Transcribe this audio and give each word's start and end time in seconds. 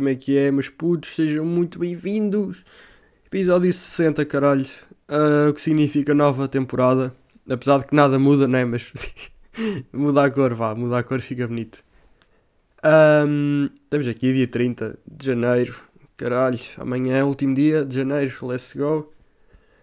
como 0.00 0.08
é 0.08 0.14
que 0.14 0.34
é, 0.38 0.50
meus 0.50 0.70
putos? 0.70 1.14
Sejam 1.14 1.44
muito 1.44 1.78
bem-vindos. 1.78 2.64
Episódio 3.26 3.70
60, 3.70 4.24
caralho. 4.24 4.64
Uh, 5.06 5.50
o 5.50 5.52
que 5.52 5.60
significa 5.60 6.14
nova 6.14 6.48
temporada. 6.48 7.14
Apesar 7.46 7.80
de 7.80 7.86
que 7.86 7.94
nada 7.94 8.18
muda, 8.18 8.48
né? 8.48 8.64
Mas 8.64 8.90
muda 9.92 10.24
a 10.24 10.30
cor, 10.30 10.54
vá, 10.54 10.74
muda 10.74 11.00
a 11.00 11.02
cor, 11.02 11.20
fica 11.20 11.46
bonito. 11.46 11.84
Um, 12.82 13.68
estamos 13.84 14.08
aqui, 14.08 14.32
dia 14.32 14.48
30 14.48 14.98
de 15.06 15.26
janeiro. 15.26 15.78
Caralho, 16.16 16.58
amanhã 16.78 17.18
é 17.18 17.22
o 17.22 17.26
último 17.26 17.54
dia 17.54 17.84
de 17.84 17.96
janeiro. 17.96 18.34
Let's 18.46 18.72
go. 18.72 19.12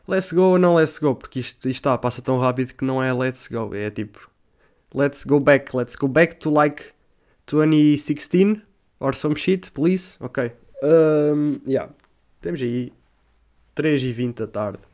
Let's 0.08 0.32
go 0.32 0.42
ou 0.42 0.58
não 0.58 0.74
let's 0.74 0.98
go? 0.98 1.14
Porque 1.14 1.42
isto, 1.42 1.58
isto 1.58 1.68
está, 1.68 1.96
passa 1.96 2.24
tão 2.24 2.40
rápido 2.40 2.74
que 2.74 2.84
não 2.84 3.04
é 3.04 3.14
let's 3.14 3.48
go. 3.50 3.76
É 3.76 3.92
tipo, 3.92 4.32
let's 4.96 5.24
go 5.24 5.40
back. 5.40 5.78
Let's 5.78 5.96
go 5.96 6.08
back 6.08 6.38
to 6.38 6.50
like 6.50 6.86
2016 7.46 8.67
or 9.00 9.16
some 9.16 9.36
shit, 9.36 9.72
please. 9.72 10.18
Ok. 10.20 10.52
Um, 10.84 11.60
yeah. 11.68 11.92
Temos 12.42 12.62
aí 12.62 12.94
3 13.76 14.04
e 14.04 14.12
20 14.12 14.38
da 14.38 14.48
tarde. 14.48 14.86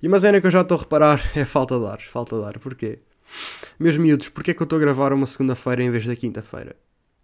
E 0.00 0.06
uma 0.06 0.18
cena 0.18 0.40
que 0.40 0.46
eu 0.46 0.50
já 0.50 0.60
estou 0.60 0.76
a 0.76 0.80
reparar 0.80 1.20
é 1.36 1.44
falta 1.44 1.78
de 1.78 1.86
ar. 1.86 2.00
Falta 2.00 2.38
de 2.38 2.44
ar. 2.44 2.58
Porquê? 2.58 3.00
Meus 3.78 3.96
miúdos, 3.96 4.28
porquê 4.28 4.52
é 4.52 4.54
que 4.54 4.62
eu 4.62 4.64
estou 4.64 4.78
a 4.78 4.80
gravar 4.80 5.12
uma 5.12 5.26
segunda-feira 5.26 5.82
em 5.82 5.90
vez 5.90 6.06
da 6.06 6.16
quinta-feira? 6.16 6.76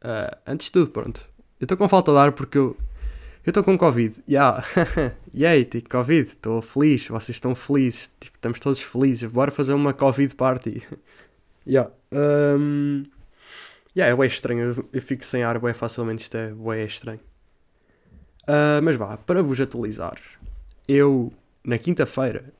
Uh, 0.02 0.36
antes 0.46 0.66
de 0.66 0.72
tudo, 0.72 0.90
pronto. 0.90 1.28
Eu 1.60 1.64
estou 1.64 1.78
com 1.78 1.88
falta 1.88 2.12
de 2.12 2.18
ar 2.18 2.32
porque 2.32 2.58
eu 2.58 2.76
estou 3.46 3.62
com 3.64 3.78
Covid. 3.78 4.22
Yeah. 4.28 4.62
Yay, 5.34 5.64
tipo, 5.64 5.88
Covid. 5.88 6.28
Estou 6.28 6.60
feliz. 6.60 7.08
Vocês 7.08 7.36
estão 7.36 7.54
felizes. 7.54 8.10
Tipo, 8.20 8.36
estamos 8.36 8.60
todos 8.60 8.80
felizes. 8.80 9.30
Bora 9.30 9.50
fazer 9.50 9.72
uma 9.72 9.92
Covid 9.92 10.34
party. 10.34 10.82
yeah. 11.66 11.90
Um... 12.12 13.04
Yeah, 13.96 14.12
é 14.12 14.16
bem 14.16 14.26
estranho. 14.26 14.88
Eu, 14.92 15.00
fico 15.00 15.24
sem 15.24 15.44
ar 15.44 15.58
bem 15.60 15.72
facilmente. 15.72 16.22
Isto 16.22 16.36
é 16.36 16.50
bem 16.50 16.84
estranho. 16.84 17.20
Uh, 18.42 18.82
mas 18.82 18.96
vá, 18.96 19.16
para 19.16 19.42
vos 19.42 19.60
atualizar. 19.60 20.18
Eu, 20.88 21.32
na 21.64 21.78
quinta-feira, 21.78 22.52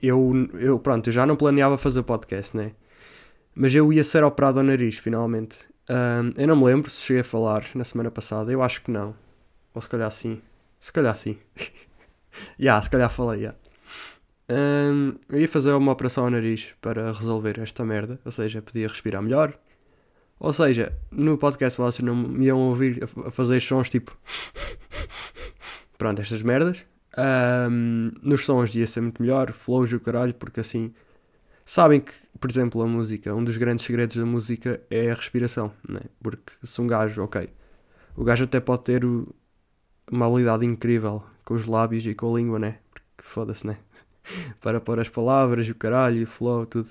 eu, 0.00 0.48
eu, 0.54 0.78
pronto, 0.78 1.08
eu 1.08 1.12
já 1.12 1.26
não 1.26 1.34
planeava 1.34 1.78
fazer 1.78 2.02
podcast, 2.02 2.56
né? 2.56 2.72
Mas 3.54 3.74
eu 3.74 3.92
ia 3.92 4.04
ser 4.04 4.22
operado 4.22 4.58
ao 4.58 4.64
nariz, 4.64 4.98
finalmente. 4.98 5.66
Uh, 5.88 6.32
eu 6.36 6.46
não 6.46 6.56
me 6.56 6.64
lembro 6.64 6.90
se 6.90 7.02
cheguei 7.02 7.22
a 7.22 7.24
falar 7.24 7.64
na 7.74 7.84
semana 7.84 8.10
passada. 8.10 8.52
Eu 8.52 8.62
acho 8.62 8.82
que 8.82 8.90
não. 8.90 9.16
Ou 9.74 9.80
se 9.80 9.88
calhar 9.88 10.10
sim. 10.10 10.42
Se 10.78 10.92
calhar 10.92 11.16
sim. 11.16 11.38
Ya, 11.58 11.66
yeah, 12.60 12.82
se 12.82 12.90
calhar 12.90 13.10
falei, 13.10 13.40
yeah. 13.40 13.58
Um, 14.50 15.14
eu 15.28 15.40
ia 15.40 15.48
fazer 15.48 15.72
uma 15.72 15.92
operação 15.92 16.24
ao 16.24 16.30
nariz 16.30 16.74
para 16.80 17.12
resolver 17.12 17.58
esta 17.60 17.84
merda. 17.84 18.20
Ou 18.24 18.30
seja, 18.30 18.60
podia 18.60 18.86
respirar 18.86 19.22
melhor. 19.22 19.58
Ou 20.40 20.54
seja, 20.54 20.98
no 21.10 21.36
podcast 21.36 21.78
não 22.02 22.16
me 22.16 22.46
iam 22.46 22.58
ouvir 22.58 23.04
a 23.04 23.30
fazer 23.30 23.60
sons 23.60 23.90
tipo. 23.90 24.16
Pronto, 25.98 26.22
estas 26.22 26.42
merdas. 26.42 26.86
Um, 27.70 28.10
nos 28.22 28.46
sons 28.46 28.74
ia 28.74 28.86
ser 28.86 29.02
muito 29.02 29.20
melhor, 29.20 29.52
flows 29.52 29.92
e 29.92 29.96
o 29.96 30.00
caralho, 30.00 30.32
porque 30.32 30.60
assim. 30.60 30.94
Sabem 31.62 32.00
que, 32.00 32.12
por 32.40 32.50
exemplo, 32.50 32.82
a 32.82 32.86
música, 32.86 33.34
um 33.34 33.44
dos 33.44 33.56
grandes 33.58 33.84
segredos 33.84 34.16
da 34.16 34.24
música 34.24 34.80
é 34.90 35.10
a 35.10 35.14
respiração, 35.14 35.70
né? 35.86 36.00
Porque 36.20 36.52
se 36.64 36.80
um 36.80 36.86
gajo, 36.86 37.22
ok, 37.22 37.48
o 38.16 38.24
gajo 38.24 38.44
até 38.44 38.58
pode 38.58 38.82
ter 38.82 39.04
uma 40.10 40.26
habilidade 40.26 40.64
incrível 40.64 41.22
com 41.44 41.54
os 41.54 41.66
lábios 41.66 42.04
e 42.06 42.14
com 42.14 42.34
a 42.34 42.38
língua, 42.38 42.58
né? 42.58 42.78
Porque 42.90 43.04
foda-se, 43.18 43.66
né? 43.66 43.78
Para 44.60 44.80
pôr 44.80 44.98
as 44.98 45.08
palavras, 45.08 45.68
o 45.68 45.74
caralho, 45.74 46.24
o 46.24 46.26
flow, 46.26 46.64
tudo. 46.66 46.88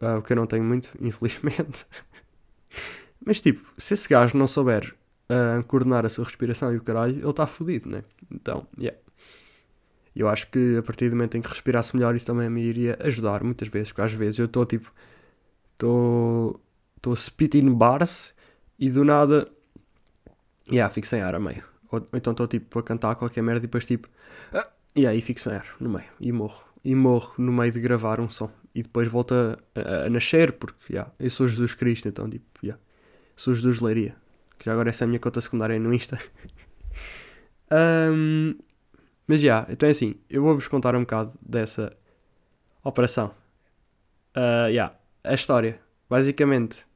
Uh, 0.00 0.18
o 0.18 0.22
que 0.22 0.32
eu 0.32 0.36
não 0.36 0.46
tenho 0.46 0.64
muito, 0.64 0.88
infelizmente. 0.98 1.86
Mas 3.24 3.40
tipo, 3.40 3.70
se 3.76 3.94
esse 3.94 4.08
gajo 4.08 4.36
não 4.36 4.46
souber 4.46 4.94
uh, 5.28 5.62
coordenar 5.64 6.06
a 6.06 6.08
sua 6.08 6.24
respiração 6.24 6.72
e 6.72 6.76
o 6.76 6.82
caralho, 6.82 7.16
ele 7.16 7.28
está 7.28 7.46
fodido, 7.46 7.88
né? 7.88 8.04
Então, 8.30 8.66
yeah. 8.78 8.98
Eu 10.14 10.28
acho 10.28 10.50
que 10.50 10.76
a 10.76 10.82
partir 10.82 11.08
do 11.08 11.16
momento 11.16 11.36
em 11.36 11.42
que 11.42 11.48
respirasse 11.48 11.94
melhor, 11.94 12.14
isso 12.16 12.26
também 12.26 12.50
me 12.50 12.62
iria 12.62 12.98
ajudar 13.02 13.44
muitas 13.44 13.68
vezes, 13.68 13.92
porque 13.92 14.02
às 14.02 14.12
vezes 14.12 14.38
eu 14.38 14.46
estou 14.46 14.66
tipo. 14.66 14.92
Estou. 15.72 16.60
Estou 16.96 17.14
spitting 17.14 17.72
bars 17.72 18.34
e 18.78 18.90
do 18.90 19.04
nada. 19.04 19.48
Yeah, 20.68 20.92
fico 20.92 21.06
sem 21.06 21.22
ar 21.22 21.36
a 21.36 21.38
meio. 21.38 21.62
Ou, 21.92 22.06
então 22.12 22.32
estou 22.32 22.48
tipo 22.48 22.78
a 22.80 22.82
cantar 22.82 23.14
qualquer 23.14 23.42
merda 23.42 23.58
e 23.58 23.62
depois 23.62 23.86
tipo. 23.86 24.08
Ah, 24.52 24.68
e 24.96 25.06
aí 25.06 25.20
fico 25.20 25.40
sem 25.40 25.52
ar 25.52 25.66
no 25.78 25.88
meio 25.88 26.08
e 26.18 26.32
morro. 26.32 26.64
E 26.84 26.96
morro 26.96 27.34
no 27.38 27.52
meio 27.52 27.70
de 27.70 27.80
gravar 27.80 28.18
um 28.18 28.28
som. 28.28 28.50
E 28.74 28.82
depois 28.82 29.08
volto 29.08 29.34
a, 29.34 30.06
a, 30.06 30.10
nascer, 30.10 30.52
porque 30.52 30.94
yeah, 30.94 31.12
eu 31.18 31.30
sou 31.30 31.46
Jesus 31.46 31.74
Cristo, 31.74 32.08
então 32.08 32.28
tipo, 32.28 32.46
yeah, 32.62 32.80
sou 33.36 33.54
Jesus 33.54 33.80
Leiria. 33.80 34.16
Que 34.58 34.66
já 34.66 34.72
agora 34.72 34.90
essa 34.90 35.04
é 35.04 35.06
a 35.06 35.08
minha 35.08 35.20
conta 35.20 35.40
secundária 35.40 35.78
no 35.78 35.92
Insta. 35.92 36.18
um, 38.10 38.54
mas 39.26 39.40
já, 39.40 39.46
yeah, 39.46 39.72
então 39.72 39.88
é 39.88 39.92
assim, 39.92 40.14
eu 40.28 40.42
vou-vos 40.42 40.68
contar 40.68 40.94
um 40.94 41.00
bocado 41.00 41.32
dessa 41.40 41.96
operação. 42.82 43.34
Uh, 44.36 44.68
yeah, 44.68 44.92
a 45.24 45.34
história. 45.34 45.80
Basicamente, 46.08 46.86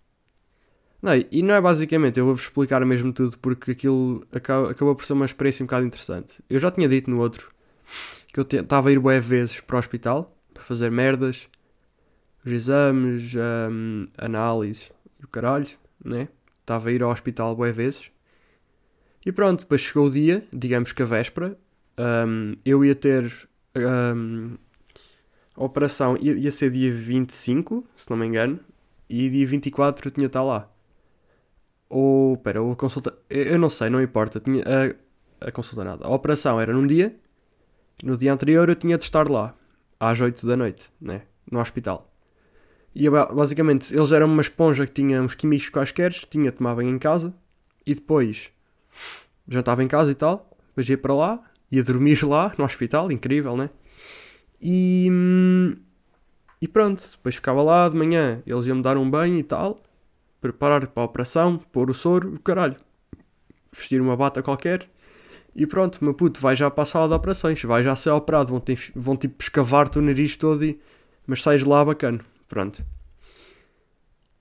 não, 1.03 1.13
e 1.33 1.43
não 1.43 1.57
é 1.57 1.61
basicamente, 1.61 2.21
eu 2.21 2.27
vou-vos 2.27 2.45
explicar 2.45 2.85
mesmo 2.87 3.13
tudo 3.13 3.37
porque 3.39 3.73
aquilo 3.73 4.25
acabou 4.33 4.95
por 4.95 5.05
ser 5.05 5.15
uma 5.15 5.25
experiência 5.25 5.65
um 5.65 5.67
bocado 5.67 5.85
interessante. 5.85 6.41
Eu 6.49 6.61
já 6.61 6.71
tinha 6.71 6.89
dito 6.89 7.11
no 7.11 7.19
outro 7.19 7.51
que 8.33 8.39
eu 8.39 8.47
estava 8.61 8.89
a 8.89 8.93
ir 8.93 9.01
bué 9.01 9.19
vezes 9.19 9.61
para 9.61 9.77
o 9.77 9.79
hospital 9.81 10.31
para 10.55 10.63
fazer 10.63 10.93
merdas, 10.93 11.51
os 12.45 12.53
exames, 12.53 13.35
um, 13.37 14.05
análises 14.19 14.91
e 15.21 15.25
o 15.25 15.29
caralho, 15.29 15.69
né? 16.05 16.29
Estava 16.61 16.89
a 16.89 16.93
ir 16.93 17.03
ao 17.03 17.11
hospital 17.11 17.55
bué 17.55 17.73
vezes. 17.73 18.11
E 19.25 19.31
pronto, 19.31 19.61
depois 19.61 19.81
chegou 19.81 20.07
o 20.07 20.11
dia, 20.11 20.45
digamos 20.53 20.93
que 20.93 21.03
a 21.03 21.07
véspera, 21.07 21.57
um, 21.99 22.57
eu 22.65 22.85
ia 22.85 22.95
ter 22.95 23.33
um, 23.77 24.57
a 25.57 25.65
operação, 25.65 26.17
ia, 26.17 26.33
ia 26.35 26.51
ser 26.51 26.71
dia 26.71 26.93
25, 26.93 27.87
se 27.97 28.11
não 28.11 28.17
me 28.17 28.27
engano, 28.27 28.59
e 29.09 29.29
dia 29.29 29.47
24 29.47 30.09
eu 30.09 30.13
tinha 30.13 30.27
de 30.27 30.31
estar 30.31 30.43
lá. 30.43 30.69
Ou, 31.89 32.37
pera, 32.39 32.63
ou 32.63 32.73
a 32.73 32.77
consulta. 32.77 33.15
Eu 33.29 33.59
não 33.59 33.69
sei, 33.69 33.91
não 33.91 34.01
importa. 34.01 34.41
Tinha, 34.41 34.65
a, 34.65 35.49
a 35.49 35.53
consulta 35.53 35.85
nada. 35.85 36.07
A 36.07 36.11
operação 36.11 36.59
era 36.59 36.73
num 36.73 36.87
dia. 36.87 37.15
No 38.03 38.17
dia 38.17 38.33
anterior 38.33 38.67
eu 38.69 38.75
tinha 38.75 38.97
de 38.97 39.05
estar 39.05 39.29
lá. 39.29 39.55
Às 40.01 40.19
8 40.19 40.47
da 40.47 40.57
noite, 40.57 40.91
né? 40.99 41.23
No 41.51 41.61
hospital. 41.61 42.12
E 42.95 43.09
basicamente 43.09 43.95
eles 43.95 44.13
eram 44.13 44.27
uma 44.27 44.43
esponja 44.43 44.87
que 44.87 44.93
tinha 44.93 45.23
uns 45.23 45.35
químicos 45.35 45.69
quaisquer. 45.69 46.13
Tinha 46.13 46.53
banho 46.53 46.91
em 46.91 46.99
casa. 46.99 47.35
E 47.87 47.95
depois 47.95 48.51
jantava 49.49 49.83
em 49.83 49.89
casa 49.89 50.11
e 50.11 50.15
tal. 50.15 50.51
Depois 50.69 50.89
ia 50.89 50.99
para 50.99 51.15
lá. 51.15 51.43
Ia 51.71 51.83
dormir 51.83 52.23
lá 52.25 52.55
no 52.59 52.65
hospital. 52.65 53.11
Incrível, 53.11 53.57
né? 53.57 53.71
E. 54.61 55.11
E 56.61 56.69
pronto. 56.69 57.03
Depois 57.13 57.37
ficava 57.37 57.63
lá 57.63 57.89
de 57.89 57.97
manhã. 57.97 58.43
Eles 58.47 58.67
iam 58.67 58.77
me 58.77 58.83
dar 58.83 58.97
um 58.97 59.11
banho 59.11 59.39
e 59.39 59.43
tal 59.43 59.81
preparar 60.43 60.85
para 60.89 61.05
a 61.05 61.07
operação, 61.07 61.57
pôr 61.57 61.89
o 61.89 61.95
soro, 61.95 62.37
caralho, 62.43 62.75
vestir 63.73 64.01
uma 64.01 64.17
bata 64.17 64.43
qualquer 64.43 64.91
e 65.55 65.67
pronto, 65.67 66.03
meu 66.03 66.15
puto, 66.15 66.41
vai 66.41 66.57
já 66.57 66.71
para 66.71 66.83
a 66.83 66.87
sala 66.87 67.09
de 67.09 67.15
operações, 67.15 67.63
vai 67.63 67.83
já 67.83 67.95
ser 67.95 68.11
operado, 68.11 68.51
vão, 68.51 68.61
ter, 68.61 68.79
vão 68.95 69.17
tipo 69.17 69.41
escavar-te 69.41 69.99
o 69.99 70.03
nariz 70.03 70.37
todo 70.37 70.65
e. 70.65 70.81
Mas 71.25 71.43
sais 71.43 71.63
lá 71.63 71.85
bacana, 71.85 72.21
pronto. 72.53 72.85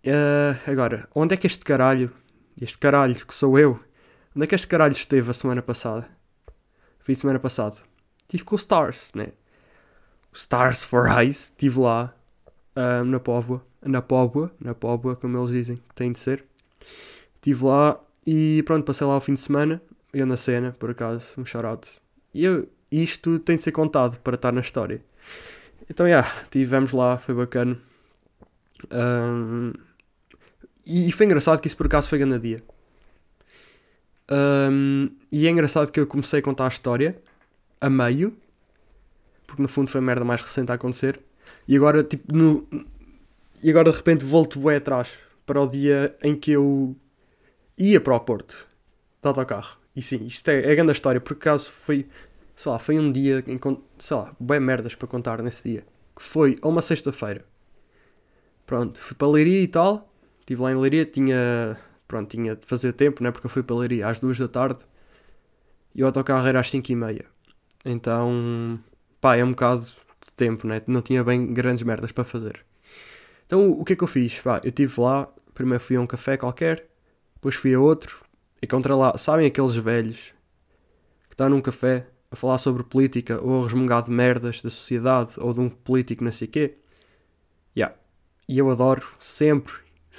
Uh, 0.05 0.69
agora, 0.69 1.07
onde 1.15 1.33
é 1.33 1.37
que 1.37 1.47
este 1.47 1.63
caralho, 1.63 2.11
este 2.61 2.77
caralho 2.77 3.15
que 3.25 3.33
sou 3.33 3.57
eu, 3.57 3.79
onde 4.35 4.43
é 4.43 4.47
que 4.47 4.55
este 4.55 4.67
caralho 4.67 4.91
esteve 4.91 5.29
a 5.29 5.33
semana 5.33 5.61
passada? 5.61 6.09
De 7.07 7.15
semana 7.15 7.39
passado. 7.39 7.81
Estive 8.23 8.43
com 8.43 8.55
o 8.55 8.57
Stars, 8.57 9.13
né? 9.15 9.27
O 10.33 10.35
Stars 10.35 10.83
for 10.83 11.07
Eyes, 11.07 11.45
estive 11.45 11.79
lá 11.79 12.13
uh, 12.75 13.05
na 13.05 13.19
Póvoa 13.19 13.65
na 13.81 14.01
Póvoa, 14.01 14.51
na 14.59 14.75
Póvoa, 14.75 15.15
como 15.15 15.37
eles 15.37 15.51
dizem 15.51 15.77
que 15.77 15.95
tem 15.95 16.11
de 16.11 16.19
ser. 16.19 16.43
Estive 17.35 17.65
lá 17.65 17.97
e 18.27 18.61
pronto, 18.65 18.85
passei 18.85 19.07
lá 19.07 19.15
o 19.15 19.21
fim 19.21 19.33
de 19.33 19.39
semana, 19.39 19.81
eu 20.13 20.25
na 20.25 20.37
cena, 20.37 20.75
por 20.77 20.91
acaso, 20.91 21.33
um 21.37 21.45
shout 21.45 22.01
E 22.33 22.43
eu, 22.43 22.67
isto 22.91 23.39
tem 23.39 23.55
de 23.55 23.61
ser 23.61 23.71
contado 23.71 24.19
para 24.19 24.35
estar 24.35 24.51
na 24.51 24.61
história. 24.61 25.01
Então, 25.89 26.05
já, 26.05 26.19
yeah, 26.19 26.41
estivemos 26.43 26.91
lá, 26.91 27.17
foi 27.17 27.33
bacana. 27.33 27.79
Um, 28.91 29.73
e 30.85 31.11
foi 31.11 31.25
engraçado 31.25 31.59
que 31.61 31.67
isso 31.67 31.77
por 31.77 31.85
acaso 31.85 32.09
foi 32.09 32.17
grande 32.17 32.39
dia. 32.39 32.63
Um, 34.31 35.09
e 35.31 35.45
é 35.45 35.49
engraçado 35.49 35.91
que 35.91 35.99
eu 35.99 36.07
comecei 36.07 36.39
a 36.39 36.41
contar 36.41 36.65
a 36.65 36.69
história 36.69 37.21
a 37.79 37.89
meio, 37.89 38.35
porque 39.45 39.61
no 39.61 39.67
fundo 39.67 39.91
foi 39.91 39.99
a 39.99 40.03
merda 40.03 40.23
mais 40.23 40.41
recente 40.41 40.71
a 40.71 40.75
acontecer. 40.75 41.19
E 41.67 41.75
agora, 41.75 42.03
tipo, 42.03 42.33
no, 42.35 42.67
e 43.61 43.69
agora 43.69 43.91
de 43.91 43.97
repente 43.97 44.23
volto 44.23 44.59
bem 44.59 44.77
atrás 44.77 45.17
para 45.45 45.61
o 45.61 45.67
dia 45.67 46.15
em 46.23 46.35
que 46.35 46.51
eu 46.51 46.95
ia 47.77 47.99
para 47.99 48.15
o 48.15 48.19
Porto 48.19 48.67
de 49.21 49.27
autocarro. 49.27 49.77
E 49.95 50.01
sim, 50.01 50.25
isto 50.25 50.47
é, 50.49 50.61
é 50.61 50.71
a 50.71 50.75
grande 50.75 50.93
história, 50.93 51.19
por 51.19 51.33
acaso 51.33 51.71
foi, 51.71 52.07
sei 52.55 52.71
lá, 52.71 52.79
foi 52.79 52.97
um 52.97 53.11
dia 53.11 53.43
em 53.45 53.59
sei 53.97 54.17
lá, 54.17 54.33
bem 54.39 54.59
merdas 54.59 54.95
para 54.95 55.07
contar 55.07 55.41
nesse 55.41 55.69
dia. 55.69 55.83
Que 56.15 56.23
foi 56.23 56.55
a 56.61 56.67
uma 56.67 56.81
sexta-feira. 56.81 57.45
Pronto, 58.65 58.99
fui 59.01 59.15
para 59.15 59.27
Leiria 59.27 59.61
e 59.61 59.67
tal, 59.67 60.09
estive 60.39 60.61
lá 60.61 60.71
em 60.71 60.75
Leiria, 60.75 61.05
tinha 61.05 61.77
pronto, 62.07 62.29
tinha 62.29 62.55
de 62.55 62.65
fazer 62.65 62.93
tempo, 62.93 63.23
né? 63.23 63.31
Porque 63.31 63.47
eu 63.47 63.49
fui 63.51 63.63
para 63.63 63.75
Leiria 63.75 64.07
às 64.07 64.19
duas 64.19 64.37
da 64.37 64.47
tarde 64.47 64.83
e 65.95 66.03
o 66.03 66.05
autocarro 66.05 66.45
era 66.45 66.59
às 66.59 66.69
cinco 66.69 66.91
e 66.91 66.95
meia. 66.95 67.25
Então, 67.85 68.79
pá, 69.19 69.35
é 69.35 69.43
um 69.43 69.51
bocado 69.51 69.81
de 69.81 70.33
tempo, 70.35 70.67
né? 70.67 70.81
Não 70.87 71.01
tinha 71.01 71.23
bem 71.23 71.53
grandes 71.53 71.83
merdas 71.83 72.11
para 72.11 72.23
fazer. 72.23 72.65
Então, 73.45 73.71
o 73.71 73.83
que 73.83 73.93
é 73.93 73.95
que 73.95 74.03
eu 74.03 74.07
fiz? 74.07 74.39
Pá, 74.39 74.61
eu 74.63 74.69
estive 74.69 75.01
lá, 75.01 75.27
primeiro 75.53 75.83
fui 75.83 75.95
a 75.95 76.01
um 76.01 76.07
café 76.07 76.37
qualquer, 76.37 76.87
depois 77.35 77.55
fui 77.55 77.73
a 77.73 77.79
outro, 77.79 78.21
encontrei 78.61 78.95
lá, 78.95 79.17
sabem 79.17 79.47
aqueles 79.47 79.75
velhos 79.75 80.33
que 81.27 81.33
estão 81.33 81.49
num 81.49 81.61
café 81.61 82.07
a 82.29 82.35
falar 82.35 82.57
sobre 82.57 82.83
política 82.83 83.41
ou 83.41 83.61
a 83.61 83.63
resmungar 83.63 84.03
de 84.03 84.11
merdas 84.11 84.61
da 84.61 84.69
sociedade 84.69 85.33
ou 85.37 85.53
de 85.53 85.59
um 85.59 85.69
político 85.69 86.23
não 86.23 86.31
sei 86.31 86.47
quê? 86.47 86.77
Yeah. 87.75 87.95
E 88.51 88.57
eu 88.57 88.69
adoro 88.69 89.07
sempre, 89.17 89.73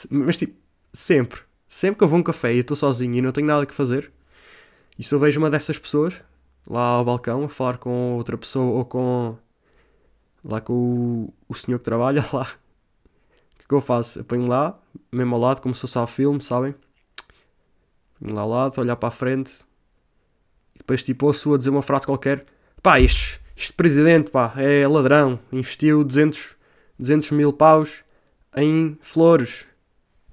mas 0.09 0.39
tipo, 0.39 0.59
sempre, 0.91 1.43
sempre 1.69 1.99
que 1.99 2.05
eu 2.05 2.09
vou 2.09 2.17
a 2.17 2.21
um 2.21 2.23
café 2.23 2.55
e 2.55 2.61
estou 2.61 2.75
sozinho 2.75 3.15
e 3.15 3.21
não 3.21 3.31
tenho 3.31 3.47
nada 3.47 3.67
que 3.67 3.75
fazer, 3.75 4.11
e 4.99 5.03
se 5.03 5.15
eu 5.15 5.19
vejo 5.19 5.39
uma 5.39 5.51
dessas 5.51 5.79
pessoas 5.79 6.19
lá 6.67 6.81
ao 6.81 7.05
balcão 7.05 7.45
a 7.45 7.49
falar 7.51 7.77
com 7.77 8.17
outra 8.17 8.39
pessoa 8.39 8.79
ou 8.79 8.87
com 8.87 9.37
lá 10.43 10.63
com 10.63 10.73
o, 10.73 11.35
o 11.47 11.55
senhor 11.55 11.79
que 11.79 11.85
trabalha 11.85 12.25
lá, 12.33 12.45
o 12.45 13.59
que 13.59 13.65
é 13.65 13.69
que 13.69 13.75
eu 13.75 13.83
faço? 13.83 14.21
Eu 14.21 14.25
ponho 14.25 14.49
lá, 14.49 14.81
mesmo 15.13 15.35
ao 15.35 15.41
lado, 15.43 15.61
como 15.61 15.75
se 15.75 15.83
fosse 15.83 15.99
ao 15.99 16.07
filme, 16.07 16.41
sabem? 16.41 16.75
Ponho 18.19 18.35
lá 18.35 18.41
ao 18.41 18.49
lado, 18.49 18.81
olhar 18.81 18.97
para 18.97 19.11
a 19.11 19.13
frente 19.13 19.61
e 20.75 20.79
depois 20.79 21.05
tipo 21.05 21.27
ouço 21.27 21.53
a 21.53 21.59
dizer 21.59 21.69
uma 21.69 21.83
frase 21.83 22.07
qualquer: 22.07 22.47
pá, 22.83 22.99
este, 22.99 23.43
este 23.55 23.75
presidente 23.75 24.31
pá, 24.31 24.55
é 24.57 24.89
ladrão, 24.89 25.39
investiu 25.53 26.03
200, 26.03 26.57
200 26.99 27.31
mil 27.33 27.53
paus 27.53 28.03
em 28.57 28.99
flores. 29.01 29.67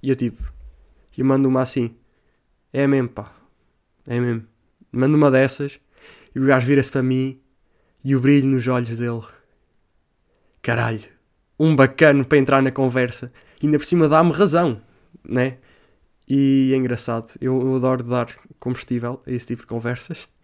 E 0.02 0.10
eu 0.10 0.16
tipo, 0.16 0.42
e 1.18 1.24
mando 1.24 1.48
uma 1.48 1.62
assim: 1.62 1.96
é 2.72 2.88
mesmo 2.88 3.10
pá, 3.10 3.32
é 4.08 4.20
mesmo. 4.20 4.46
Mando 4.92 5.18
uma 5.18 5.30
dessas 5.30 5.80
e 6.34 6.40
o 6.40 6.46
gajo 6.46 6.66
vira-se 6.66 6.90
para 6.90 7.04
mim 7.04 7.40
e 8.04 8.16
o 8.16 8.20
brilho 8.20 8.48
nos 8.48 8.68
olhos 8.68 8.98
dele. 8.98 9.22
Caralho, 10.62 11.04
um 11.60 11.76
bacano 11.76 12.26
para 12.26 12.38
entrar 12.38 12.62
na 12.62 12.72
conversa. 12.72 13.32
E 13.62 13.66
ainda 13.66 13.78
por 13.78 13.86
cima 13.86 14.08
dá-me 14.08 14.32
razão, 14.32 14.82
né? 15.24 15.58
E 16.28 16.72
é 16.74 16.78
engraçado, 16.78 17.28
eu, 17.42 17.60
eu, 17.60 17.76
adoro 17.76 18.04
dar 18.04 18.28
combustível 18.60 19.20
a 19.26 19.32
esse 19.32 19.48
tipo 19.48 19.62
de 19.62 19.68
conversas. 19.68 20.28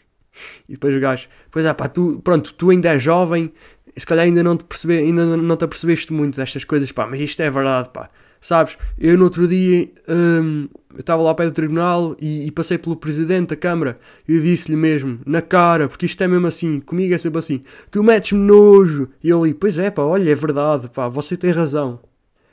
E 0.68 0.74
depois 0.74 0.94
o 0.94 1.00
gajo, 1.00 1.30
pois 1.50 1.64
é, 1.64 1.74
pá, 1.74 1.88
tu, 1.88 2.20
pronto, 2.22 2.54
tu 2.56 2.70
ainda 2.70 2.90
és 2.90 3.02
jovem, 3.02 3.54
se 3.98 4.06
calhar 4.06 4.26
ainda 4.26 4.44
não 4.44 4.58
te, 4.58 4.64
percebe, 4.64 4.98
ainda 4.98 5.38
não 5.38 5.56
te 5.56 5.64
apercebeste 5.64 6.12
muito 6.12 6.38
destas 6.38 6.64
coisas, 6.64 6.92
pá, 6.92 7.08
mas 7.08 7.20
isto 7.20 7.42
é 7.42 7.50
verdade, 7.50 7.90
pá. 7.90 8.10
Sabes, 8.42 8.78
eu 9.00 9.18
no 9.18 9.24
outro 9.24 9.48
dia 9.48 9.90
hum, 10.08 10.68
eu 10.94 11.00
estava 11.00 11.22
lá 11.22 11.30
ao 11.30 11.36
pé 11.36 11.46
do 11.46 11.52
tribunal 11.52 12.16
e, 12.20 12.46
e 12.48 12.52
passei 12.52 12.78
pelo 12.78 12.96
presidente 12.96 13.50
da 13.50 13.56
Câmara 13.56 13.98
e 14.28 14.40
disse-lhe 14.40 14.78
mesmo, 14.78 15.20
na 15.26 15.42
cara, 15.42 15.88
porque 15.88 16.06
isto 16.06 16.24
é 16.24 16.28
mesmo 16.28 16.46
assim, 16.48 16.80
comigo 16.80 17.14
é 17.14 17.18
sempre 17.18 17.40
assim, 17.40 17.62
tu 17.90 18.04
metes-me 18.04 18.40
nojo. 18.40 19.10
E 19.24 19.30
eu 19.30 19.42
ali, 19.42 19.54
pois 19.54 19.80
é, 19.80 19.90
pá, 19.90 20.04
olha, 20.04 20.30
é 20.30 20.36
verdade, 20.36 20.90
pá, 20.90 21.10
você 21.10 21.36
tem 21.36 21.52
razão. 21.52 22.00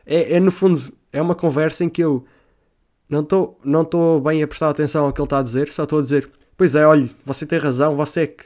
É, 0.06 0.36
é 0.36 0.40
no 0.40 0.50
fundo, 0.50 0.80
é 1.12 1.20
uma 1.20 1.34
conversa 1.34 1.84
em 1.84 1.88
que 1.88 2.02
eu 2.02 2.24
não 3.08 3.20
estou 3.20 3.58
não 3.62 4.20
bem 4.20 4.42
a 4.42 4.48
prestar 4.48 4.70
atenção 4.70 5.04
ao 5.04 5.12
que 5.12 5.20
ele 5.20 5.26
está 5.26 5.38
a 5.38 5.42
dizer, 5.42 5.70
só 5.70 5.84
estou 5.84 5.98
a 5.98 6.02
dizer, 6.02 6.28
pois 6.56 6.74
é, 6.74 6.86
olha, 6.86 7.08
você 7.24 7.44
tem 7.44 7.58
razão, 7.58 7.94
você 7.96 8.22
é 8.22 8.26
que. 8.28 8.44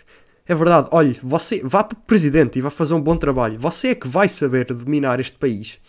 É 0.49 0.55
verdade, 0.55 0.89
olha, 0.93 1.15
você 1.23 1.61
vá 1.65 1.83
para 1.83 1.99
o 1.99 2.01
presidente 2.03 2.59
e 2.59 2.63
vai 2.63 2.71
fazer 2.71 2.95
um 2.95 3.01
bom 3.01 3.17
trabalho. 3.17 3.59
Você 3.59 3.89
é 3.89 3.95
que 3.97 4.07
vai 4.07 4.29
saber 4.29 4.67
dominar 4.67 5.19
este 5.19 5.37
país. 5.37 5.81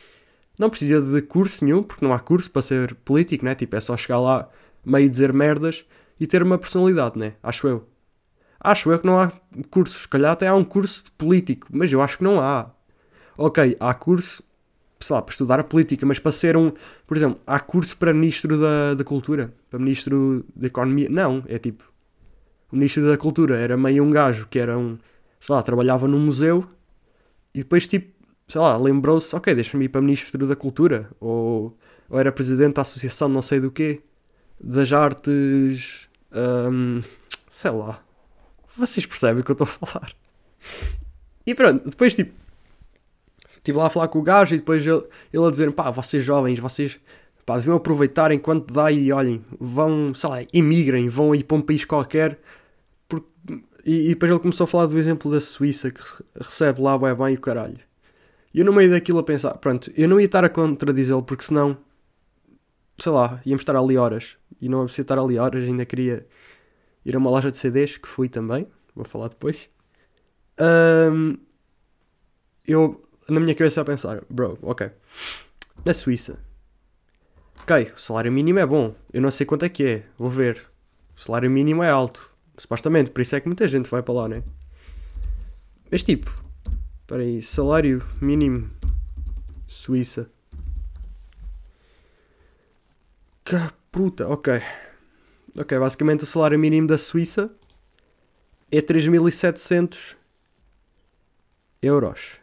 Não 0.58 0.70
precisa 0.70 1.00
de 1.00 1.22
curso 1.22 1.64
nenhum, 1.64 1.84
porque 1.84 2.04
não 2.04 2.12
há 2.12 2.20
curso 2.20 2.50
para 2.50 2.64
ser 2.64 2.96
político, 2.96 3.46
né? 3.46 3.54
Tipo, 3.54 3.76
é 3.76 3.80
só 3.80 3.96
chegar 3.96 4.20
lá, 4.20 4.50
meio 4.84 5.08
dizer 5.08 5.32
merdas 5.32 5.86
e 6.20 6.26
ter 6.26 6.42
uma 6.42 6.58
personalidade, 6.58 7.20
né? 7.20 7.34
Acho 7.44 7.68
eu. 7.68 7.88
Acho 8.60 8.92
eu 8.92 8.98
que 8.98 9.06
não 9.06 9.20
há 9.20 9.32
curso. 9.70 10.00
Se 10.00 10.08
calhar 10.08 10.32
até 10.32 10.48
há 10.48 10.56
um 10.56 10.64
curso 10.66 11.06
de 11.06 11.12
político, 11.12 11.68
mas 11.70 11.94
eu 11.94 12.02
acho 12.02 12.18
que 12.18 12.24
não 12.24 12.40
há. 12.42 12.72
Ok, 13.38 13.78
há 13.80 13.94
curso, 13.94 14.42
sei 15.00 15.16
lá, 15.16 15.22
para 15.22 15.32
estudar 15.32 15.60
a 15.60 15.64
política, 15.64 16.04
mas 16.08 16.18
para 16.18 16.32
ser 16.32 16.58
um. 16.58 16.72
Por 17.06 17.16
exemplo, 17.16 17.40
há 17.46 17.60
curso 17.60 17.96
para 17.96 18.12
Ministro 18.12 18.60
da, 18.60 18.96
da 18.96 19.04
Cultura, 19.04 19.54
para 19.70 19.78
Ministro 19.78 20.44
da 20.56 20.66
Economia. 20.66 21.08
Não, 21.10 21.44
é 21.48 21.60
tipo. 21.60 21.84
O 22.72 22.76
Ministro 22.76 23.08
da 23.08 23.18
Cultura 23.18 23.58
era 23.58 23.78
meio 23.78 24.04
um 24.04 24.12
gajo 24.12 24.48
que 24.48 24.60
era 24.60 24.78
um. 24.78 24.98
sei 25.40 25.56
lá, 25.56 25.64
trabalhava 25.64 26.08
num 26.08 26.20
museu 26.20 26.68
e 27.54 27.60
depois, 27.60 27.88
tipo, 27.88 28.12
sei 28.48 28.62
lá, 28.62 28.78
lembrou-se, 28.78 29.36
ok, 29.36 29.54
deixa-me 29.56 29.86
ir 29.86 29.90
para 29.90 30.02
Ministro 30.02 30.46
da 30.46 30.56
Cultura, 30.56 31.10
ou, 31.20 31.76
ou 32.10 32.20
era 32.20 32.32
Presidente 32.32 32.76
da 32.76 32.82
Associação 32.82 33.28
não 33.28 33.42
sei 33.42 33.60
do 33.60 33.72
quê, 33.72 34.02
das 34.62 34.94
artes, 34.94 36.08
um, 36.32 37.02
sei 37.50 37.72
lá, 37.72 38.00
vocês 38.76 39.06
percebem 39.06 39.42
o 39.42 39.44
que 39.44 39.52
eu 39.52 39.54
estou 39.54 39.66
a 39.66 39.88
falar. 39.88 40.12
E 41.46 41.56
pronto, 41.56 41.90
depois 41.90 42.16
tipo, 42.16 42.34
estive 43.56 43.78
lá 43.78 43.88
a 43.88 43.90
falar 43.90 44.08
com 44.08 44.20
o 44.20 44.24
gajo 44.24 44.54
e 44.54 44.60
depois 44.60 44.86
ele, 44.86 45.04
ele 45.34 45.46
a 45.46 45.52
dizer, 45.52 45.72
pá, 45.72 45.90
vocês 45.90 46.24
jovens, 46.24 46.60
vocês 46.60 47.00
pá, 47.46 47.58
deviam 47.58 47.76
aproveitar 47.76 48.32
enquanto 48.32 48.74
dá 48.74 48.92
e 48.92 49.12
olhem, 49.12 49.44
vão, 49.60 50.14
sei 50.14 50.30
lá, 50.30 50.38
emigrem, 50.54 51.10
vão 51.10 51.32
aí 51.32 51.44
para 51.44 51.58
um 51.58 51.62
país 51.62 51.86
qualquer. 51.86 52.40
Porque... 53.08 53.28
E, 53.86 54.08
e 54.08 54.10
depois 54.10 54.30
ele 54.30 54.40
começou 54.40 54.66
a 54.66 54.68
falar 54.68 54.86
do 54.88 54.98
exemplo 54.98 55.32
da 55.32 55.40
Suíça, 55.40 55.92
que 55.92 56.02
recebe 56.36 56.82
lá 56.82 56.98
bem, 56.98 57.16
bem 57.16 57.36
o 57.36 57.40
caralho. 57.40 57.80
E 58.54 58.60
eu 58.60 58.66
no 58.66 58.74
meio 58.74 58.90
daquilo 58.90 59.20
a 59.20 59.24
pensar, 59.24 59.58
pronto, 59.58 59.92
eu 59.96 60.08
não 60.10 60.20
ia 60.20 60.26
estar 60.26 60.44
a 60.44 60.50
contradizê-lo 60.50 61.24
porque 61.24 61.44
senão, 61.44 61.78
sei 62.98 63.12
lá, 63.12 63.42
íamos 63.46 63.62
estar 63.62 63.76
ali 63.76 63.98
horas. 63.98 64.38
E 64.60 64.68
não 64.68 64.86
preciso 64.86 65.04
estar 65.04 65.20
ali 65.20 65.38
horas, 65.38 65.64
ainda 65.64 65.86
queria 65.86 66.26
ir 67.06 67.16
a 67.16 67.20
uma 67.20 67.30
loja 67.30 67.52
de 67.52 67.58
CDs, 67.58 67.98
que 67.98 68.08
fui 68.08 68.28
também, 68.28 68.68
vou 68.96 69.06
falar 69.06 69.30
depois. 69.30 69.70
Um, 70.60 71.38
eu, 72.66 73.00
na 73.30 73.40
minha 73.40 73.56
cabeça, 73.56 73.82
a 73.82 73.86
pensar, 73.86 74.24
bro, 74.30 74.58
ok, 74.62 74.90
na 75.86 75.94
Suíça, 75.94 76.40
ok, 77.62 77.94
o 77.96 78.00
salário 78.00 78.32
mínimo 78.32 78.60
é 78.60 78.66
bom, 78.66 78.94
eu 79.14 79.22
não 79.22 79.32
sei 79.32 79.46
quanto 79.46 79.64
é 79.66 79.70
que 79.70 79.86
é, 79.86 80.04
vou 80.18 80.30
ver. 80.30 80.66
O 81.16 81.22
salário 81.22 81.50
mínimo 81.50 81.82
é 81.82 81.90
alto, 81.90 82.27
supostamente, 82.58 83.12
por 83.12 83.22
isso 83.22 83.36
é 83.36 83.40
que 83.40 83.48
muita 83.48 83.68
gente 83.68 83.90
vai 83.90 84.02
para 84.02 84.14
lá, 84.14 84.30
né? 84.30 84.44
Mas 85.90 86.04
tipo, 86.04 86.30
Espera 87.08 87.24
aí, 87.24 87.42
salário 87.42 88.06
mínimo 88.22 88.70
Suíça. 89.66 90.30
Que 93.46 93.56
puta, 93.90 94.28
ok. 94.28 94.62
Ok, 95.58 95.80
basicamente 95.80 96.26
o 96.26 96.28
salário 96.28 96.60
mínimo 96.60 96.86
da 96.86 96.98
Suíça 96.98 97.50
é 98.70 98.82
3.700 98.82 100.18
euros. 101.82 102.42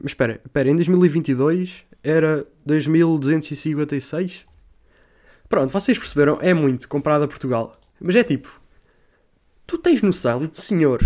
Mas 0.00 0.12
espera, 0.12 0.40
espera, 0.44 0.70
em 0.70 0.76
2022 0.76 1.86
era 2.04 2.46
2.256? 2.64 4.46
Pronto, 5.48 5.72
vocês 5.72 5.98
perceberam, 5.98 6.38
é 6.40 6.52
muito 6.52 6.88
comparado 6.88 7.24
a 7.24 7.28
Portugal. 7.28 7.74
Mas 8.00 8.16
é 8.16 8.24
tipo, 8.24 8.60
tu 9.66 9.78
tens 9.78 10.02
noção, 10.02 10.50
senhor, 10.54 11.00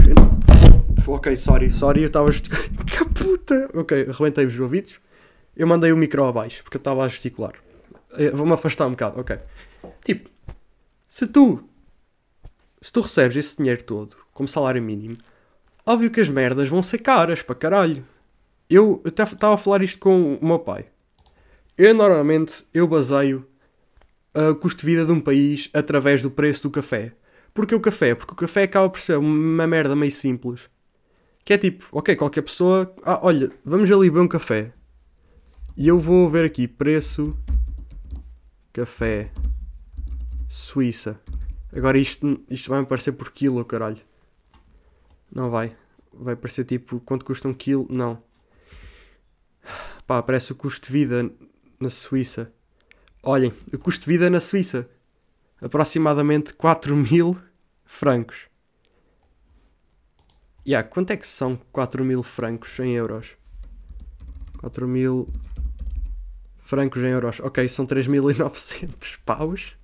Ok, 1.06 1.34
sorry, 1.36 1.70
sorry, 1.70 2.02
eu 2.02 2.06
estava 2.06 2.28
a 2.28 2.30
gesticular. 2.30 2.68
que 2.86 3.04
puta! 3.06 3.70
Ok, 3.74 4.06
arrebentei 4.08 4.46
os 4.46 4.58
ouvidos. 4.58 5.00
Eu 5.56 5.66
mandei 5.66 5.92
o 5.92 5.96
micro 5.96 6.24
abaixo 6.24 6.62
porque 6.62 6.76
eu 6.76 6.80
estava 6.80 7.04
a 7.04 7.08
gesticular. 7.08 7.54
Eh, 8.12 8.30
vou-me 8.30 8.52
afastar 8.52 8.86
um 8.86 8.92
bocado, 8.92 9.20
ok. 9.20 9.38
Tipo, 10.04 10.30
se 11.08 11.26
tu. 11.26 11.64
Se 12.80 12.92
tu 12.92 13.00
recebes 13.00 13.36
esse 13.36 13.56
dinheiro 13.56 13.82
todo 13.84 14.16
como 14.32 14.48
salário 14.48 14.82
mínimo, 14.82 15.16
óbvio 15.84 16.10
que 16.10 16.20
as 16.20 16.28
merdas 16.28 16.68
vão 16.68 16.82
ser 16.82 16.98
caras 16.98 17.42
para 17.42 17.54
caralho. 17.54 18.04
Eu 18.68 19.02
estava 19.04 19.54
a 19.54 19.58
falar 19.58 19.82
isto 19.82 19.98
com 19.98 20.34
o 20.34 20.46
meu 20.46 20.58
pai. 20.58 20.86
Eu 21.76 21.94
normalmente 21.94 22.64
eu 22.72 22.86
baseio 22.86 23.46
o 24.34 24.54
custo 24.54 24.80
de 24.80 24.86
vida 24.86 25.04
de 25.04 25.12
um 25.12 25.20
país 25.20 25.68
através 25.72 26.22
do 26.22 26.30
preço 26.30 26.62
do 26.62 26.70
café. 26.70 27.14
Porque 27.52 27.74
o 27.74 27.80
café? 27.80 28.14
Porque 28.14 28.32
o 28.32 28.36
café 28.36 28.62
acaba 28.62 28.88
por 28.88 29.00
ser 29.00 29.18
uma 29.18 29.66
merda 29.66 29.94
meio 29.94 30.12
simples. 30.12 30.70
Que 31.44 31.54
é 31.54 31.58
tipo, 31.58 31.86
ok, 31.92 32.16
qualquer 32.16 32.42
pessoa. 32.42 32.94
Ah, 33.04 33.20
olha, 33.22 33.50
vamos 33.64 33.90
ali 33.90 34.08
beber 34.08 34.24
um 34.24 34.28
café. 34.28 34.72
E 35.76 35.88
eu 35.88 35.98
vou 35.98 36.30
ver 36.30 36.44
aqui 36.44 36.66
preço. 36.66 37.36
Café. 38.72 39.30
Suíça. 40.48 41.20
Agora 41.74 41.98
isto, 41.98 42.40
isto 42.48 42.70
vai 42.70 42.80
me 42.80 42.86
parecer 42.86 43.12
por 43.12 43.30
quilo, 43.30 43.64
caralho. 43.64 44.00
Não 45.30 45.50
vai. 45.50 45.76
Vai 46.12 46.36
parecer 46.36 46.64
tipo 46.64 47.00
quanto 47.00 47.24
custa 47.24 47.48
um 47.48 47.54
quilo. 47.54 47.86
Não. 47.90 48.22
Pá, 50.06 50.18
aparece 50.18 50.52
o 50.52 50.54
custo 50.54 50.86
de 50.86 50.92
vida 50.92 51.30
na 51.80 51.90
Suíça. 51.90 52.52
Olhem, 53.24 53.52
o 53.72 53.78
custo 53.78 54.04
de 54.04 54.12
vida 54.12 54.28
na 54.28 54.40
Suíça. 54.40 54.88
Aproximadamente 55.60 56.52
4 56.54 56.96
mil 56.96 57.38
francos. 57.84 58.48
Yeah, 60.66 60.88
quanto 60.88 61.12
é 61.12 61.16
que 61.16 61.26
são 61.26 61.56
4 61.70 62.04
mil 62.04 62.24
francos 62.24 62.80
em 62.80 62.94
euros? 62.94 63.36
4 64.58 64.88
mil 64.88 65.28
francos 66.58 67.00
em 67.00 67.08
euros. 67.08 67.38
Ok, 67.38 67.68
são 67.68 67.86
3.900 67.86 69.18
paus. 69.24 69.76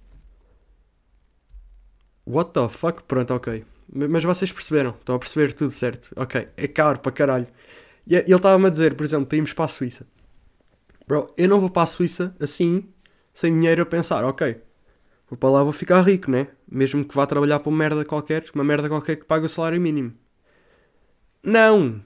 What 2.27 2.53
the 2.53 2.69
fuck? 2.69 3.05
Pronto, 3.05 3.35
ok. 3.35 3.65
Mas 3.93 4.25
vocês 4.25 4.51
perceberam, 4.51 4.91
estão 4.91 5.15
a 5.15 5.19
perceber 5.19 5.53
tudo 5.53 5.71
certo. 5.71 6.13
Ok, 6.17 6.49
é 6.57 6.67
caro 6.67 6.99
para 6.99 7.13
caralho. 7.13 7.47
E 8.05 8.17
ele 8.17 8.35
estava-me 8.35 8.67
a 8.67 8.71
dizer, 8.71 8.95
por 8.97 9.05
exemplo, 9.05 9.27
para 9.27 9.37
irmos 9.37 9.53
para 9.53 9.65
a 9.65 9.69
Suíça. 9.69 10.07
Bro, 11.07 11.33
eu 11.39 11.49
não 11.49 11.61
vou 11.61 11.71
para 11.71 11.85
a 11.85 11.87
Suíça 11.87 12.37
assim, 12.41 12.93
sem 13.39 13.53
dinheiro 13.53 13.83
a 13.83 13.87
pensar, 13.87 14.25
ok, 14.25 14.61
vou 15.31 15.39
para 15.39 15.49
lá, 15.49 15.63
vou 15.63 15.73
ficar 15.73 16.03
rico, 16.03 16.29
né? 16.29 16.49
Mesmo 16.69 17.05
que 17.05 17.15
vá 17.15 17.25
trabalhar 17.25 17.61
para 17.61 17.71
uma 17.71 17.79
merda 17.79 18.05
qualquer, 18.05 18.45
uma 18.53 18.65
merda 18.65 18.89
qualquer 18.89 19.15
que 19.15 19.25
pague 19.25 19.47
o 19.47 19.49
salário 19.49 19.81
mínimo. 19.81 20.13
Não! 21.41 22.03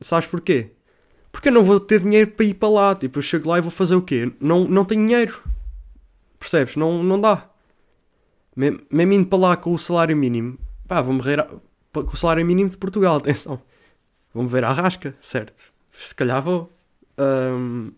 Sabes 0.00 0.26
porquê? 0.26 0.72
Porque 1.30 1.50
eu 1.50 1.52
não 1.52 1.62
vou 1.62 1.78
ter 1.78 2.00
dinheiro 2.00 2.32
para 2.32 2.46
ir 2.46 2.54
para 2.54 2.68
lá. 2.68 2.96
Tipo, 2.96 3.18
eu 3.18 3.22
chego 3.22 3.48
lá 3.48 3.58
e 3.58 3.60
vou 3.60 3.70
fazer 3.70 3.94
o 3.94 4.02
quê? 4.02 4.32
Não, 4.40 4.64
não 4.64 4.84
tenho 4.84 5.06
dinheiro. 5.06 5.40
Percebes? 6.36 6.74
Não, 6.74 7.00
não 7.00 7.20
dá. 7.20 7.48
Mesmo, 8.56 9.12
indo 9.12 9.26
para 9.28 9.38
lá 9.38 9.56
com 9.56 9.72
o 9.72 9.78
salário 9.78 10.16
mínimo, 10.16 10.58
pá, 10.88 11.00
vou 11.00 11.14
morrer 11.14 11.38
a, 11.38 11.44
com 11.92 12.00
o 12.12 12.16
salário 12.16 12.44
mínimo 12.44 12.68
de 12.68 12.76
Portugal, 12.76 13.18
atenção. 13.18 13.62
Vou-me 14.34 14.48
ver 14.48 14.64
à 14.64 14.72
rasca, 14.72 15.14
certo? 15.20 15.72
Se 15.92 16.12
calhar 16.12 16.42
vou. 16.42 16.72
Um, 17.16 17.92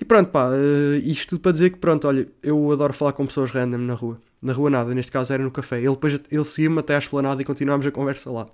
e 0.00 0.04
pronto, 0.04 0.30
pá, 0.30 0.48
uh, 0.48 0.96
isto 0.96 1.30
tudo 1.30 1.40
para 1.40 1.52
dizer 1.52 1.70
que, 1.70 1.78
pronto, 1.78 2.06
olha, 2.06 2.28
eu 2.42 2.70
adoro 2.70 2.92
falar 2.92 3.12
com 3.12 3.26
pessoas 3.26 3.50
random 3.50 3.78
na 3.78 3.94
rua. 3.94 4.20
Na 4.40 4.52
rua 4.52 4.70
nada, 4.70 4.94
neste 4.94 5.10
caso 5.10 5.32
era 5.32 5.42
no 5.42 5.50
café. 5.50 5.78
Ele 5.78 5.90
depois 5.90 6.20
ele 6.30 6.44
seguiu-me 6.44 6.78
até 6.78 6.94
à 6.94 6.98
esplanada 6.98 7.42
e 7.42 7.44
continuámos 7.44 7.86
a 7.86 7.90
conversa 7.90 8.30
lá. 8.30 8.46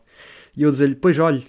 E 0.56 0.62
eu 0.62 0.70
dizia-lhe, 0.70 0.94
pois 0.94 1.18
olha, 1.18 1.42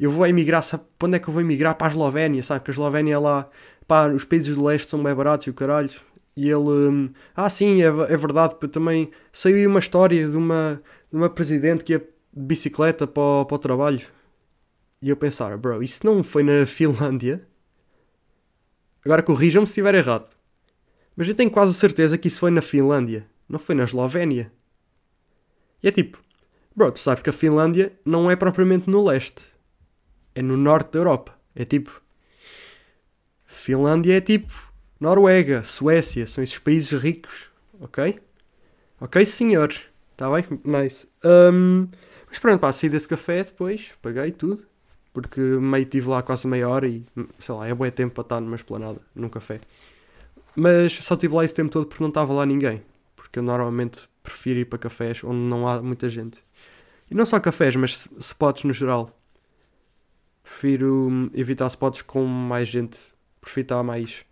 eu 0.00 0.10
vou 0.10 0.26
emigrar, 0.26 0.62
sabe 0.62 0.84
para 0.98 1.08
onde 1.08 1.16
é 1.16 1.20
que 1.20 1.28
eu 1.28 1.32
vou 1.32 1.42
emigrar? 1.42 1.74
Para 1.76 1.88
a 1.88 1.90
Eslovénia, 1.90 2.42
sabe? 2.42 2.64
Que 2.64 2.70
a 2.70 2.72
Eslovénia 2.72 3.14
é 3.14 3.18
lá, 3.18 3.48
pá, 3.86 4.08
os 4.08 4.24
países 4.24 4.56
do 4.56 4.64
leste 4.64 4.88
são 4.88 5.02
bem 5.02 5.14
baratos 5.14 5.46
e 5.46 5.50
o 5.50 5.54
caralho. 5.54 5.90
E 6.34 6.48
ele, 6.48 6.56
hum, 6.56 7.10
ah 7.36 7.50
sim, 7.50 7.82
é, 7.82 7.86
é 7.86 8.16
verdade, 8.16 8.54
também 8.70 9.10
saiu 9.30 9.68
uma 9.68 9.80
história 9.80 10.26
de 10.28 10.36
uma, 10.36 10.80
de 11.10 11.16
uma 11.16 11.28
presidente 11.28 11.84
que 11.84 11.92
ia 11.92 11.98
de 11.98 12.42
bicicleta 12.42 13.06
para 13.06 13.44
para 13.44 13.54
o 13.54 13.58
trabalho. 13.58 14.00
E 15.02 15.10
eu 15.10 15.16
pensar, 15.16 15.56
bro, 15.58 15.82
isso 15.82 16.06
não 16.06 16.22
foi 16.22 16.42
na 16.42 16.64
Finlândia? 16.66 17.46
Agora 19.04 19.22
corrijam-me 19.22 19.66
se 19.66 19.72
estiver 19.72 19.94
errado. 19.94 20.30
Mas 21.16 21.28
eu 21.28 21.34
tenho 21.34 21.50
quase 21.50 21.74
certeza 21.74 22.16
que 22.16 22.28
isso 22.28 22.40
foi 22.40 22.50
na 22.50 22.62
Finlândia, 22.62 23.26
não 23.48 23.58
foi 23.58 23.74
na 23.74 23.84
Eslovénia. 23.84 24.52
E 25.82 25.88
é 25.88 25.90
tipo, 25.90 26.18
bro, 26.74 26.92
tu 26.92 27.00
sabes 27.00 27.22
que 27.22 27.30
a 27.30 27.32
Finlândia 27.32 27.92
não 28.04 28.30
é 28.30 28.36
propriamente 28.36 28.88
no 28.88 29.04
leste, 29.04 29.42
é 30.34 30.40
no 30.40 30.56
norte 30.56 30.92
da 30.92 31.00
Europa. 31.00 31.36
É 31.54 31.64
tipo, 31.64 32.00
Finlândia 33.44 34.16
é 34.16 34.20
tipo 34.20 34.52
Noruega, 34.98 35.64
Suécia, 35.64 36.26
são 36.26 36.42
esses 36.42 36.58
países 36.58 36.92
ricos, 36.92 37.46
ok? 37.80 38.20
Ok, 39.00 39.26
senhor. 39.26 39.74
Está 40.12 40.30
bem? 40.30 40.44
Nice. 40.64 41.08
Um, 41.24 41.88
mas 42.28 42.38
pronto, 42.38 42.60
pá, 42.60 42.72
saí 42.72 42.88
desse 42.88 43.08
café 43.08 43.42
depois, 43.42 43.92
paguei 44.00 44.30
tudo 44.30 44.71
porque 45.12 45.40
meio 45.40 45.84
tive 45.84 46.08
lá 46.08 46.22
quase 46.22 46.46
meia 46.46 46.68
hora 46.68 46.88
e 46.88 47.04
sei 47.38 47.54
lá, 47.54 47.68
é 47.68 47.74
bom 47.74 47.88
tempo 47.90 48.14
para 48.14 48.22
estar 48.22 48.40
numa 48.40 48.56
esplanada, 48.56 49.00
num 49.14 49.28
café. 49.28 49.60
Mas 50.56 50.92
só 50.94 51.16
tive 51.16 51.34
lá 51.34 51.44
esse 51.44 51.54
tempo 51.54 51.70
todo 51.70 51.86
porque 51.86 52.02
não 52.02 52.08
estava 52.08 52.32
lá 52.32 52.46
ninguém. 52.46 52.82
Porque 53.14 53.38
eu 53.38 53.42
normalmente 53.42 54.00
prefiro 54.22 54.60
ir 54.60 54.66
para 54.66 54.78
cafés 54.78 55.22
onde 55.24 55.38
não 55.38 55.66
há 55.66 55.82
muita 55.82 56.08
gente. 56.08 56.38
E 57.10 57.14
não 57.14 57.26
só 57.26 57.38
cafés, 57.40 57.76
mas 57.76 58.08
spots 58.18 58.64
no 58.64 58.72
geral. 58.72 59.10
Prefiro 60.42 61.08
hum, 61.10 61.30
evitar 61.34 61.66
spots 61.66 62.02
com 62.02 62.24
mais 62.24 62.68
gente. 62.68 62.98
Prefiro 63.40 63.64
estar 63.64 63.82
mais 63.82 64.24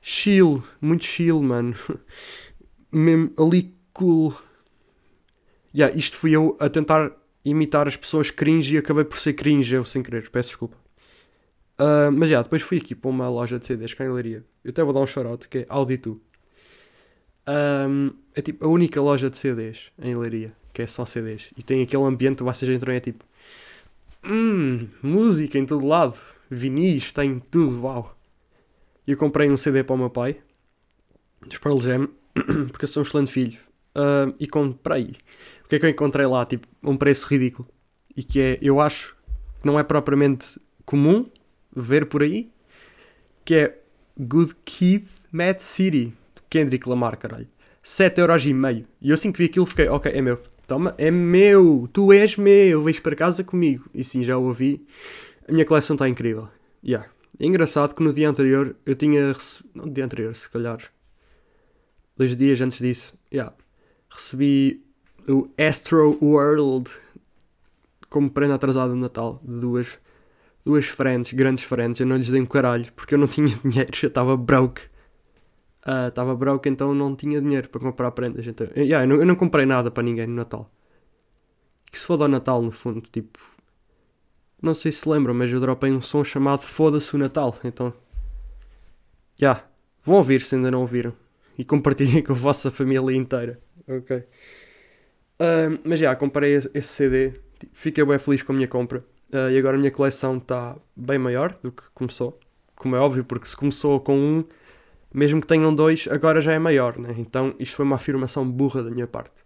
chill, 0.00 0.62
muito 0.80 1.04
chill, 1.04 1.42
mano. 1.42 1.74
Mesmo 2.90 3.32
ali 3.38 3.74
cool. 3.92 4.34
Yeah, 5.74 5.94
isto 5.96 6.16
fui 6.16 6.32
eu 6.32 6.56
a 6.58 6.68
tentar 6.68 7.12
imitar 7.50 7.86
as 7.88 7.96
pessoas 7.96 8.30
cringe 8.30 8.74
e 8.74 8.78
acabei 8.78 9.04
por 9.04 9.18
ser 9.18 9.32
cringe 9.32 9.74
eu 9.74 9.84
sem 9.84 10.02
querer, 10.02 10.28
peço 10.30 10.50
desculpa. 10.50 10.76
Uh, 11.78 12.10
mas 12.12 12.28
já, 12.28 12.42
depois 12.42 12.60
fui 12.62 12.78
aqui 12.78 12.94
para 12.94 13.08
uma 13.08 13.28
loja 13.28 13.58
de 13.58 13.66
CDs 13.66 13.94
cá 13.94 14.04
em 14.04 14.10
Leiria. 14.10 14.44
Eu 14.64 14.70
até 14.70 14.82
vou 14.82 14.92
dar 14.92 15.00
um 15.00 15.06
shout 15.06 15.48
que 15.48 15.58
é 15.58 15.66
Auditu. 15.68 16.20
Um, 17.48 18.10
é 18.34 18.42
tipo 18.42 18.64
a 18.64 18.68
única 18.68 19.00
loja 19.00 19.30
de 19.30 19.38
CDs 19.38 19.90
em 20.02 20.16
Leiria, 20.16 20.52
que 20.72 20.82
é 20.82 20.86
só 20.86 21.06
CDs. 21.06 21.50
E 21.56 21.62
tem 21.62 21.82
aquele 21.82 22.02
ambiente, 22.02 22.42
vocês 22.42 22.70
entram 22.70 22.92
e 22.92 22.96
é 22.96 23.00
tipo. 23.00 23.24
Hum, 24.24 24.88
música 25.00 25.56
em 25.56 25.64
todo 25.64 25.86
lado, 25.86 26.18
vinis, 26.50 27.12
tem 27.12 27.38
tudo, 27.38 27.80
uau. 27.82 28.16
E 29.06 29.12
eu 29.12 29.16
comprei 29.16 29.48
um 29.48 29.56
CD 29.56 29.84
para 29.84 29.94
o 29.94 29.98
meu 29.98 30.10
pai, 30.10 30.36
dos 31.46 31.58
Pearl 31.58 31.80
Jam, 31.80 32.08
porque 32.70 32.84
eu 32.84 32.88
sou 32.88 33.02
um 33.02 33.06
excelente 33.06 33.30
filho. 33.30 33.58
Uh, 33.96 34.34
e 34.38 34.46
comprei 34.46 35.16
o 35.68 35.70
que 35.70 35.76
é 35.76 35.78
que 35.78 35.84
eu 35.84 35.90
encontrei 35.90 36.24
lá? 36.24 36.46
Tipo, 36.46 36.66
um 36.82 36.96
preço 36.96 37.26
ridículo. 37.28 37.68
E 38.16 38.24
que 38.24 38.40
é, 38.40 38.58
eu 38.62 38.80
acho 38.80 39.14
que 39.60 39.66
não 39.66 39.78
é 39.78 39.82
propriamente 39.82 40.58
comum 40.86 41.26
ver 41.76 42.06
por 42.06 42.22
aí. 42.22 42.50
Que 43.44 43.54
é 43.54 43.78
Good 44.18 44.54
Kid, 44.64 45.06
Mad 45.30 45.58
City, 45.58 46.06
de 46.06 46.42
Kendrick 46.48 46.88
Lamar, 46.88 47.18
caralho. 47.18 47.46
7,5€. 47.84 48.86
E 48.98 49.10
eu 49.10 49.14
assim 49.14 49.30
que 49.30 49.36
vi 49.36 49.44
aquilo 49.44 49.66
fiquei, 49.66 49.90
ok, 49.90 50.10
é 50.10 50.22
meu. 50.22 50.42
Toma, 50.66 50.94
é 50.96 51.10
meu, 51.10 51.86
tu 51.92 52.14
és 52.14 52.38
meu, 52.38 52.82
vens 52.82 52.98
para 52.98 53.14
casa 53.14 53.44
comigo. 53.44 53.90
E 53.92 54.02
sim, 54.02 54.24
já 54.24 54.38
o 54.38 54.44
ouvi. 54.44 54.86
A 55.46 55.52
minha 55.52 55.66
coleção 55.66 55.96
está 55.96 56.08
incrível. 56.08 56.48
Yeah. 56.82 57.10
É 57.38 57.44
engraçado 57.44 57.94
que 57.94 58.02
no 58.02 58.14
dia 58.14 58.30
anterior 58.30 58.74
eu 58.86 58.94
tinha 58.94 59.34
recebido. 59.34 59.70
No 59.74 59.90
dia 59.90 60.06
anterior, 60.06 60.34
se 60.34 60.48
calhar. 60.48 60.78
Dois 62.16 62.34
dias 62.34 62.58
antes 62.62 62.78
disso, 62.78 63.18
yeah. 63.30 63.54
Recebi 64.10 64.87
o 65.28 65.48
Astro 65.58 66.18
World 66.22 66.90
como 68.08 68.30
prenda 68.30 68.54
atrasada 68.54 68.94
de 68.94 68.98
Natal 68.98 69.40
de 69.44 69.60
duas, 69.60 69.98
duas 70.64 70.86
friends, 70.86 71.32
grandes 71.32 71.64
friends. 71.64 72.00
Eu 72.00 72.06
não 72.06 72.16
lhes 72.16 72.30
dei 72.30 72.40
um 72.40 72.46
caralho 72.46 72.90
porque 72.94 73.14
eu 73.14 73.18
não 73.18 73.28
tinha 73.28 73.54
dinheiro, 73.62 73.90
eu 74.02 74.08
estava 74.08 74.36
broke. 74.36 74.82
Ah, 75.84 76.08
estava 76.08 76.32
uh, 76.32 76.36
broke, 76.36 76.68
então 76.68 76.94
não 76.94 77.14
tinha 77.14 77.40
dinheiro 77.40 77.68
para 77.68 77.80
comprar 77.80 78.10
prendas. 78.10 78.46
Então, 78.46 78.66
yeah, 78.76 79.04
eu, 79.04 79.08
não, 79.08 79.16
eu 79.16 79.26
não 79.26 79.34
comprei 79.34 79.64
nada 79.64 79.90
para 79.90 80.02
ninguém 80.02 80.26
no 80.26 80.34
Natal. 80.34 80.70
Que 81.90 81.98
se 81.98 82.04
foda 82.04 82.24
ao 82.24 82.28
Natal, 82.28 82.60
no 82.60 82.72
fundo, 82.72 83.00
tipo. 83.00 83.38
Não 84.60 84.74
sei 84.74 84.90
se 84.90 85.08
lembram, 85.08 85.32
mas 85.32 85.50
eu 85.50 85.60
dropei 85.60 85.90
um 85.92 86.00
som 86.02 86.24
chamado 86.24 86.60
Foda-se 86.62 87.14
o 87.14 87.18
Natal. 87.18 87.54
Então. 87.64 87.94
Já. 89.40 89.52
Yeah, 89.52 89.68
vão 90.02 90.16
ouvir 90.16 90.42
se 90.42 90.56
ainda 90.56 90.70
não 90.70 90.80
ouviram. 90.80 91.14
E 91.56 91.64
compartilhem 91.64 92.22
com 92.24 92.32
a 92.32 92.36
vossa 92.36 92.70
família 92.70 93.16
inteira. 93.16 93.58
Ok. 93.86 94.24
Uh, 95.40 95.78
mas 95.84 96.00
já, 96.00 96.14
comprei 96.16 96.54
esse 96.54 96.82
CD, 96.82 97.30
tipo, 97.58 97.72
fiquei 97.72 98.04
bem 98.04 98.18
feliz 98.18 98.42
com 98.42 98.52
a 98.52 98.54
minha 98.56 98.68
compra. 98.68 99.04
Uh, 99.32 99.50
e 99.50 99.58
agora 99.58 99.76
a 99.76 99.78
minha 99.78 99.90
coleção 99.90 100.38
está 100.38 100.76
bem 100.96 101.18
maior 101.18 101.54
do 101.62 101.70
que 101.70 101.82
começou. 101.94 102.38
Como 102.74 102.96
é 102.96 102.98
óbvio, 102.98 103.24
porque 103.24 103.46
se 103.46 103.56
começou 103.56 104.00
com 104.00 104.16
um, 104.16 104.44
mesmo 105.12 105.40
que 105.40 105.46
tenham 105.46 105.74
dois, 105.74 106.08
agora 106.10 106.40
já 106.40 106.52
é 106.52 106.58
maior, 106.58 106.98
né? 106.98 107.14
Então 107.18 107.54
isto 107.58 107.76
foi 107.76 107.84
uma 107.84 107.96
afirmação 107.96 108.48
burra 108.50 108.82
da 108.82 108.90
minha 108.90 109.06
parte. 109.06 109.44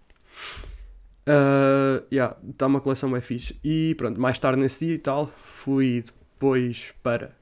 Uh, 1.29 2.05
yeah, 2.13 2.37
está 2.49 2.67
uma 2.67 2.81
coleção 2.81 3.11
bem 3.11 3.21
fixe. 3.21 3.59
E 3.63 3.95
pronto, 3.97 4.21
mais 4.21 4.39
tarde 4.39 4.61
nesse 4.61 4.87
dia 4.87 4.95
e 4.95 4.99
tal, 4.99 5.27
fui 5.27 6.03
depois 6.03 6.95
para 7.03 7.37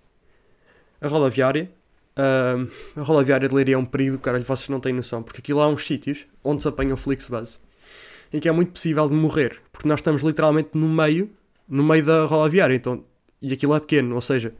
a 1.01 1.09
rodoviária. 1.09 1.71
Uh, 2.17 2.71
a 3.01 3.03
rodoviária 3.03 3.49
de 3.49 3.55
Leiria 3.55 3.75
é 3.75 3.79
um 3.79 3.85
período, 3.85 4.19
caralho, 4.19 4.45
vocês 4.45 4.69
não 4.69 4.81
têm 4.81 4.93
noção, 4.93 5.23
porque 5.23 5.41
aquilo 5.41 5.61
há 5.61 5.69
uns 5.69 5.87
sítios 5.87 6.27
onde 6.43 6.63
se 6.63 6.69
apanha 6.69 6.95
o 6.95 6.97
Flixbus 6.97 7.61
em 8.33 8.41
que 8.41 8.49
é 8.49 8.53
muito 8.53 8.73
possível 8.73 9.09
de 9.09 9.15
morrer, 9.15 9.61
porque 9.73 9.89
nós 9.89 10.01
estamos 10.01 10.23
literalmente 10.23 10.71
no 10.75 10.89
meio, 10.89 11.31
no 11.69 11.83
meio 11.83 12.05
da 12.05 12.25
rodoviária, 12.25 12.75
então, 12.75 13.05
e 13.41 13.53
aquilo 13.53 13.75
é 13.75 13.81
pequeno, 13.81 14.15
ou 14.15 14.21
seja, 14.21 14.55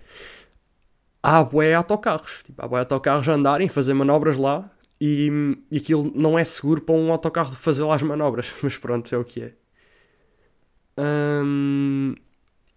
há 1.23 1.43
bué 1.45 1.75
autocarros, 1.75 2.43
tipo, 2.45 2.63
há 2.65 2.69
bué 2.69 2.81
autocarros 2.81 3.29
a 3.29 3.33
andarem, 3.33 3.69
fazer 3.69 3.95
manobras 3.95 4.37
lá, 4.37 4.71
e, 5.01 5.31
e 5.71 5.79
aquilo 5.79 6.13
não 6.15 6.39
é 6.39 6.45
seguro 6.45 6.83
para 6.83 6.95
um 6.95 7.11
autocarro 7.11 7.55
fazer 7.55 7.85
lá 7.85 7.95
as 7.95 8.03
manobras, 8.03 8.53
mas 8.63 8.77
pronto, 8.77 9.15
é 9.15 9.19
o 9.19 9.25
que 9.25 9.43
é. 9.43 9.53
Um, 10.99 12.15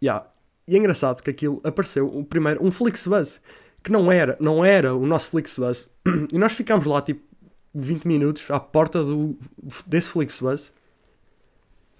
yeah. 0.02 0.28
E 0.66 0.76
é 0.76 0.80
engraçado 0.80 1.22
que 1.22 1.30
aquilo 1.30 1.60
apareceu, 1.64 2.08
o 2.08 2.24
primeiro, 2.24 2.66
um 2.66 2.72
Flixbus, 2.72 3.42
que 3.84 3.92
não 3.92 4.10
era, 4.10 4.38
não 4.40 4.64
era 4.64 4.96
o 4.96 5.06
nosso 5.06 5.30
Flixbus, 5.30 5.90
e 6.32 6.38
nós 6.38 6.54
ficámos 6.54 6.86
lá, 6.86 7.02
tipo, 7.02 7.22
20 7.74 8.06
minutos 8.08 8.52
à 8.52 8.60
porta 8.60 9.04
do, 9.04 9.38
desse 9.86 10.10
Flixbus 10.10 10.74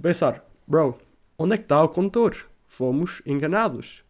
pensar, 0.02 0.44
bro, 0.68 0.98
onde 1.38 1.54
é 1.54 1.58
que 1.58 1.64
está 1.64 1.84
o 1.84 1.90
condutor? 1.90 2.50
Fomos 2.68 3.22
enganados. 3.26 4.04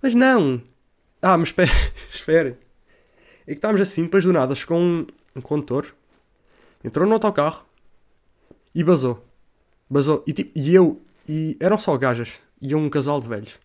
Mas 0.00 0.14
não! 0.14 0.62
Ah, 1.20 1.36
mas 1.38 1.48
espera, 1.56 1.70
espera. 2.12 2.58
É 3.46 3.52
que 3.52 3.58
estávamos 3.58 3.80
assim, 3.80 4.04
depois 4.04 4.24
do 4.24 4.32
nada, 4.32 4.54
chegou 4.54 4.78
um, 4.78 5.06
um 5.34 5.40
condutor, 5.40 5.94
entrou 6.82 7.06
no 7.06 7.14
autocarro 7.14 7.66
e 8.74 8.82
basou. 8.84 9.24
Basou. 9.88 10.22
E, 10.26 10.32
tipo, 10.32 10.50
e 10.58 10.74
eu, 10.74 11.00
e 11.28 11.56
eram 11.60 11.78
só 11.78 11.96
gajas, 11.96 12.40
e 12.60 12.74
um 12.74 12.88
casal 12.88 13.20
de 13.20 13.28
velhos. 13.28 13.58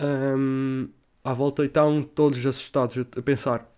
Um, 0.00 0.88
à 1.22 1.32
volta 1.32 1.62
e 1.62 1.66
estão 1.66 2.02
todos 2.02 2.44
assustados 2.44 2.96
a 3.16 3.22
pensar: 3.22 3.70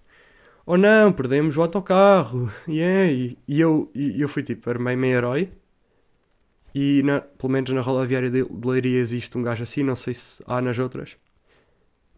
Oh 0.65 0.77
não, 0.77 1.13
perdemos 1.13 1.57
o 1.57 1.63
autocarro. 1.63 2.51
Yeah. 2.69 3.13
E, 3.13 3.39
e 3.47 3.61
eu, 3.61 3.91
e 3.95 4.21
eu 4.21 4.29
fui 4.29 4.43
tipo, 4.43 4.69
armei 4.69 4.97
meio 4.97 5.17
herói. 5.17 5.53
E 6.79 7.03
na, 7.03 7.23
pelo 7.23 7.51
menos 7.51 7.71
na 7.71 7.81
rodoviária 7.81 8.29
de 8.29 8.47
Leiria 8.63 9.01
existe 9.01 9.39
um 9.39 9.43
gajo 9.43 9.63
assim, 9.63 9.83
não 9.83 9.97
sei 9.97 10.13
se 10.13 10.43
há 10.47 10.61
nas 10.61 10.79
outras. 10.79 11.17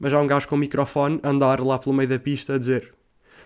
Mas 0.00 0.12
há 0.12 0.20
um 0.20 0.26
gajo 0.26 0.48
com 0.48 0.56
um 0.56 0.58
microfone 0.58 1.20
andar 1.22 1.60
lá 1.60 1.78
pelo 1.78 1.94
meio 1.94 2.08
da 2.08 2.18
pista 2.18 2.56
a 2.56 2.58
dizer: 2.58 2.92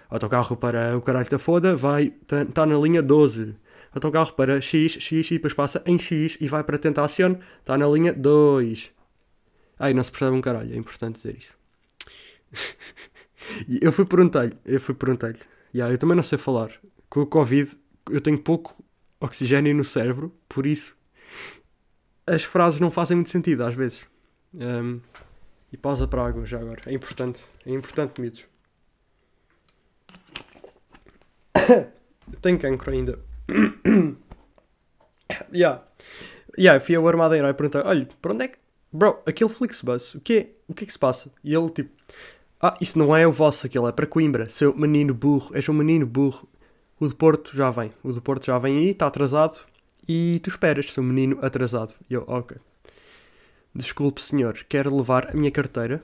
Autocarro 0.09 0.57
para 0.57 0.97
o 0.97 1.03
caralho 1.03 1.29
da 1.29 1.39
foda, 1.39 1.77
vai, 1.77 2.15
está 2.23 2.47
tá 2.47 2.65
na 2.65 2.79
linha 2.79 3.03
12. 3.03 3.55
Autocarro 3.95 4.33
para 4.33 4.59
X, 4.63 4.93
X 4.93 5.31
e 5.31 5.35
depois 5.35 5.53
passa 5.53 5.83
em 5.85 5.99
X 5.99 6.39
e 6.41 6.49
vai 6.49 6.65
para 6.65 6.79
Tentacion, 6.79 7.37
está 7.61 7.77
na 7.77 7.87
linha 7.89 8.15
2. 8.15 8.91
Ai, 9.81 9.93
não 9.93 10.03
se 10.03 10.11
percebe 10.11 10.35
um 10.35 10.41
caralho, 10.41 10.73
é 10.73 10.79
importante 10.79 11.17
dizer 11.17 11.37
isso. 11.37 11.55
eu 13.83 13.93
fui 13.93 14.07
perguntar-lhe, 14.07 14.55
eu 14.65 14.81
fui 14.81 14.95
perguntar-lhe, 14.95 15.41
yeah, 15.75 15.93
eu 15.93 15.99
também 15.99 16.17
não 16.17 16.23
sei 16.23 16.39
falar. 16.39 16.71
Com 17.11 17.21
o 17.21 17.27
Covid 17.27 17.71
eu 18.11 18.21
tenho 18.23 18.39
pouco 18.39 18.83
oxigênio 19.21 19.75
no 19.75 19.85
cérebro, 19.85 20.35
por 20.49 20.67
isso 20.67 21.02
as 22.27 22.45
frases 22.45 22.81
não 22.81 22.91
fazem 22.91 23.17
muito 23.17 23.31
sentido 23.31 23.65
às 23.65 23.75
vezes. 23.75 24.07
Um, 24.55 25.01
e 25.73 25.77
pausa 25.77 26.07
para 26.07 26.27
água 26.27 26.45
já 26.45 26.61
agora. 26.61 26.83
É 26.87 26.93
importante. 26.93 27.47
É 27.67 27.73
importante, 27.73 28.21
miúdos. 28.21 28.45
Tenho 32.43 32.59
cancro 32.59 32.91
ainda. 32.93 33.19
yeah. 35.53 35.83
Yeah, 36.59 36.85
fui 36.85 36.95
ao 36.95 37.09
armadeiro 37.09 37.49
e 37.49 37.55
perguntei: 37.55 37.81
olha, 37.83 38.09
para 38.21 38.33
onde 38.35 38.45
é 38.45 38.49
que. 38.49 38.59
Bro, 38.93 39.23
aquele 39.25 39.49
Flixbus, 39.49 40.15
o 40.17 40.21
quê? 40.21 40.51
O 40.69 40.75
que 40.75 40.85
é 40.85 40.87
que 40.87 40.93
se 40.93 40.99
passa? 40.99 41.33
E 41.43 41.55
ele 41.55 41.71
tipo: 41.71 41.91
Ah, 42.61 42.77
isso 42.79 42.99
não 42.99 43.17
é 43.17 43.27
o 43.27 43.33
vosso, 43.33 43.67
aquele 43.67 43.87
é 43.87 43.93
para 43.93 44.07
Coimbra. 44.07 44.47
Seu 44.47 44.77
menino 44.77 45.15
burro, 45.15 45.55
és 45.55 45.67
um 45.69 45.73
menino 45.73 46.07
burro. 46.07 46.47
O 47.01 47.09
de 47.09 47.15
Porto 47.15 47.57
já 47.57 47.71
vem. 47.71 47.93
O 48.03 48.13
de 48.13 48.21
Porto 48.21 48.45
já 48.45 48.59
vem 48.59 48.77
aí, 48.77 48.91
está 48.91 49.07
atrasado. 49.07 49.59
E 50.09 50.41
tu 50.43 50.49
esperas, 50.49 50.93
seu 50.93 51.03
menino 51.03 51.39
atrasado. 51.43 51.95
E 52.09 52.15
eu, 52.15 52.25
ok. 52.27 52.57
Desculpe, 53.75 54.21
senhor, 54.21 54.55
quero 54.69 54.95
levar 54.95 55.31
a 55.31 55.37
minha 55.37 55.51
carteira. 55.51 56.03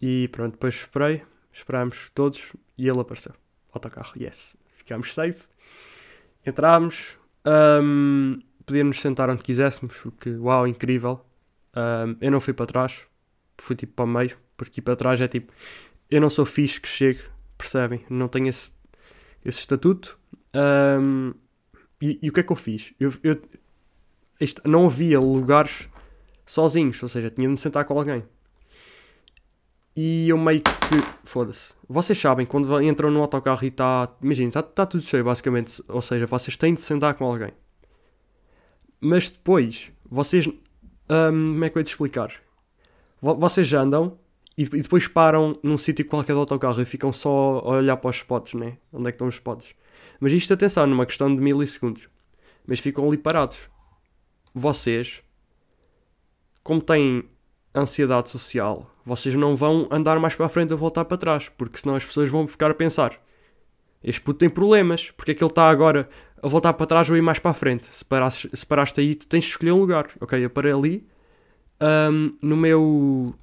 E 0.00 0.28
pronto, 0.28 0.52
depois 0.52 0.74
esperei, 0.74 1.22
esperámos 1.52 2.10
todos 2.14 2.52
e 2.76 2.88
ele 2.88 3.00
apareceu. 3.00 3.34
Autocarro, 3.72 4.12
yes. 4.16 4.56
Ficámos 4.74 5.12
safe. 5.12 5.44
Entrámos, 6.46 7.18
um, 7.82 8.40
podíamos 8.64 9.00
sentar 9.00 9.28
onde 9.28 9.42
quiséssemos, 9.42 10.04
o 10.04 10.12
que, 10.12 10.30
uau, 10.30 10.66
incrível. 10.66 11.24
Um, 11.76 12.16
eu 12.20 12.30
não 12.30 12.40
fui 12.40 12.52
para 12.52 12.66
trás, 12.66 13.02
fui 13.58 13.76
tipo 13.76 13.92
para 13.92 14.04
o 14.04 14.08
meio, 14.08 14.36
porque 14.56 14.80
ir 14.80 14.82
para 14.82 14.96
trás 14.96 15.20
é 15.20 15.28
tipo, 15.28 15.52
eu 16.10 16.20
não 16.20 16.30
sou 16.30 16.46
fixe 16.46 16.80
que 16.80 16.88
chegue, 16.88 17.20
percebem? 17.56 18.04
Não 18.08 18.28
tenho 18.28 18.48
esse, 18.48 18.72
esse 19.44 19.60
estatuto. 19.60 20.18
Um, 20.54 21.34
e, 22.00 22.18
e, 22.22 22.28
o 22.28 22.32
que 22.32 22.40
é 22.40 22.42
que 22.42 22.52
eu 22.52 22.56
fiz? 22.56 22.94
Eu, 22.98 23.12
eu 23.22 23.40
isto, 24.40 24.62
não 24.66 24.86
havia 24.86 25.20
lugares 25.20 25.88
sozinhos, 26.46 27.02
ou 27.02 27.08
seja, 27.08 27.30
tinha 27.30 27.46
de 27.46 27.52
me 27.52 27.58
sentar 27.58 27.84
com 27.84 27.98
alguém. 27.98 28.24
E 29.94 30.28
eu 30.28 30.38
meio 30.38 30.62
que. 30.62 31.20
Foda-se. 31.24 31.74
Vocês 31.88 32.18
sabem, 32.18 32.46
quando 32.46 32.80
entram 32.80 33.10
no 33.10 33.20
autocarro 33.20 33.64
e 33.64 33.68
está. 33.68 34.08
Imagina, 34.22 34.48
está 34.48 34.62
tá 34.62 34.86
tudo 34.86 35.02
cheio, 35.02 35.24
basicamente. 35.24 35.82
Ou 35.88 36.00
seja, 36.00 36.26
vocês 36.26 36.56
têm 36.56 36.74
de 36.74 36.80
sentar 36.80 37.14
com 37.14 37.24
alguém. 37.24 37.52
Mas 39.00 39.28
depois, 39.28 39.92
vocês. 40.08 40.46
Hum, 40.46 40.54
como 41.52 41.64
é 41.64 41.70
que 41.70 41.76
eu 41.76 41.80
ia 41.80 41.84
te 41.84 41.88
explicar? 41.88 42.32
Vocês 43.20 43.72
andam 43.74 44.16
e, 44.56 44.62
e 44.62 44.82
depois 44.82 45.06
param 45.06 45.58
num 45.62 45.76
sítio 45.76 46.06
qualquer 46.06 46.32
do 46.32 46.38
autocarro 46.38 46.80
e 46.80 46.84
ficam 46.84 47.12
só 47.12 47.58
a 47.58 47.68
olhar 47.76 47.96
para 47.96 48.10
os 48.10 48.16
spots, 48.16 48.54
né? 48.54 48.78
Onde 48.92 49.08
é 49.08 49.12
que 49.12 49.16
estão 49.16 49.28
os 49.28 49.34
spots? 49.34 49.74
Mas 50.20 50.32
isto, 50.32 50.52
atenção, 50.52 50.86
numa 50.86 51.06
questão 51.06 51.34
de 51.34 51.40
milissegundos. 51.40 52.08
Mas 52.66 52.78
ficam 52.78 53.06
ali 53.06 53.16
parados. 53.16 53.68
Vocês 54.54 55.22
como 56.62 56.80
têm 56.80 57.24
ansiedade 57.74 58.30
social, 58.30 58.94
vocês 59.04 59.34
não 59.34 59.56
vão 59.56 59.88
andar 59.90 60.18
mais 60.18 60.34
para 60.34 60.46
a 60.46 60.48
frente 60.48 60.72
ou 60.72 60.78
voltar 60.78 61.04
para 61.04 61.16
trás, 61.16 61.48
porque 61.48 61.78
senão 61.78 61.96
as 61.96 62.04
pessoas 62.04 62.28
vão 62.28 62.46
ficar 62.46 62.70
a 62.70 62.74
pensar: 62.74 63.20
este 64.02 64.20
puto 64.20 64.38
tem 64.38 64.50
problemas, 64.50 65.10
porque 65.10 65.32
é 65.32 65.34
que 65.34 65.42
ele 65.42 65.50
está 65.50 65.68
agora 65.68 66.08
a 66.42 66.48
voltar 66.48 66.72
para 66.74 66.86
trás 66.86 67.08
ou 67.10 67.16
ir 67.16 67.22
mais 67.22 67.38
para 67.38 67.50
a 67.50 67.54
frente? 67.54 67.86
Se 67.86 68.04
paraste, 68.04 68.50
se 68.52 68.64
paraste 68.64 69.00
aí, 69.00 69.14
tens 69.14 69.44
de 69.44 69.50
escolher 69.50 69.72
um 69.72 69.80
lugar. 69.80 70.10
Ok, 70.20 70.42
eu 70.44 70.50
parei 70.50 70.72
ali, 70.72 71.06
um, 72.12 72.36
no 72.42 72.56
meu. 72.56 73.34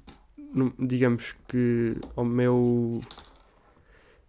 No, 0.54 0.72
digamos 0.78 1.34
que. 1.48 1.96
ao 2.16 2.24
meu. 2.24 3.00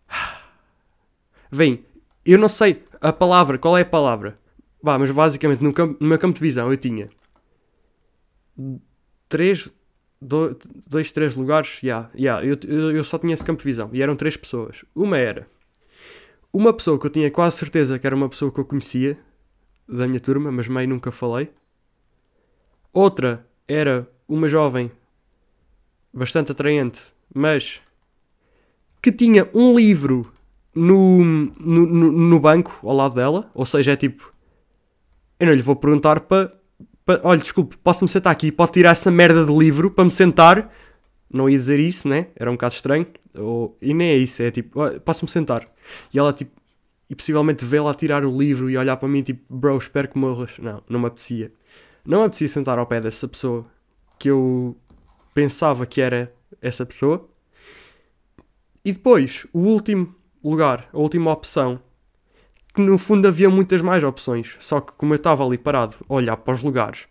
Vem, 1.52 1.84
eu 2.34 2.40
não 2.40 2.50
sei 2.50 2.84
a 3.02 3.14
palavra, 3.14 3.58
qual 3.58 3.78
é 3.78 3.82
a 3.82 3.86
palavra? 3.86 4.36
Vá, 4.82 4.98
mas 4.98 5.12
basicamente 5.12 5.64
no, 5.64 5.74
campo, 5.74 5.98
no 6.00 6.08
meu 6.08 6.20
campo 6.20 6.36
de 6.36 6.42
visão 6.42 6.72
eu 6.72 6.78
tinha 6.78 7.10
três, 9.28 9.72
dois, 10.22 10.58
dois 10.88 11.12
três 11.12 11.36
lugares, 11.36 11.82
yeah, 11.84 12.10
yeah, 12.16 12.46
eu, 12.46 12.58
eu, 12.68 12.92
eu 12.98 13.04
só 13.04 13.18
tinha 13.18 13.34
esse 13.34 13.44
campo 13.44 13.60
de 13.60 13.66
visão 13.66 13.90
e 13.94 14.02
eram 14.02 14.16
três 14.16 14.36
pessoas. 14.38 14.84
Uma 14.96 15.18
era 15.18 15.48
uma 16.52 16.74
pessoa 16.74 17.00
que 17.00 17.06
eu 17.06 17.12
tinha 17.12 17.30
quase 17.30 17.58
certeza 17.58 18.00
que 18.00 18.08
era 18.08 18.16
uma 18.16 18.28
pessoa 18.28 18.52
que 18.52 18.60
eu 18.60 18.66
conhecia 18.66 19.18
da 19.88 20.08
minha 20.08 20.20
turma, 20.20 20.52
mas 20.52 20.68
meio 20.68 20.90
nunca 20.90 21.12
falei. 21.12 21.52
Outra 22.92 23.46
era 23.68 24.10
uma 24.28 24.50
jovem 24.50 24.92
bastante 26.14 26.52
atraente, 26.52 27.14
mas 27.34 27.82
que 29.02 29.12
tinha 29.12 29.48
um 29.54 29.76
livro 29.76 30.32
no, 30.74 31.24
no, 31.24 32.12
no, 32.12 32.40
banco 32.40 32.80
ao 32.84 32.96
lado 32.96 33.16
dela, 33.16 33.50
ou 33.54 33.66
seja, 33.66 33.94
é 33.94 33.96
tipo, 33.96 34.34
eu 35.40 35.48
não 35.48 35.54
lhe 35.54 35.62
vou 35.62 35.76
perguntar 35.76 36.22
para 36.22 36.60
olha, 37.24 37.40
desculpe, 37.40 37.78
posso-me 37.78 38.08
sentar 38.08 38.32
aqui? 38.32 38.52
Pode 38.52 38.72
tirar 38.74 38.92
essa 38.92 39.10
merda 39.10 39.46
de 39.46 39.52
livro 39.52 39.90
para 39.90 40.06
me 40.06 40.12
sentar? 40.12 40.72
Não 41.32 41.50
ia 41.50 41.58
dizer 41.58 41.80
isso, 41.80 42.08
né? 42.08 42.28
Era 42.36 42.50
um 42.50 42.54
bocado 42.54 42.74
estranho. 42.76 43.08
Ou, 43.36 43.78
e 43.82 43.94
nem 43.94 44.10
é 44.10 44.18
isso, 44.18 44.42
é 44.44 44.52
tipo, 44.52 44.80
posso-me 45.02 45.30
sentar? 45.30 45.66
E 46.14 46.20
ela, 46.20 46.34
tipo, 46.34 46.60
e 47.10 47.16
possivelmente 47.16 47.66
vê-la 47.66 47.94
tirar 47.94 48.24
o 48.24 48.38
livro 48.38 48.70
e 48.70 48.78
olhar 48.78 48.98
para 48.98 49.08
mim, 49.08 49.24
tipo, 49.24 49.42
bro, 49.50 49.78
espero 49.78 50.08
que 50.08 50.18
morras. 50.18 50.60
Não, 50.60 50.84
não 50.88 51.00
me 51.00 51.08
apetecia. 51.08 51.52
Não 52.06 52.20
me 52.20 52.26
apetecia 52.26 52.48
sentar 52.48 52.78
ao 52.78 52.86
pé 52.86 53.02
dessa 53.02 53.28
pessoa 53.28 53.66
que 54.18 54.30
eu 54.30 54.78
pensava 55.34 55.86
que 55.86 56.02
era 56.02 56.32
essa 56.62 56.86
pessoa. 56.86 57.28
E 58.84 58.92
depois, 58.92 59.48
o 59.54 59.60
último 59.60 60.16
lugar, 60.44 60.90
a 60.94 60.98
última 60.98 61.32
opção 61.32 61.82
que 62.74 62.82
no 62.82 62.98
fundo 62.98 63.28
havia 63.28 63.50
muitas 63.50 63.82
mais 63.82 64.04
opções. 64.04 64.56
Só 64.60 64.80
que 64.80 64.94
como 64.94 65.14
eu 65.14 65.18
estava 65.18 65.46
ali 65.46 65.58
parado 65.58 65.98
a 66.08 66.14
olhar 66.14 66.38
para 66.38 66.54
os 66.54 66.62
lugares, 66.62 67.08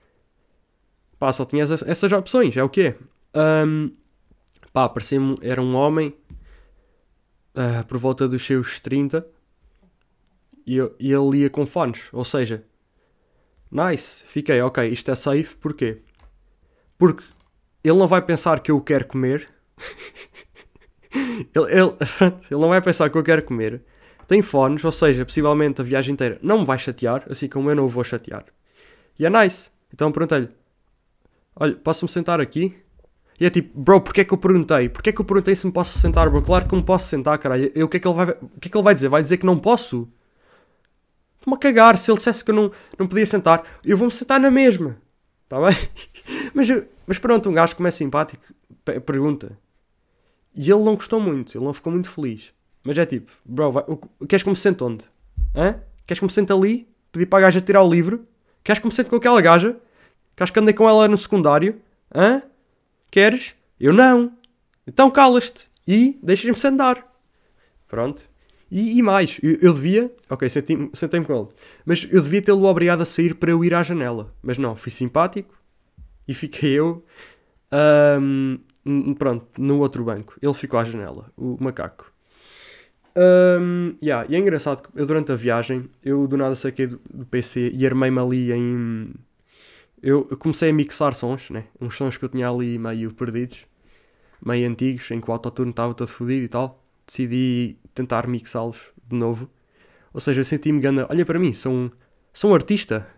pá, 1.19 1.33
só 1.33 1.45
tinha 1.45 1.63
essas, 1.63 1.83
essas 1.83 2.13
opções. 2.13 2.57
É 2.57 2.63
o 2.63 2.69
quê? 2.69 2.97
Um, 3.35 3.93
pá, 4.73 4.89
parecia-me, 4.89 5.37
era 5.43 5.61
um 5.61 5.75
homem 5.75 6.15
uh, 7.55 7.85
por 7.87 7.99
volta 7.99 8.29
dos 8.29 8.45
seus 8.45 8.79
30 8.81 9.27
e, 10.67 10.77
eu, 10.77 10.95
e 10.99 11.13
ele 11.13 11.39
ia 11.39 11.51
com 11.51 11.67
fones. 11.67 12.09
Ou 12.13 12.25
seja, 12.25 12.65
nice, 13.71 14.25
fiquei, 14.25 14.61
ok, 14.61 14.87
isto 14.89 15.11
é 15.11 15.15
safe, 15.15 15.57
porquê? 15.57 16.03
Porque 16.97 17.25
ele 17.83 17.99
não 17.99 18.09
vai 18.09 18.23
pensar 18.23 18.61
que 18.61 18.71
eu 18.71 18.81
quero 18.81 19.07
comer. 19.07 19.49
ele, 21.15 21.73
ele, 21.73 21.97
ele 22.51 22.61
não 22.61 22.69
vai 22.69 22.81
pensar 22.81 23.09
que 23.11 23.17
eu 23.17 23.23
quero 23.23 23.43
comer 23.43 23.83
tem 24.29 24.43
fones, 24.43 24.85
ou 24.85 24.93
seja, 24.93 25.25
possivelmente 25.25 25.81
a 25.81 25.85
viagem 25.85 26.13
inteira 26.13 26.39
não 26.43 26.61
me 26.61 26.67
vai 26.67 26.79
chatear, 26.79 27.25
assim 27.31 27.49
como 27.49 27.71
eu 27.71 27.75
não 27.75 27.87
o 27.87 27.89
vou 27.89 28.05
chatear. 28.05 28.45
E 29.19 29.25
é 29.25 29.31
nice. 29.31 29.71
Então 29.93 30.13
perguntei-lhe: 30.13 30.51
Olha, 31.57 31.75
posso-me 31.75 32.11
sentar 32.11 32.39
aqui? 32.39 32.77
E 33.41 33.47
é 33.47 33.51
tipo, 33.51 33.81
bro, 33.81 34.03
porquê 34.03 34.21
é 34.21 34.25
que 34.25 34.35
eu 34.35 34.39
perguntei? 34.39 34.89
Porquê 34.91 35.11
é 35.11 35.13
que 35.15 35.21
eu 35.21 35.25
perguntei 35.25 35.57
se 35.57 35.67
me 35.67 35.73
posso 35.73 35.99
sentar, 35.99 36.29
bro? 36.29 36.43
Claro 36.43 36.69
que 36.69 36.77
me 36.77 36.83
posso 36.83 37.07
sentar, 37.07 37.39
caralho. 37.39 37.73
Eu, 37.75 37.87
o, 37.87 37.89
que 37.89 37.97
é 37.97 38.01
que 38.01 38.07
ele 38.07 38.15
vai, 38.15 38.29
o 38.29 38.61
que 38.61 38.69
é 38.69 38.71
que 38.71 38.77
ele 38.77 38.85
vai 38.85 38.95
dizer? 38.95 39.09
Vai 39.09 39.23
dizer 39.23 39.39
que 39.39 39.47
não 39.47 39.59
posso? 39.59 40.07
Estou-me 41.39 41.57
a 41.57 41.59
cagar. 41.59 41.97
Se 41.97 42.11
ele 42.11 42.19
dissesse 42.19 42.45
que 42.45 42.51
eu 42.51 42.55
não, 42.55 42.71
não 42.99 43.07
podia 43.07 43.25
sentar, 43.25 43.65
eu 43.83 43.97
vou-me 43.97 44.13
sentar 44.13 44.39
na 44.39 44.51
mesma. 44.51 44.99
Está 45.45 45.59
bem? 45.59 45.75
mas, 46.53 46.69
mas 47.07 47.19
pronto, 47.19 47.49
um 47.49 47.55
gajo 47.55 47.75
como 47.77 47.89
é 47.89 47.91
simpático, 47.91 48.45
pergunta. 49.07 49.57
E 50.59 50.69
ele 50.73 50.83
não 50.83 50.97
gostou 50.97 51.21
muito, 51.21 51.57
ele 51.57 51.65
não 51.65 51.73
ficou 51.73 51.93
muito 51.93 52.11
feliz. 52.11 52.53
Mas 52.83 52.99
é 52.99 53.07
tipo, 53.07 53.31
bro, 53.45 53.71
vai, 53.71 53.85
queres 54.29 54.43
que 54.43 54.51
me 54.51 54.57
sente 54.57 54.83
onde? 54.83 55.05
Hã? 55.55 55.81
Queres 56.05 56.19
que 56.19 56.27
me 56.27 56.33
sente 56.33 56.53
ali? 56.53 56.89
Pedir 57.13 57.27
para 57.27 57.39
a 57.39 57.43
gaja 57.43 57.61
tirar 57.61 57.81
o 57.85 57.89
livro? 57.89 58.27
Queres 58.65 58.81
que 58.81 58.87
me 58.87 58.93
sente 58.93 59.09
com 59.09 59.15
aquela 59.15 59.41
gaja? 59.41 59.77
Queres 60.37 60.51
que 60.51 60.59
andei 60.59 60.75
com 60.75 60.89
ela 60.89 61.07
no 61.07 61.17
secundário? 61.17 61.81
Hã? 62.13 62.43
Queres? 63.09 63.55
Eu 63.79 63.93
não. 63.93 64.33
Então 64.85 65.09
calas-te 65.13 65.71
e 65.87 66.19
deixas-me 66.21 66.59
sentar. 66.59 67.07
Pronto. 67.87 68.29
E, 68.69 68.99
e 68.99 69.03
mais, 69.03 69.39
eu, 69.41 69.59
eu, 69.63 69.73
devia. 69.73 70.13
Ok, 70.29 70.49
sentei-me 70.49 70.91
sentei 70.93 71.23
com 71.23 71.39
ele. 71.39 71.49
Mas 71.87 72.09
eu 72.11 72.21
devia 72.21 72.43
tê-lo 72.43 72.65
obrigado 72.65 73.01
a 73.01 73.07
sair 73.07 73.37
para 73.37 73.53
eu 73.53 73.65
ir 73.65 73.75
à 73.75 73.85
janela. 73.85 74.35
Mas 74.43 74.59
não, 74.59 74.75
fui 74.75 74.91
simpático 74.91 75.55
e 76.27 76.35
fiquei 76.35 76.73
eu 76.73 77.05
um, 78.21 78.59
pronto, 79.19 79.47
no 79.61 79.79
outro 79.79 80.05
banco. 80.05 80.37
Ele 80.41 80.55
ficou 80.55 80.79
à 80.79 80.85
janela, 80.85 81.31
o 81.37 81.57
macaco. 81.61 82.13
Um, 83.17 83.97
yeah, 84.03 84.27
e 84.29 84.37
é 84.37 84.39
engraçado 84.39 84.83
que 84.83 85.01
eu 85.01 85.05
durante 85.05 85.33
a 85.33 85.37
viagem, 85.37 85.91
eu 86.05 86.27
do 86.29 86.37
nada 86.37 86.55
saquei 86.55 86.87
do, 86.87 87.01
do 87.13 87.27
PC 87.27 87.73
e 87.75 87.87
armei-me 87.87 88.19
ali 88.21 88.53
em. 88.53 89.13
Eu, 90.01 90.29
eu, 90.31 90.37
comecei 90.37 90.71
a 90.71 90.73
mixar 90.73 91.15
sons, 91.15 91.51
né? 91.51 91.65
Uns 91.81 91.97
sons 91.97 92.17
que 92.17 92.25
eu 92.25 92.29
tinha 92.29 92.49
ali 92.49 92.79
meio 92.79 93.13
perdidos, 93.13 93.67
meio 94.45 94.69
antigos, 94.69 95.11
em 95.11 95.21
que 95.21 95.29
o 95.29 95.33
autotune 95.33 95.71
estava 95.71 95.93
todo 95.95 96.09
fodido 96.09 96.45
e 96.45 96.49
tal. 96.49 96.85
Decidi 97.07 97.77
tentar 97.93 98.29
mixá-los 98.29 98.91
de 99.05 99.17
novo. 99.17 99.51
Ou 100.15 100.21
seja, 100.21 100.41
eu 100.41 100.45
senti-me 100.45 100.81
gana. 100.81 101.07
Olha 101.11 101.27
para 101.27 101.39
mim, 101.39 101.53
sou 101.53 101.73
um, 101.73 101.91
sou 102.33 102.53
um 102.53 102.55
artista. 102.55 103.09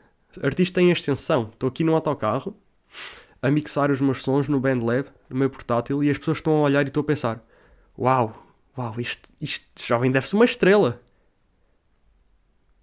Artista 0.42 0.80
em 0.80 0.90
extensão. 0.90 1.50
Estou 1.52 1.68
aqui 1.68 1.84
no 1.84 1.94
autocarro 1.94 2.56
a 3.42 3.50
mixar 3.50 3.90
os 3.90 4.00
meus 4.00 4.22
sons 4.22 4.48
no 4.48 4.60
BandLab, 4.60 5.08
no 5.28 5.36
meu 5.36 5.48
portátil, 5.48 6.02
e 6.04 6.10
as 6.10 6.18
pessoas 6.18 6.38
estão 6.38 6.54
a 6.54 6.62
olhar 6.62 6.84
e 6.84 6.88
estou 6.88 7.00
a 7.02 7.04
pensar: 7.04 7.44
Uau, 7.98 8.46
uau, 8.76 8.94
isto 8.98 9.68
jovem 9.82 10.10
deve-se 10.10 10.34
uma 10.34 10.44
estrela. 10.44 11.00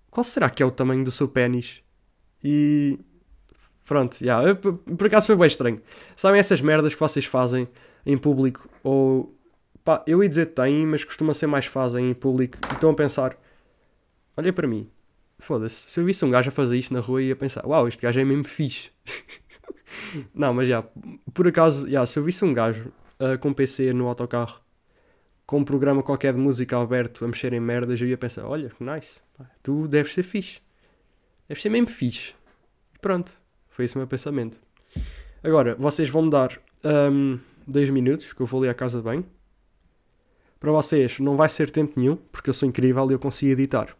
Qual 0.09 0.23
será 0.23 0.49
que 0.49 0.63
é 0.63 0.65
o 0.65 0.71
tamanho 0.71 1.03
do 1.03 1.11
seu 1.11 1.27
pênis? 1.27 1.83
E. 2.43 2.99
Pronto, 3.85 4.19
yeah, 4.21 4.53
por 4.55 5.07
acaso 5.07 5.27
foi 5.27 5.35
bem 5.37 5.47
estranho. 5.47 5.81
Sabem 6.15 6.39
essas 6.39 6.59
merdas 6.59 6.93
que 6.93 6.99
vocês 6.99 7.25
fazem 7.25 7.67
em 8.05 8.17
público? 8.17 8.69
Ou. 8.83 9.33
Pá, 9.83 10.03
eu 10.05 10.21
ia 10.21 10.27
dizer 10.27 10.47
têm, 10.47 10.85
mas 10.85 11.03
costuma 11.05 11.33
ser 11.33 11.47
mais 11.47 11.65
fazem 11.65 12.09
em 12.09 12.13
público. 12.13 12.57
E 12.69 12.73
estão 12.73 12.89
a 12.89 12.93
pensar: 12.93 13.37
Olha 14.35 14.51
para 14.51 14.67
mim, 14.67 14.89
foda-se, 15.39 15.89
se 15.89 15.99
eu 15.99 16.05
visse 16.05 16.25
um 16.25 16.29
gajo 16.29 16.49
a 16.49 16.51
fazer 16.51 16.77
isto 16.77 16.93
na 16.93 16.99
rua, 16.99 17.21
ia 17.21 17.35
pensar: 17.35 17.65
Uau, 17.65 17.87
este 17.87 18.01
gajo 18.01 18.19
é 18.19 18.25
mesmo 18.25 18.43
fixe. 18.43 18.91
Não, 20.33 20.53
mas 20.53 20.67
já, 20.67 20.83
por 21.33 21.47
acaso, 21.47 21.89
já, 21.89 22.05
se 22.05 22.19
eu 22.19 22.23
visse 22.23 22.43
um 22.43 22.53
gajo 22.53 22.91
uh, 23.19 23.37
com 23.39 23.53
PC 23.53 23.93
no 23.93 24.07
autocarro 24.07 24.61
com 25.47 25.59
um 25.59 25.63
programa 25.63 26.03
qualquer 26.03 26.33
de 26.33 26.39
música 26.39 26.77
aberto 26.77 27.23
a 27.23 27.27
mexer 27.27 27.53
em 27.53 27.59
merdas, 27.59 27.99
eu 28.01 28.07
ia 28.07 28.17
pensar: 28.17 28.45
olha, 28.45 28.69
nice, 28.79 29.21
tu 29.63 29.87
deves 29.87 30.13
ser 30.13 30.23
fixe, 30.23 30.59
deves 31.47 31.63
ser 31.63 31.69
mesmo 31.69 31.87
fixe. 31.87 32.35
E 32.93 32.99
pronto, 32.99 33.41
foi 33.69 33.85
esse 33.85 33.95
o 33.95 33.97
meu 33.97 34.07
pensamento. 34.07 34.59
Agora, 35.41 35.73
vocês 35.75 36.09
vão 36.09 36.23
me 36.23 36.29
dar 36.29 36.59
um, 36.83 37.39
10 37.65 37.89
minutos 37.91 38.33
que 38.33 38.41
eu 38.41 38.45
vou 38.45 38.61
ali 38.61 38.69
à 38.69 38.73
casa 38.73 38.97
de 38.97 39.05
banho. 39.05 39.25
Para 40.59 40.71
vocês 40.71 41.19
não 41.19 41.37
vai 41.37 41.47
ser 41.47 41.69
tempo 41.69 41.93
nenhum, 41.97 42.17
porque 42.31 42.49
eu 42.49 42.53
sou 42.53 42.67
incrível 42.67 43.09
e 43.09 43.13
eu 43.13 43.19
consigo 43.19 43.51
editar. 43.51 43.95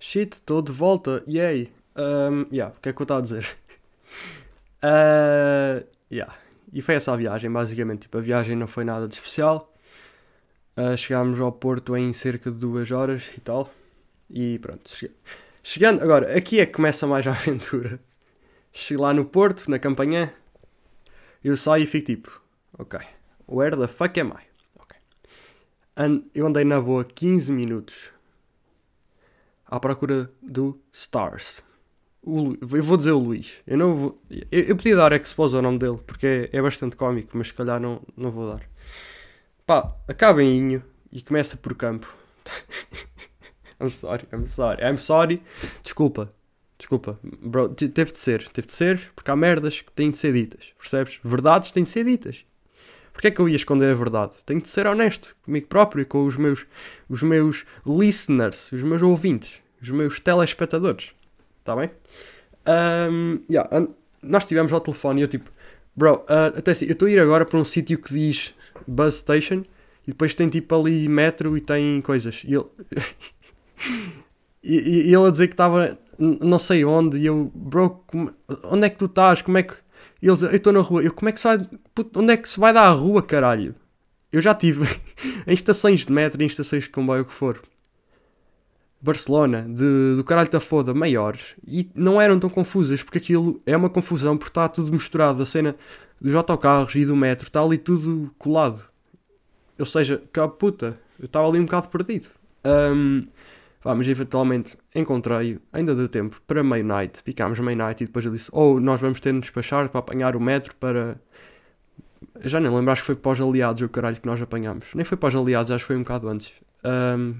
Shit, 0.00 0.34
estou 0.34 0.62
de 0.62 0.72
volta, 0.72 1.22
yay! 1.28 1.70
Um, 1.96 2.46
yeah, 2.52 2.72
o 2.74 2.80
que 2.80 2.88
é 2.88 2.92
que 2.92 3.02
eu 3.02 3.04
estava 3.04 3.20
a 3.20 3.22
dizer? 3.22 3.46
Uh, 4.82 5.86
yeah. 6.10 6.32
E 6.72 6.82
foi 6.82 6.94
essa 6.94 7.12
a 7.12 7.16
viagem, 7.16 7.50
basicamente. 7.50 8.02
Tipo, 8.02 8.18
a 8.18 8.20
viagem 8.20 8.56
não 8.56 8.66
foi 8.66 8.84
nada 8.84 9.08
de 9.08 9.14
especial. 9.14 9.72
Uh, 10.76 10.96
chegámos 10.96 11.40
ao 11.40 11.50
Porto 11.50 11.96
em 11.96 12.12
cerca 12.12 12.50
de 12.50 12.58
duas 12.58 12.90
horas 12.90 13.30
e 13.36 13.40
tal. 13.40 13.68
E 14.30 14.58
pronto. 14.58 14.90
Chegando, 15.62 16.02
agora, 16.02 16.36
aqui 16.36 16.60
é 16.60 16.66
que 16.66 16.72
começa 16.72 17.06
mais 17.06 17.26
a 17.26 17.30
aventura. 17.32 18.00
Chego 18.72 19.02
lá 19.02 19.12
no 19.12 19.24
Porto, 19.24 19.70
na 19.70 19.78
campanha. 19.78 20.32
Eu 21.42 21.56
saio 21.56 21.84
e 21.84 21.86
fico 21.86 22.06
tipo, 22.06 22.42
ok, 22.78 23.00
where 23.46 23.76
the 23.76 23.88
fuck 23.88 24.18
am 24.20 24.30
I? 24.30 24.44
Ok. 24.78 24.96
And 25.96 26.22
eu 26.34 26.46
andei 26.46 26.64
na 26.64 26.80
boa 26.80 27.04
15 27.04 27.52
minutos 27.52 28.10
à 29.66 29.78
procura 29.78 30.30
do 30.42 30.80
Stars. 30.92 31.62
Eu 32.28 32.82
vou 32.82 32.96
dizer 32.96 33.12
o 33.12 33.18
Luís. 33.18 33.54
Eu 33.66 33.78
não 33.78 33.96
vou. 33.96 34.22
Eu, 34.30 34.62
eu 34.64 34.76
podia 34.76 34.94
dar 34.94 35.12
expose 35.12 35.56
ao 35.56 35.62
nome 35.62 35.78
dele, 35.78 35.98
porque 36.06 36.48
é, 36.52 36.58
é 36.58 36.62
bastante 36.62 36.94
cómico, 36.94 37.30
mas 37.32 37.48
se 37.48 37.54
calhar 37.54 37.80
não, 37.80 38.02
não 38.16 38.30
vou 38.30 38.54
dar. 38.54 38.62
Pá, 39.66 39.96
acaba 40.06 40.42
em 40.42 40.58
Inho 40.58 40.84
e 41.10 41.22
começa 41.22 41.56
por 41.56 41.74
campo. 41.74 42.14
I'm 43.80 43.90
sorry, 43.90 44.26
I'm 44.32 44.46
sorry, 44.46 44.82
I'm 44.82 44.98
sorry. 44.98 45.40
Desculpa, 45.82 46.32
desculpa, 46.76 47.18
bro, 47.22 47.68
teve 47.70 48.12
de 48.12 48.18
ser, 48.18 48.46
teve 48.48 48.66
de 48.66 48.74
ser, 48.74 49.12
porque 49.14 49.30
há 49.30 49.36
merdas 49.36 49.80
que 49.80 49.92
têm 49.92 50.10
de 50.10 50.18
ser 50.18 50.32
ditas, 50.32 50.72
percebes? 50.78 51.20
Verdades 51.24 51.72
têm 51.72 51.84
de 51.84 51.88
ser 51.88 52.04
ditas. 52.04 52.44
Porquê 53.12 53.28
é 53.28 53.30
que 53.30 53.40
eu 53.40 53.48
ia 53.48 53.56
esconder 53.56 53.90
a 53.90 53.94
verdade? 53.94 54.34
Tenho 54.44 54.60
de 54.60 54.68
ser 54.68 54.86
honesto 54.86 55.34
comigo 55.42 55.66
próprio 55.66 56.02
e 56.02 56.04
com 56.04 56.24
os 56.24 56.36
meus, 56.36 56.66
os 57.08 57.22
meus 57.22 57.64
listeners, 57.86 58.70
os 58.70 58.82
meus 58.82 59.02
ouvintes, 59.02 59.60
os 59.82 59.90
meus 59.90 60.20
telespectadores. 60.20 61.12
Está 61.68 61.76
bem? 61.76 61.90
Um, 62.66 63.40
yeah, 63.50 63.68
nós 64.22 64.44
estivemos 64.44 64.72
ao 64.72 64.80
telefone 64.80 65.20
e 65.20 65.24
eu 65.24 65.28
tipo, 65.28 65.50
bro, 65.94 66.24
uh, 66.24 66.56
até 66.56 66.70
assim, 66.70 66.86
eu 66.86 66.92
estou 66.92 67.06
a 67.06 67.10
ir 67.10 67.18
agora 67.18 67.44
para 67.44 67.58
um 67.58 67.64
sítio 67.64 67.98
que 67.98 68.10
diz 68.10 68.54
Bus 68.86 69.16
Station 69.16 69.64
e 70.06 70.12
depois 70.12 70.34
tem 70.34 70.48
tipo 70.48 70.74
ali 70.74 71.06
metro 71.10 71.58
e 71.58 71.60
tem 71.60 72.00
coisas. 72.00 72.42
E 72.42 72.54
ele, 72.54 72.64
e, 74.64 75.08
e, 75.10 75.14
ele 75.14 75.26
a 75.26 75.30
dizer 75.30 75.48
que 75.48 75.52
estava 75.52 75.98
não 76.18 76.58
sei 76.58 76.86
onde 76.86 77.18
e 77.18 77.26
eu, 77.26 77.52
bro, 77.54 78.02
como, 78.06 78.32
onde 78.64 78.86
é 78.86 78.88
que 78.88 78.96
tu 78.96 79.04
estás? 79.04 79.42
Como 79.42 79.58
é 79.58 79.62
que. 79.62 79.74
E 80.22 80.26
ele 80.26 80.36
diz, 80.36 80.44
eu 80.44 80.56
estou 80.56 80.72
na 80.72 80.80
rua. 80.80 81.02
Eu, 81.02 81.12
como 81.12 81.28
é 81.28 81.32
que 81.32 81.40
sai? 81.40 81.58
Puto, 81.94 82.18
onde 82.18 82.32
é 82.32 82.38
que 82.38 82.48
se 82.48 82.58
vai 82.58 82.72
dar 82.72 82.86
à 82.86 82.92
rua, 82.92 83.22
caralho? 83.22 83.74
Eu 84.32 84.40
já 84.40 84.54
tive 84.54 84.86
em 85.46 85.52
estações 85.52 86.06
de 86.06 86.12
metro, 86.12 86.42
em 86.42 86.46
estações 86.46 86.84
de 86.84 86.90
comboio, 86.90 87.24
o 87.24 87.26
que 87.26 87.32
for. 87.34 87.60
Barcelona, 89.00 89.66
de, 89.68 90.16
do 90.16 90.24
caralho 90.24 90.50
da 90.50 90.60
foda, 90.60 90.92
maiores, 90.92 91.54
e 91.66 91.88
não 91.94 92.20
eram 92.20 92.38
tão 92.38 92.50
confusas, 92.50 93.02
porque 93.02 93.18
aquilo 93.18 93.60
é 93.64 93.76
uma 93.76 93.88
confusão, 93.88 94.36
porque 94.36 94.50
está 94.50 94.68
tudo 94.68 94.92
misturado, 94.92 95.42
a 95.42 95.46
cena 95.46 95.76
dos 96.20 96.34
autocarros 96.34 96.94
e 96.96 97.04
do 97.04 97.14
metro, 97.14 97.46
está 97.46 97.62
ali 97.62 97.78
tudo 97.78 98.34
colado. 98.38 98.82
Ou 99.78 99.86
seja, 99.86 100.20
que 100.32 100.48
puta, 100.48 100.98
eu 101.18 101.26
estava 101.26 101.48
ali 101.48 101.60
um 101.60 101.64
bocado 101.64 101.88
perdido. 101.88 102.28
Um, 102.64 103.22
vamos, 103.80 104.08
eventualmente 104.08 104.76
encontrei, 104.92 105.60
ainda 105.72 105.94
deu 105.94 106.08
tempo, 106.08 106.42
para 106.44 106.64
May 106.64 106.82
Night, 106.82 107.22
picámos 107.22 107.60
May 107.60 107.76
Night 107.76 108.02
e 108.02 108.06
depois 108.06 108.24
eu 108.24 108.32
disse, 108.32 108.50
ou 108.52 108.76
oh, 108.76 108.80
nós 108.80 109.00
vamos 109.00 109.20
ter 109.20 109.32
de 109.32 109.38
despachar 109.38 109.88
para 109.88 110.00
apanhar 110.00 110.34
o 110.34 110.40
metro 110.40 110.74
para... 110.74 111.20
Já 112.40 112.58
nem 112.58 112.72
lembro, 112.72 112.90
acho 112.90 113.02
que 113.02 113.06
foi 113.06 113.14
para 113.14 113.30
os 113.30 113.40
aliados 113.40 113.80
o 113.80 113.88
caralho 113.88 114.20
que 114.20 114.26
nós 114.26 114.42
apanhámos. 114.42 114.92
Nem 114.94 115.04
foi 115.04 115.16
para 115.16 115.28
os 115.28 115.36
aliados, 115.36 115.70
acho 115.70 115.84
que 115.84 115.86
foi 115.86 115.96
um 115.96 116.02
bocado 116.02 116.28
antes. 116.28 116.52
Um, 116.84 117.36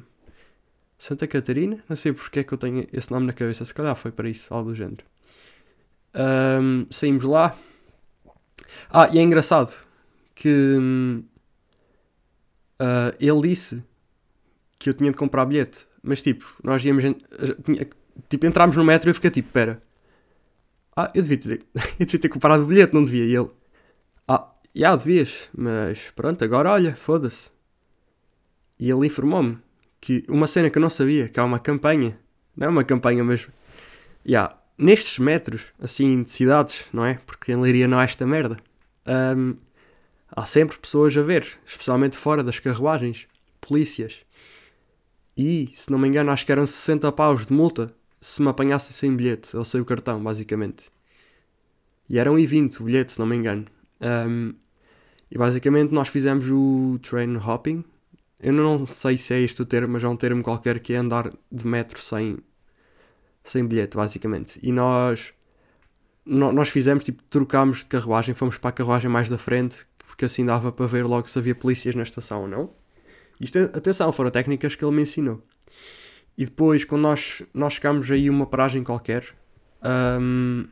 Santa 0.99 1.29
Catarina, 1.29 1.79
não 1.89 1.97
sei 1.97 2.13
porque 2.13 2.41
é 2.41 2.45
que 2.45 2.53
eu 2.53 2.59
tenho 2.59 2.85
esse 2.93 3.11
nome 3.13 3.27
na 3.27 3.33
cabeça, 3.33 3.65
se 3.65 3.73
calhar 3.73 3.95
foi 3.95 4.11
para 4.11 4.29
isso, 4.29 4.53
algo 4.53 4.71
do 4.71 4.75
género. 4.75 5.05
Um, 6.13 6.87
saímos 6.91 7.23
lá. 7.23 7.57
Ah, 8.91 9.09
e 9.13 9.19
é 9.19 9.23
engraçado 9.23 9.73
que 10.35 10.77
uh, 12.81 13.15
ele 13.21 13.41
disse 13.49 13.85
que 14.77 14.91
eu 14.91 14.95
tinha 14.95 15.13
de 15.13 15.17
comprar 15.17 15.47
bilhete, 15.47 15.87
mas 16.03 16.21
tipo, 16.21 16.57
nós 16.65 16.85
íamos. 16.85 17.05
Tipo, 18.29 18.47
entrámos 18.47 18.77
no 18.77 18.85
metro 18.85 19.09
e 19.09 19.11
eu 19.13 19.15
fiquei 19.15 19.31
tipo, 19.31 19.53
pera. 19.53 19.81
Ah, 20.97 21.13
eu 21.15 21.23
devia 21.23 21.39
ter, 21.39 21.63
eu 22.01 22.07
devia 22.07 22.21
ter 22.21 22.29
comprado 22.29 22.65
o 22.65 22.67
bilhete, 22.67 22.93
não 22.93 23.05
devia. 23.05 23.25
E 23.25 23.37
ele, 23.37 23.49
ah, 24.27 24.53
já 24.75 24.97
devias, 24.97 25.49
mas 25.57 26.11
pronto, 26.11 26.43
agora 26.43 26.73
olha, 26.73 26.97
foda-se. 26.97 27.53
E 28.81 28.91
ele 28.91 29.07
informou-me 29.07 29.59
que 30.09 30.25
uma 30.27 30.47
cena 30.47 30.71
que 30.71 30.79
eu 30.79 30.81
não 30.81 30.88
sabia, 30.88 31.29
que 31.29 31.38
há 31.38 31.44
uma 31.44 31.59
campanha, 31.59 32.18
não 32.57 32.68
é 32.68 32.71
uma 32.71 32.83
campanha, 32.83 33.23
mas 33.23 33.47
yeah, 34.27 34.57
nestes 34.79 35.18
metros, 35.18 35.66
assim, 35.79 36.23
de 36.23 36.31
cidades, 36.31 36.87
não 36.94 37.05
é? 37.05 37.21
Porque 37.27 37.53
em 37.53 37.57
Leiria 37.57 37.87
não 37.87 37.99
há 37.99 38.05
esta 38.05 38.27
merda. 38.27 38.57
Um, 39.07 39.55
há 40.35 40.47
sempre 40.47 40.79
pessoas 40.79 41.14
a 41.14 41.21
ver, 41.21 41.47
especialmente 41.66 42.16
fora 42.16 42.42
das 42.42 42.59
carruagens, 42.59 43.29
polícias. 43.61 44.25
E, 45.37 45.68
se 45.75 45.92
não 45.92 45.99
me 45.99 46.09
engano, 46.09 46.31
acho 46.31 46.47
que 46.47 46.53
eram 46.53 46.66
60 46.66 47.12
paus 47.12 47.44
de 47.44 47.53
multa 47.53 47.94
se 48.18 48.40
me 48.40 48.49
apanhassem 48.49 48.92
sem 48.92 49.14
bilhete, 49.14 49.55
ou 49.59 49.62
sem 49.62 49.79
o 49.79 49.85
cartão, 49.85 50.23
basicamente. 50.23 50.90
E 52.09 52.18
eram 52.18 52.38
e 52.38 52.47
20 52.47 52.81
o 52.81 52.85
bilhete, 52.85 53.12
se 53.12 53.18
não 53.18 53.27
me 53.27 53.37
engano. 53.37 53.66
Um, 54.01 54.55
e 55.31 55.37
basicamente 55.37 55.92
nós 55.92 56.09
fizemos 56.09 56.51
o 56.51 56.99
train 57.03 57.37
hopping, 57.37 57.85
eu 58.40 58.53
não 58.53 58.87
sei 58.87 59.16
se 59.16 59.35
é 59.35 59.40
este 59.40 59.62
o 59.62 59.66
termo, 59.66 59.94
mas 59.94 60.05
é 60.05 60.09
um 60.09 60.16
termo 60.16 60.42
qualquer 60.42 60.79
que 60.79 60.92
é 60.92 60.96
andar 60.96 61.33
de 61.51 61.66
metro 61.66 62.01
sem, 62.01 62.38
sem 63.42 63.66
bilhete, 63.66 63.96
basicamente. 63.96 64.61
E 64.62 64.70
nós, 64.70 65.35
nós 66.24 66.68
fizemos, 66.68 67.03
tipo, 67.03 67.22
trocámos 67.24 67.79
de 67.79 67.87
carruagem, 67.87 68.35
fomos 68.35 68.57
para 68.57 68.70
a 68.70 68.72
carruagem 68.72 69.11
mais 69.11 69.29
da 69.29 69.38
frente, 69.38 69.87
porque 70.07 70.24
assim 70.24 70.44
dava 70.44 70.70
para 70.70 70.87
ver 70.87 71.05
logo 71.05 71.29
se 71.29 71.38
havia 71.38 71.55
polícias 71.55 71.94
na 71.94 72.03
estação 72.03 72.42
ou 72.42 72.48
não. 72.48 72.70
Isto, 73.40 73.59
atenção, 73.59 74.12
foram 74.12 74.31
técnicas 74.31 74.77
que 74.77 74.85
ele 74.85 74.94
me 74.94 75.03
ensinou. 75.03 75.42
E 76.37 76.44
depois, 76.44 76.85
quando 76.85 77.03
nós, 77.03 77.42
nós 77.53 77.74
chegámos 77.74 78.09
aí 78.11 78.31
uma 78.31 78.46
paragem 78.46 78.85
qualquer, 78.85 79.24
um, 80.20 80.66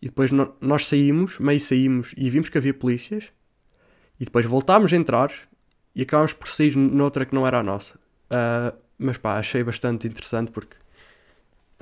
e 0.00 0.06
depois 0.06 0.30
no, 0.30 0.54
nós 0.60 0.86
saímos, 0.86 1.38
meio 1.38 1.60
saímos, 1.60 2.14
e 2.16 2.30
vimos 2.30 2.48
que 2.48 2.56
havia 2.56 2.72
polícias, 2.72 3.30
e 4.18 4.24
depois 4.24 4.46
voltámos 4.46 4.92
a 4.92 4.96
entrar, 4.96 5.30
e 5.94 6.02
acabámos 6.02 6.32
por 6.32 6.48
sair 6.48 6.76
noutra 6.76 7.24
que 7.26 7.34
não 7.34 7.46
era 7.46 7.60
a 7.60 7.62
nossa. 7.62 7.98
Uh, 8.30 8.76
mas 8.98 9.18
pá, 9.18 9.38
achei 9.38 9.62
bastante 9.62 10.06
interessante 10.06 10.50
porque 10.50 10.76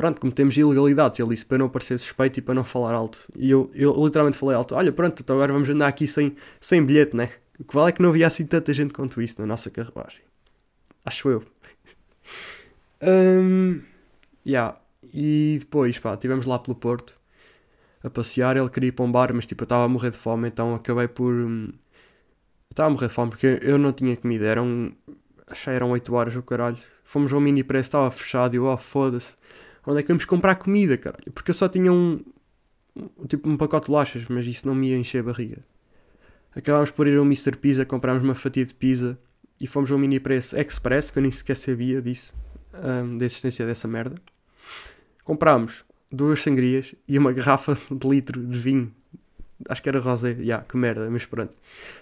pronto, 0.01 0.21
cometemos 0.21 0.57
ilegalidades. 0.57 1.21
Ele 1.21 1.29
disse 1.29 1.45
para 1.45 1.59
não 1.59 1.69
parecer 1.69 1.99
suspeito 1.99 2.39
e 2.39 2.43
para 2.43 2.55
não 2.55 2.65
falar 2.65 2.95
alto. 2.95 3.19
E 3.37 3.51
eu, 3.51 3.71
eu 3.75 3.95
literalmente 4.05 4.39
falei 4.39 4.57
alto: 4.57 4.75
Olha, 4.75 4.91
pronto, 4.91 5.21
então 5.23 5.37
agora 5.37 5.53
vamos 5.53 5.69
andar 5.69 5.89
aqui 5.89 6.07
sem, 6.07 6.35
sem 6.61 6.85
bilhete, 6.85 7.15
né? 7.15 7.31
O 7.59 7.65
que 7.65 7.75
vale 7.75 7.91
é 7.91 7.93
que 7.93 8.01
não 8.01 8.09
havia 8.09 8.27
assim 8.27 8.47
tanta 8.47 8.73
gente 8.73 8.95
quanto 8.95 9.21
isso 9.21 9.39
na 9.39 9.47
nossa 9.47 9.71
carruagem. 9.71 10.23
Acho 11.05 11.29
eu. 11.29 11.45
um, 13.03 13.83
yeah. 14.47 14.79
E 15.13 15.57
depois, 15.59 15.99
pá, 15.99 16.15
estivemos 16.15 16.47
lá 16.47 16.59
pelo 16.59 16.75
Porto 16.75 17.15
a 18.03 18.09
passear. 18.09 18.57
Ele 18.57 18.69
queria 18.71 18.89
ir 18.89 18.93
para 18.93 19.05
um 19.05 19.13
bar, 19.13 19.35
mas 19.35 19.45
tipo, 19.47 19.63
eu 19.63 19.67
estava 19.67 19.85
a 19.85 19.89
morrer 19.89 20.11
de 20.11 20.17
fome, 20.17 20.49
então 20.49 20.75
acabei 20.75 21.09
por. 21.09 21.35
Hum, 21.35 21.73
estava 22.71 22.89
a 22.89 22.91
morrer 22.91 23.09
de 23.09 23.15
fome 23.15 23.31
porque 23.31 23.59
eu 23.63 23.79
não 23.79 23.93
tinha 23.93 24.17
comida. 24.17 24.47
Eram. 24.47 24.93
Achei 25.49 25.75
eram 25.75 25.91
8 25.91 26.15
horas 26.15 26.37
o 26.37 26.43
caralho. 26.43 26.79
Fomos 27.03 27.33
ao 27.33 27.41
mini 27.41 27.65
preço, 27.65 27.89
estava 27.89 28.11
fechado 28.11 28.55
e 28.55 28.57
eu, 28.57 28.65
oh 28.65 28.77
foda-se. 28.77 29.35
Onde 29.87 30.01
é 30.01 30.03
que 30.03 30.09
vamos 30.09 30.25
comprar 30.25 30.55
comida, 30.57 30.97
caralho? 30.97 31.33
Porque 31.33 31.51
eu 31.51 31.55
só 31.55 31.69
tinha 31.69 31.93
um. 31.93 32.23
Tipo 33.29 33.49
um 33.49 33.57
pacote 33.57 33.87
de 33.87 33.93
bolachas, 33.93 34.27
mas 34.29 34.47
isso 34.47 34.67
não 34.67 34.75
me 34.75 34.91
ia 34.91 34.97
encher 34.97 35.21
a 35.21 35.23
barriga. 35.23 35.59
Acabámos 36.55 36.91
por 36.91 37.07
ir 37.07 37.17
ao 37.17 37.25
Mr. 37.25 37.57
Pizza, 37.57 37.85
comprámos 37.85 38.23
uma 38.23 38.35
fatia 38.35 38.65
de 38.65 38.75
pizza 38.75 39.19
e 39.61 39.67
fomos 39.67 39.93
ao 39.93 39.99
mini 39.99 40.19
preço 40.19 40.59
express, 40.59 41.11
que 41.11 41.19
eu 41.19 41.23
nem 41.23 41.31
sequer 41.31 41.57
sabia 41.57 42.03
disso, 42.03 42.35
um, 42.75 43.19
da 43.19 43.25
existência 43.25 43.65
dessa 43.65 43.87
merda. 43.87 44.17
Comprámos 45.23 45.85
duas 46.11 46.41
sangrias 46.41 46.95
e 47.07 47.17
uma 47.17 47.33
garrafa 47.33 47.79
de 47.91 48.09
litro 48.09 48.45
de 48.45 48.59
vinho. 48.59 48.93
Acho 49.69 49.83
que 49.83 49.89
era 49.89 50.01
rosé, 50.01 50.37
yeah, 50.41 50.65
que 50.65 50.77
merda, 50.77 51.09
mas 51.11 51.27
pronto. 51.27 51.57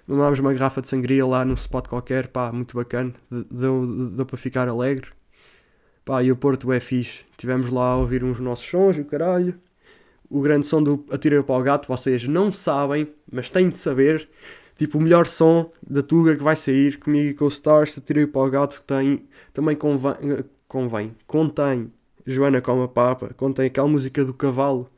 Mamámos 0.07 0.38
uma 0.38 0.53
garrafa 0.53 0.81
de 0.81 0.88
sangria 0.88 1.27
lá 1.27 1.44
num 1.44 1.55
spot 1.55 1.88
qualquer, 1.88 2.29
pá, 2.29 2.53
muito 2.53 2.77
bacana, 2.77 3.12
deu, 3.31 3.87
deu 4.11 4.27
para 4.27 4.37
ficar 4.37 4.68
alegre. 4.68 5.11
Pá, 6.05 6.23
e 6.23 6.33
o 6.33 6.37
Porto 6.37 6.73
é 6.73 6.81
fixe. 6.81 7.25
Tivemos 7.37 7.71
lá 7.71 7.92
a 7.92 7.97
ouvir 7.97 8.25
uns 8.25 8.40
nossos 8.40 8.66
sons 8.66 8.97
e 8.97 9.01
o 9.01 9.05
caralho 9.05 9.59
o 10.31 10.40
grande 10.40 10.66
som 10.66 10.83
do 10.83 11.05
Atirei 11.11 11.42
para 11.42 11.55
o 11.55 11.62
Gato, 11.62 11.88
vocês 11.88 12.27
não 12.27 12.53
sabem, 12.53 13.09
mas 13.31 13.49
têm 13.49 13.68
de 13.68 13.79
saber. 13.79 14.29
Tipo, 14.77 14.99
o 14.99 15.01
melhor 15.01 15.27
som 15.27 15.71
da 15.85 16.03
Tuga 16.03 16.37
que 16.37 16.42
vai 16.42 16.55
sair 16.55 16.99
comigo 16.99 17.31
e 17.31 17.35
com 17.35 17.47
o 17.47 17.49
Stars, 17.49 17.99
Atirei 17.99 18.27
para 18.27 18.40
o 18.42 18.51
Gato, 18.51 18.83
tem, 18.87 19.27
também 19.53 19.75
convém, 19.75 20.44
convém, 20.68 21.16
contém 21.27 21.92
Joana 22.27 22.61
como 22.61 22.83
a 22.83 22.88
Papa, 22.88 23.35
contém 23.37 23.66
aquela 23.66 23.88
música 23.88 24.25
do 24.25 24.35
cavalo 24.35 24.88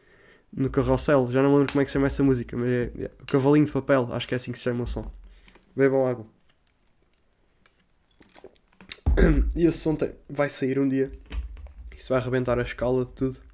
no 0.53 0.71
carrossel, 0.71 1.29
já 1.29 1.43
não 1.43 1.55
lembro 1.55 1.73
como 1.73 1.83
é 1.83 1.85
que 1.85 1.91
se 1.91 1.95
chama 1.95 2.07
essa 2.07 2.23
música, 2.23 2.57
mas 2.57 2.69
é, 2.69 2.93
é 2.99 3.11
o 3.21 3.27
Cavalinho 3.27 3.67
de 3.67 3.73
Papel, 3.73 4.09
acho 4.13 4.27
que 4.27 4.35
é 4.35 4.37
assim 4.37 4.53
que 4.53 4.59
se 4.59 4.65
chama 4.65 4.85
o 4.85 4.87
som. 4.87 5.11
Bebam 5.77 6.07
água. 6.07 6.27
E 9.57 9.67
esse 9.67 9.79
som 9.79 9.95
tem, 9.95 10.13
vai 10.29 10.49
sair 10.49 10.79
um 10.79 10.89
dia. 10.89 11.13
Isso 11.97 12.09
vai 12.11 12.21
arrebentar 12.21 12.59
a 12.59 12.63
escala 12.63 13.05
de 13.05 13.15
tudo 13.15 13.51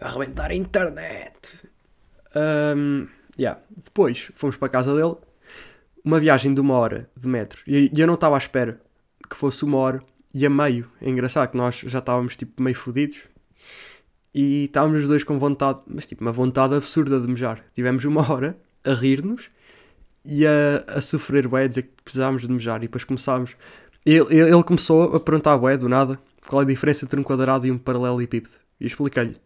arrebentar 0.00 0.50
a 0.50 0.54
internet. 0.54 1.68
Um, 2.76 3.08
yeah. 3.38 3.60
Depois 3.76 4.30
fomos 4.34 4.56
para 4.56 4.68
a 4.68 4.70
casa 4.70 4.94
dele, 4.94 5.16
uma 6.04 6.20
viagem 6.20 6.54
de 6.54 6.60
uma 6.60 6.74
hora 6.74 7.10
de 7.16 7.28
metro. 7.28 7.62
E, 7.66 7.90
e 7.94 8.00
eu 8.00 8.06
não 8.06 8.14
estava 8.14 8.36
à 8.36 8.38
espera 8.38 8.80
que 9.28 9.36
fosse 9.36 9.64
uma 9.64 9.78
hora 9.78 10.02
e 10.32 10.46
a 10.46 10.50
meio. 10.50 10.90
É 11.00 11.08
engraçado 11.08 11.50
que 11.50 11.56
nós 11.56 11.76
já 11.76 11.98
estávamos 11.98 12.36
tipo 12.36 12.62
meio 12.62 12.76
fodidos 12.76 13.24
e 14.40 14.66
estávamos 14.66 15.02
os 15.02 15.08
dois 15.08 15.24
com 15.24 15.36
vontade, 15.36 15.82
mas 15.88 16.06
tipo 16.06 16.22
uma 16.22 16.30
vontade 16.30 16.72
absurda 16.72 17.18
de 17.18 17.26
mejar. 17.26 17.60
Tivemos 17.74 18.04
uma 18.04 18.22
hora 18.30 18.56
a 18.84 18.94
rir-nos 18.94 19.50
e 20.24 20.46
a, 20.46 20.84
a 20.86 21.00
sofrer 21.00 21.48
bué, 21.48 21.64
a 21.64 21.66
dizer 21.66 21.82
que 21.82 22.02
precisávamos 22.04 22.42
de 22.42 22.48
mejar. 22.48 22.76
E 22.76 22.82
depois 22.82 23.02
começámos. 23.02 23.56
Ele, 24.06 24.32
ele 24.32 24.62
começou 24.62 25.16
a 25.16 25.18
perguntar 25.18 25.58
bué 25.58 25.76
do 25.76 25.88
nada 25.88 26.20
qual 26.46 26.62
é 26.62 26.64
a 26.64 26.68
diferença 26.68 27.04
entre 27.04 27.18
um 27.18 27.24
quadrado 27.24 27.66
e 27.66 27.72
um 27.72 27.76
paralelepípedo. 27.76 28.54
E 28.80 28.86
expliquei-lhe. 28.86 29.36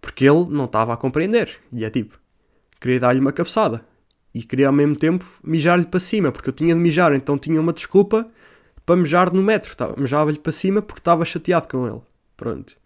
Porque 0.00 0.24
ele 0.24 0.46
não 0.50 0.66
estava 0.66 0.92
a 0.94 0.96
compreender. 0.96 1.58
E 1.72 1.84
é 1.84 1.90
tipo, 1.90 2.16
queria 2.80 3.00
dar-lhe 3.00 3.18
uma 3.18 3.32
cabeçada. 3.32 3.84
E 4.32 4.44
queria 4.44 4.68
ao 4.68 4.72
mesmo 4.72 4.94
tempo 4.94 5.26
mijar-lhe 5.42 5.84
para 5.84 5.98
cima, 5.98 6.30
porque 6.30 6.48
eu 6.48 6.52
tinha 6.52 6.76
de 6.76 6.80
mijar, 6.80 7.12
então 7.12 7.36
tinha 7.36 7.60
uma 7.60 7.72
desculpa 7.72 8.30
para 8.86 8.94
mejar 8.94 9.32
no 9.32 9.42
metro. 9.42 9.74
Mejava-lhe 9.98 10.38
para 10.38 10.52
cima 10.52 10.80
porque 10.80 11.00
estava 11.00 11.24
chateado 11.24 11.66
com 11.66 11.88
ele. 11.88 12.00
Pronto. 12.36 12.81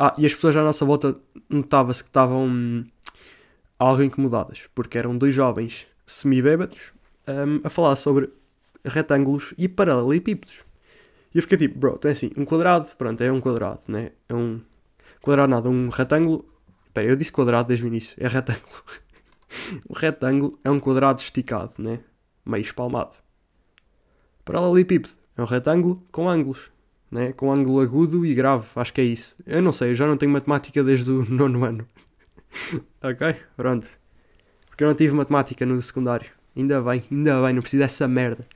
Ah, 0.00 0.14
e 0.16 0.24
as 0.24 0.32
pessoas 0.32 0.56
à 0.56 0.62
nossa 0.62 0.84
volta 0.84 1.16
notava-se 1.50 2.04
que 2.04 2.08
estavam 2.08 2.46
hum, 2.46 2.86
algo 3.76 4.02
incomodadas, 4.02 4.68
porque 4.72 4.96
eram 4.96 5.18
dois 5.18 5.34
jovens 5.34 5.88
semi-bêbados 6.06 6.92
hum, 7.26 7.60
a 7.64 7.68
falar 7.68 7.96
sobre 7.96 8.30
retângulos 8.84 9.52
e 9.58 9.68
paralelepípedos. 9.68 10.64
E 11.34 11.38
eu 11.38 11.42
fiquei 11.42 11.58
tipo, 11.58 11.78
bro, 11.78 11.96
então 11.98 12.08
é 12.08 12.12
assim, 12.12 12.30
um 12.36 12.44
quadrado, 12.44 12.86
pronto, 12.96 13.20
é 13.20 13.32
um 13.32 13.40
quadrado, 13.40 13.80
né? 13.88 14.12
É 14.28 14.34
um, 14.34 14.60
Quadrado 15.20 15.50
nada, 15.50 15.68
um 15.68 15.88
retângulo. 15.88 16.48
Espera, 16.86 17.06
eu 17.06 17.16
disse 17.16 17.32
quadrado 17.32 17.68
desde 17.68 17.84
o 17.84 17.88
início, 17.88 18.16
é 18.18 18.28
retângulo. 18.28 18.82
um 19.90 19.94
retângulo 19.94 20.58
é 20.64 20.70
um 20.70 20.80
quadrado 20.80 21.20
esticado, 21.20 21.74
né? 21.78 22.00
Meio 22.46 22.62
espalmado. 22.62 23.16
Paralelepípedo 24.44 25.14
é 25.36 25.42
um 25.42 25.44
retângulo 25.44 26.02
com 26.10 26.28
ângulos, 26.28 26.70
né? 27.10 27.32
Com 27.32 27.52
ângulo 27.52 27.80
agudo 27.80 28.24
e 28.24 28.34
grave, 28.34 28.66
acho 28.76 28.92
que 28.92 29.00
é 29.00 29.04
isso. 29.04 29.36
Eu 29.46 29.62
não 29.62 29.72
sei, 29.72 29.90
eu 29.90 29.94
já 29.94 30.06
não 30.06 30.16
tenho 30.16 30.32
matemática 30.32 30.82
desde 30.82 31.10
o 31.10 31.24
nono 31.30 31.64
ano. 31.64 31.86
ok? 33.02 33.36
Pronto. 33.56 33.88
Porque 34.68 34.84
eu 34.84 34.88
não 34.88 34.94
tive 34.94 35.14
matemática 35.14 35.66
no 35.66 35.80
secundário. 35.82 36.30
Ainda 36.56 36.80
bem, 36.80 37.04
ainda 37.10 37.42
bem, 37.42 37.54
não 37.54 37.62
preciso 37.62 37.82
dessa 37.82 38.08
merda. 38.08 38.46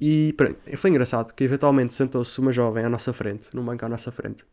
E 0.00 0.32
pronto, 0.34 0.58
foi 0.76 0.90
engraçado 0.90 1.32
que 1.34 1.42
eventualmente 1.42 1.92
sentou-se 1.92 2.38
uma 2.40 2.52
jovem 2.52 2.84
à 2.84 2.88
nossa 2.88 3.12
frente, 3.12 3.48
num 3.52 3.64
banco 3.64 3.84
à 3.84 3.88
nossa 3.88 4.12
frente. 4.12 4.44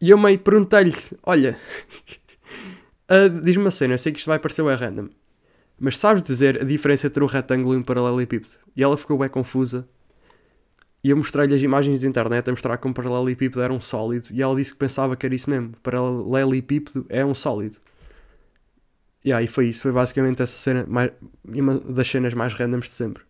E 0.00 0.10
eu 0.10 0.18
meio 0.18 0.38
perguntei-lhe: 0.38 0.94
Olha, 1.24 1.58
uh, 3.10 3.28
diz-me 3.42 3.64
uma 3.64 3.70
cena, 3.72 3.94
eu 3.94 3.98
sei 3.98 4.12
que 4.12 4.18
isto 4.18 4.28
vai 4.28 4.38
parecer 4.38 4.62
bem 4.62 4.76
random, 4.76 5.08
mas 5.80 5.96
sabes 5.96 6.22
dizer 6.22 6.62
a 6.62 6.64
diferença 6.64 7.08
entre 7.08 7.22
um 7.22 7.26
retângulo 7.26 7.74
e 7.74 7.78
um 7.78 7.82
paralelepípedo? 7.82 8.54
E 8.76 8.82
ela 8.82 8.96
ficou 8.96 9.18
bem 9.18 9.28
confusa. 9.28 9.88
E 11.02 11.10
eu 11.10 11.16
mostrei-lhe 11.16 11.54
as 11.54 11.62
imagens 11.62 12.00
de 12.00 12.06
internet 12.06 12.48
a 12.48 12.52
mostrar 12.52 12.76
que 12.76 12.88
um 12.88 12.92
paralelepípedo 12.92 13.60
era 13.60 13.72
um 13.72 13.80
sólido. 13.80 14.28
E 14.30 14.42
ela 14.42 14.56
disse 14.56 14.72
que 14.72 14.78
pensava 14.78 15.16
que 15.16 15.24
era 15.24 15.34
isso 15.34 15.48
mesmo. 15.48 15.72
Paralelepípedo 15.82 17.06
é 17.08 17.24
um 17.24 17.34
sólido. 17.34 17.76
E 19.24 19.32
aí 19.32 19.46
foi 19.46 19.68
isso. 19.68 19.82
Foi 19.82 19.92
basicamente 19.92 20.42
essa 20.42 20.56
cena, 20.56 20.84
mais, 20.88 21.12
uma 21.44 21.78
das 21.78 22.08
cenas 22.08 22.34
mais 22.34 22.52
randoms 22.52 22.86
de 22.86 22.94
sempre. 22.94 23.22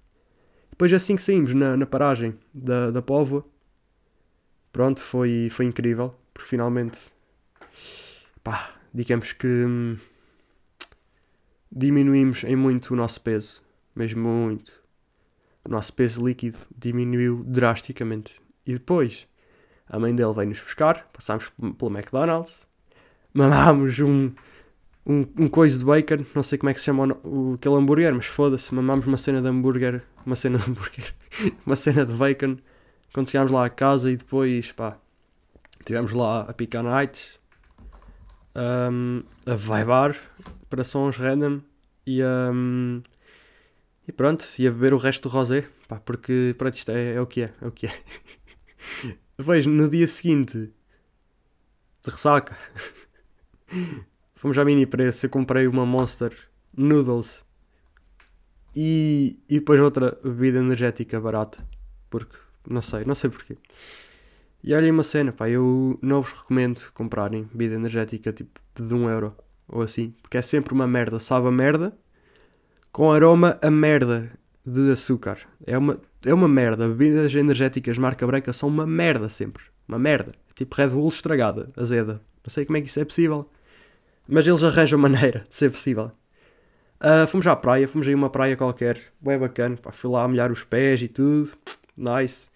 Depois 0.71 0.93
assim 0.93 1.17
que 1.17 1.23
saímos 1.23 1.53
na, 1.55 1.77
na 1.77 1.87
paragem 1.87 2.39
da, 2.55 2.91
da 2.91 3.03
Póvoa, 3.03 3.45
pronto, 4.73 5.03
foi, 5.03 5.49
foi 5.51 5.67
incrível 5.67 6.15
porque 6.39 6.51
finalmente, 6.51 7.13
pá, 8.45 8.71
digamos 8.95 9.33
que 9.33 9.47
hum, 9.47 9.97
diminuímos 11.71 12.45
em 12.45 12.55
muito 12.55 12.95
o 12.95 12.97
nosso 12.97 13.21
peso, 13.21 13.61
mesmo 13.95 14.29
muito. 14.29 14.73
O 15.65 15.71
nosso 15.71 15.93
peso 15.93 16.25
líquido 16.25 16.59
diminuiu 16.77 17.45
drasticamente. 17.47 18.41
E 18.67 18.73
depois, 18.73 19.27
a 19.89 19.99
mãe 19.99 20.15
dele 20.15 20.33
veio 20.33 20.49
nos 20.49 20.61
buscar, 20.61 21.09
passámos 21.13 21.53
pelo 21.79 21.91
McDonald's, 21.91 22.67
mamámos 23.33 23.99
um, 23.99 24.31
um, 25.07 25.27
um 25.37 25.49
coisa 25.49 25.79
de 25.79 25.85
bacon, 25.85 26.25
não 26.35 26.43
sei 26.43 26.59
como 26.59 26.71
é 26.71 26.75
que 26.75 26.81
se 26.81 26.87
chama 26.87 27.19
o, 27.25 27.55
aquele 27.55 27.75
hambúrguer, 27.75 28.15
mas 28.15 28.27
foda-se, 28.27 28.75
mamámos 28.75 29.07
uma 29.07 29.17
cena 29.17 29.41
de 29.41 29.49
hambúrguer, 29.49 30.03
uma 30.25 30.37
cena 30.37 30.59
de 30.59 30.71
hambúrguer, 30.71 31.15
uma 31.67 31.77
cena 31.77 32.05
de 32.05 32.13
bacon, 32.13 32.57
quando 33.13 33.31
chegámos 33.31 33.53
lá 33.53 33.65
a 33.65 33.71
casa 33.71 34.11
e 34.11 34.17
depois, 34.17 34.73
pá, 34.73 34.99
Estivemos 35.89 36.13
lá 36.13 36.43
a 36.43 36.53
picar 36.53 36.83
nights, 36.83 37.41
um, 38.55 39.23
a 39.47 39.55
vibar 39.55 40.15
para 40.69 40.85
sons 40.85 41.17
random 41.17 41.63
e, 42.07 42.23
um, 42.23 43.03
e 44.09 44.13
pronto, 44.13 44.49
e 44.59 44.67
a 44.67 44.71
beber 44.71 44.95
o 44.95 44.97
resto 44.97 45.29
do 45.29 45.33
rosé, 45.33 45.69
pá, 45.87 46.01
porque 46.01 46.55
pronto, 46.57 46.75
isto 46.75 46.91
é, 46.91 47.13
é 47.13 47.21
o 47.21 47.27
que 47.27 47.43
é, 47.43 47.53
é 47.61 47.67
o 47.67 47.71
que 47.71 47.87
é. 47.87 48.03
Depois, 49.37 49.67
no 49.67 49.87
dia 49.87 50.07
seguinte, 50.07 50.73
de 52.03 52.11
ressaca, 52.11 52.57
fomos 54.35 54.57
à 54.57 54.65
mini 54.65 54.87
preço, 54.87 55.27
eu 55.27 55.31
comprei 55.31 55.67
uma 55.67 55.85
Monster 55.85 56.33
Noodles 56.75 57.45
e, 58.75 59.39
e 59.47 59.59
depois 59.59 59.79
outra 59.79 60.19
bebida 60.25 60.59
energética 60.59 61.21
barata, 61.21 61.63
porque, 62.09 62.37
não 62.67 62.81
sei, 62.81 63.05
não 63.05 63.15
sei 63.15 63.29
porquê. 63.29 63.59
E 64.65 64.73
olhem 64.73 64.91
uma 64.91 65.05
cena, 65.05 65.33
pá, 65.33 65.51
eu 65.51 65.99
não 66.01 66.23
vos 66.23 66.33
recomendo 66.33 66.81
comprarem 66.95 67.45
bebida 67.53 67.75
energética 67.75 68.33
tipo 68.33 68.59
de 68.75 68.95
1 68.95 68.97
um 68.97 69.11
euro 69.11 69.37
ou 69.69 69.83
assim, 69.83 70.15
porque 70.23 70.39
é 70.39 70.43
sempre 70.43 70.73
uma 70.73 70.87
merda, 70.87 71.19
sabe 71.19 71.47
a 71.47 71.51
merda, 71.51 71.95
com 72.99 73.13
aroma 73.13 73.57
a 73.63 73.71
merda 73.71 74.29
de 74.67 74.91
açúcar. 74.91 75.39
É 75.65 75.79
uma, 75.79 76.01
é 76.27 76.35
uma 76.35 76.49
merda. 76.49 76.89
Bebidas 76.89 77.33
energéticas 77.33 77.97
marca 77.97 78.27
branca 78.27 78.53
são 78.53 78.69
uma 78.69 78.85
merda 78.85 79.29
sempre. 79.29 79.63
Uma 79.87 80.01
merda. 80.01 80.33
É 80.51 80.53
tipo 80.53 80.75
Red 80.75 80.89
Bull 80.89 81.09
estragada, 81.09 81.69
azeda. 81.77 82.15
Não 82.45 82.51
sei 82.51 82.65
como 82.65 82.77
é 82.77 82.81
que 82.81 82.89
isso 82.89 82.99
é 82.99 83.05
possível. 83.05 83.49
Mas 84.27 84.49
eles 84.49 84.65
arranjam 84.65 84.99
maneira 84.99 85.45
de 85.49 85.55
ser 85.55 85.71
possível. 85.71 86.11
Uh, 87.01 87.25
fomos 87.29 87.47
à 87.47 87.55
praia, 87.55 87.87
fomos 87.87 88.09
a 88.09 88.11
uma 88.11 88.31
praia 88.31 88.57
qualquer, 88.57 89.01
bem 89.21 89.39
bacana, 89.39 89.77
pá, 89.77 89.93
fui 89.93 90.11
lá 90.11 90.25
a 90.25 90.29
molhar 90.29 90.51
os 90.51 90.65
pés 90.65 91.01
e 91.01 91.07
tudo, 91.07 91.53
nice. 91.97 92.51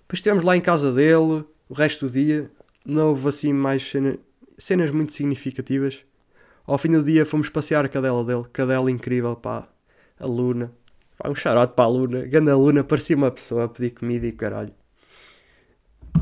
Depois 0.00 0.20
estivemos 0.20 0.42
lá 0.42 0.56
em 0.56 0.62
casa 0.62 0.90
dele 0.90 1.44
o 1.68 1.74
resto 1.74 2.06
do 2.06 2.12
dia. 2.12 2.50
não 2.82 3.10
houve 3.10 3.28
assim 3.28 3.52
mais 3.52 3.86
cena, 3.86 4.16
cenas 4.56 4.90
muito 4.90 5.12
significativas. 5.12 6.02
Ao 6.66 6.76
fim 6.78 6.90
do 6.90 7.02
dia 7.02 7.24
fomos 7.24 7.48
passear 7.48 7.84
a 7.84 7.88
cadela 7.88 8.24
dele, 8.24 8.44
cadela 8.52 8.90
incrível, 8.90 9.36
pá, 9.36 9.68
a 10.18 10.26
Luna. 10.26 10.72
Pá, 11.16 11.28
um 11.30 11.34
charote 11.34 11.74
para 11.74 11.84
a 11.84 11.88
Luna, 11.88 12.26
grande 12.26 12.50
a 12.50 12.56
Luna, 12.56 12.82
parecia 12.82 13.16
uma 13.16 13.30
pessoa 13.30 13.64
a 13.64 13.68
pedir 13.68 13.90
comida 13.90 14.26
e 14.26 14.32
caralho. 14.32 14.74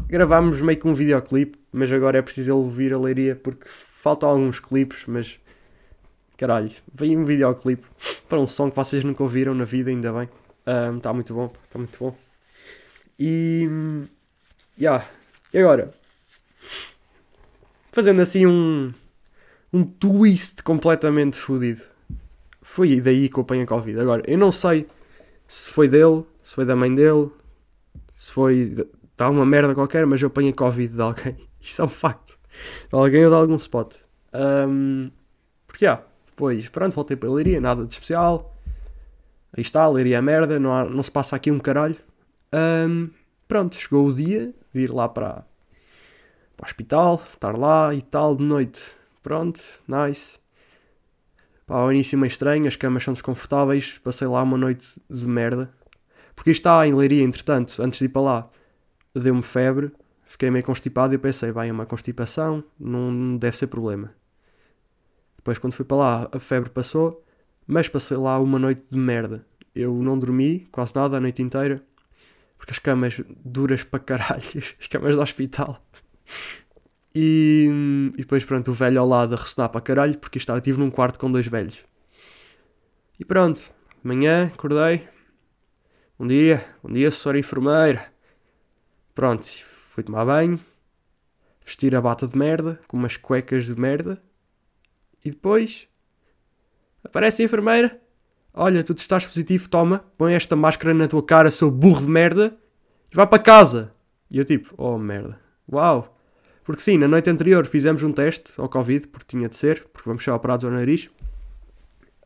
Gravámos 0.06 0.60
meio 0.60 0.78
que 0.78 0.86
um 0.86 0.92
videoclipe, 0.92 1.58
mas 1.72 1.90
agora 1.90 2.18
é 2.18 2.22
preciso 2.22 2.60
ele 2.60 2.70
vir 2.70 2.92
a 2.92 2.98
leiria 2.98 3.34
porque 3.34 3.66
faltam 3.66 4.28
alguns 4.28 4.60
clipes, 4.60 5.06
mas 5.06 5.40
caralho, 6.36 6.70
veio 6.92 7.18
um 7.18 7.24
videoclipe 7.24 7.86
para 8.28 8.38
um 8.38 8.46
som 8.46 8.70
que 8.70 8.76
vocês 8.76 9.02
nunca 9.02 9.22
ouviram 9.22 9.54
na 9.54 9.64
vida, 9.64 9.90
ainda 9.90 10.12
bem. 10.12 10.28
Está 10.96 11.10
um, 11.10 11.14
muito 11.14 11.32
bom, 11.32 11.52
está 11.64 11.78
muito 11.78 11.98
bom. 11.98 12.14
E. 13.18 13.68
Yeah. 14.78 15.06
E 15.52 15.58
agora? 15.58 15.90
Fazendo 17.92 18.20
assim 18.20 18.46
um. 18.46 18.92
Um 19.74 19.82
twist 19.82 20.62
completamente 20.62 21.36
fodido. 21.36 21.82
Foi 22.62 23.00
daí 23.00 23.28
que 23.28 23.36
eu 23.36 23.42
apanhei 23.42 23.64
a 23.64 23.66
Covid. 23.66 23.98
Agora, 23.98 24.22
eu 24.24 24.38
não 24.38 24.52
sei 24.52 24.86
se 25.48 25.68
foi 25.68 25.88
dele, 25.88 26.24
se 26.44 26.54
foi 26.54 26.64
da 26.64 26.76
mãe 26.76 26.94
dele, 26.94 27.28
se 28.14 28.30
foi 28.30 28.66
de, 28.66 28.86
alguma 29.18 29.44
merda 29.44 29.74
qualquer, 29.74 30.06
mas 30.06 30.22
eu 30.22 30.28
apanhei 30.28 30.52
Covid 30.52 30.94
de 30.94 31.02
alguém. 31.02 31.36
Isso 31.60 31.82
é 31.82 31.84
um 31.84 31.88
facto. 31.88 32.38
De 32.88 32.96
alguém 32.96 33.24
ou 33.24 33.30
de 33.30 33.36
algum 33.36 33.56
spot. 33.56 33.96
Um, 34.32 35.10
porque, 35.66 35.86
ah, 35.86 36.04
depois, 36.24 36.68
pronto, 36.68 36.94
voltei 36.94 37.16
para 37.16 37.28
a 37.28 37.32
Leiria, 37.32 37.60
nada 37.60 37.84
de 37.84 37.92
especial. 37.92 38.56
Aí 39.56 39.62
está, 39.62 39.88
Leiria 39.88 40.18
é 40.18 40.22
merda, 40.22 40.60
não, 40.60 40.72
há, 40.72 40.84
não 40.84 41.02
se 41.02 41.10
passa 41.10 41.34
aqui 41.34 41.50
um 41.50 41.58
caralho. 41.58 41.96
Um, 42.54 43.10
pronto, 43.48 43.76
chegou 43.76 44.06
o 44.06 44.14
dia 44.14 44.54
de 44.72 44.82
ir 44.82 44.92
lá 44.92 45.08
para, 45.08 45.44
para 46.56 46.64
o 46.64 46.66
hospital, 46.66 47.16
estar 47.16 47.56
lá 47.56 47.92
e 47.92 48.02
tal, 48.02 48.36
de 48.36 48.44
noite. 48.44 48.96
Pronto, 49.24 49.60
nice. 49.88 50.38
Pá, 51.66 51.76
ao 51.78 51.90
início 51.90 52.18
meio 52.18 52.28
estranho, 52.28 52.68
as 52.68 52.76
camas 52.76 53.02
são 53.02 53.14
desconfortáveis, 53.14 53.98
passei 53.98 54.28
lá 54.28 54.42
uma 54.42 54.58
noite 54.58 55.00
de 55.08 55.26
merda. 55.26 55.74
Porque 56.36 56.50
está 56.50 56.86
em 56.86 56.94
Leiria, 56.94 57.24
entretanto, 57.24 57.82
antes 57.82 57.98
de 57.98 58.04
ir 58.04 58.10
para 58.10 58.20
lá, 58.20 58.50
deu-me 59.14 59.42
febre, 59.42 59.90
fiquei 60.24 60.50
meio 60.50 60.62
constipado 60.62 61.14
e 61.14 61.18
pensei, 61.18 61.50
bem, 61.52 61.70
é 61.70 61.72
uma 61.72 61.86
constipação, 61.86 62.62
não 62.78 63.38
deve 63.38 63.56
ser 63.56 63.68
problema. 63.68 64.14
Depois, 65.38 65.58
quando 65.58 65.72
fui 65.72 65.86
para 65.86 65.96
lá, 65.96 66.28
a 66.30 66.38
febre 66.38 66.68
passou, 66.68 67.24
mas 67.66 67.88
passei 67.88 68.18
lá 68.18 68.38
uma 68.38 68.58
noite 68.58 68.86
de 68.90 68.98
merda. 68.98 69.46
Eu 69.74 69.94
não 69.94 70.18
dormi 70.18 70.68
quase 70.70 70.94
nada 70.94 71.16
a 71.16 71.20
noite 71.20 71.40
inteira 71.40 71.82
porque 72.58 72.72
as 72.72 72.78
camas 72.78 73.22
duras 73.42 73.82
para 73.82 74.00
caralho, 74.00 74.42
as 74.78 74.86
camas 74.86 75.14
do 75.14 75.22
hospital. 75.22 75.82
E, 77.14 77.68
e 78.14 78.22
depois, 78.22 78.44
pronto, 78.44 78.70
o 78.70 78.74
velho 78.74 79.00
ao 79.00 79.06
lado 79.06 79.34
a 79.34 79.38
ressonar 79.38 79.70
para 79.70 79.80
caralho, 79.80 80.18
porque 80.18 80.38
estava, 80.38 80.58
estive 80.58 80.78
num 80.78 80.90
quarto 80.90 81.18
com 81.18 81.30
dois 81.30 81.46
velhos. 81.46 81.84
E 83.18 83.24
pronto, 83.24 83.62
amanhã 84.04 84.46
acordei. 84.46 85.08
Um 86.18 86.26
dia, 86.26 86.64
um 86.82 86.92
dia, 86.92 87.10
senhora 87.10 87.38
enfermeira. 87.38 88.12
Pronto, 89.14 89.46
fui 89.46 90.02
tomar 90.02 90.24
banho, 90.24 90.58
vestir 91.64 91.94
a 91.94 92.00
bata 92.00 92.26
de 92.26 92.36
merda, 92.36 92.80
com 92.88 92.96
umas 92.96 93.16
cuecas 93.16 93.66
de 93.66 93.80
merda. 93.80 94.20
E 95.24 95.30
depois, 95.30 95.86
aparece 97.04 97.42
a 97.42 97.44
enfermeira 97.44 98.04
Olha, 98.56 98.84
tu 98.84 98.92
estás 98.92 99.26
positivo, 99.26 99.68
toma, 99.68 100.04
põe 100.16 100.34
esta 100.34 100.54
máscara 100.54 100.94
na 100.94 101.08
tua 101.08 101.24
cara, 101.24 101.50
seu 101.50 101.72
burro 101.72 102.02
de 102.02 102.08
merda, 102.08 102.56
e 103.10 103.16
vai 103.16 103.26
para 103.26 103.42
casa. 103.42 103.92
E 104.30 104.38
eu 104.38 104.44
tipo, 104.44 104.72
oh 104.78 104.96
merda. 104.96 105.40
Uau. 105.70 106.13
Porque 106.64 106.80
sim, 106.80 106.96
na 106.96 107.06
noite 107.06 107.28
anterior 107.28 107.66
fizemos 107.66 108.02
um 108.02 108.12
teste 108.12 108.52
ao 108.56 108.68
Covid, 108.68 109.08
porque 109.08 109.26
tinha 109.28 109.48
de 109.48 109.54
ser, 109.54 109.86
porque 109.92 110.08
vamos 110.08 110.24
ser 110.24 110.30
operados 110.30 110.64
ao 110.64 110.70
nariz. 110.70 111.10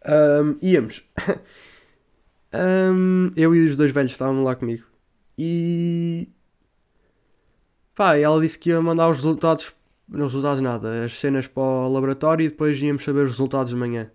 Um, 0.07 0.57
íamos. 0.62 1.03
um, 2.55 3.31
eu 3.37 3.55
e 3.55 3.64
os 3.64 3.74
dois 3.74 3.90
velhos 3.90 4.12
estavam 4.12 4.44
lá 4.44 4.55
comigo. 4.55 4.85
E. 5.37 6.29
Pá, 7.96 8.16
ela 8.16 8.40
disse 8.40 8.59
que 8.59 8.70
ia 8.70 8.81
mandar 8.81 9.09
os 9.09 9.16
resultados. 9.16 9.72
Não 10.09 10.24
resultados 10.24 10.61
nada, 10.61 11.05
as 11.05 11.18
cenas 11.18 11.46
para 11.46 11.62
o 11.62 11.92
laboratório 11.92 12.46
e 12.46 12.48
depois 12.48 12.81
íamos 12.81 13.05
saber 13.05 13.24
os 13.24 13.33
resultados 13.33 13.70
de 13.70 13.77
manhã. 13.77 14.11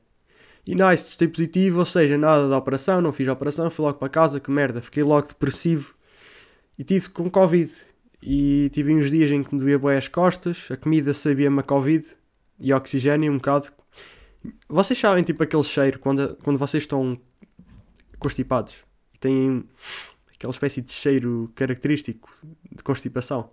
E 0.66 0.74
nice, 0.74 1.06
testei 1.06 1.28
positivo, 1.28 1.80
ou 1.80 1.86
seja, 1.86 2.18
nada 2.18 2.48
da 2.50 2.58
operação, 2.58 3.02
não 3.02 3.14
fiz 3.14 3.28
a 3.28 3.34
operação, 3.34 3.70
fui 3.70 3.86
logo 3.86 4.00
para 4.00 4.10
casa, 4.10 4.40
que 4.40 4.50
merda, 4.50 4.82
fiquei 4.82 5.04
logo 5.04 5.28
depressivo 5.28 5.94
e 6.80 6.84
tive 6.84 7.10
com 7.10 7.30
Covid. 7.30 7.72
E 8.26 8.70
tive 8.70 8.96
uns 8.96 9.12
dias 9.12 9.30
em 9.32 9.44
que 9.44 9.54
me 9.54 9.60
doía 9.60 9.78
bem 9.78 9.98
as 9.98 10.08
costas, 10.08 10.70
a 10.72 10.78
comida 10.78 11.14
sabia-me 11.14 11.60
a 11.60 11.64
Covid 11.64 12.08
e 12.58 12.72
oxigênio 12.72 13.30
um 13.30 13.36
bocado. 13.36 13.68
Vocês 14.70 14.98
sabem, 14.98 15.26
tipo, 15.26 15.44
aquele 15.44 15.64
cheiro 15.64 16.00
quando, 16.00 16.38
quando 16.38 16.58
vocês 16.58 16.84
estão 16.84 17.20
constipados 18.18 18.86
e 19.14 19.20
têm 19.20 19.66
aquela 20.34 20.52
espécie 20.52 20.82
de 20.82 20.94
cheiro 20.94 21.52
característico 21.54 22.30
de 22.72 22.82
constipação. 22.82 23.50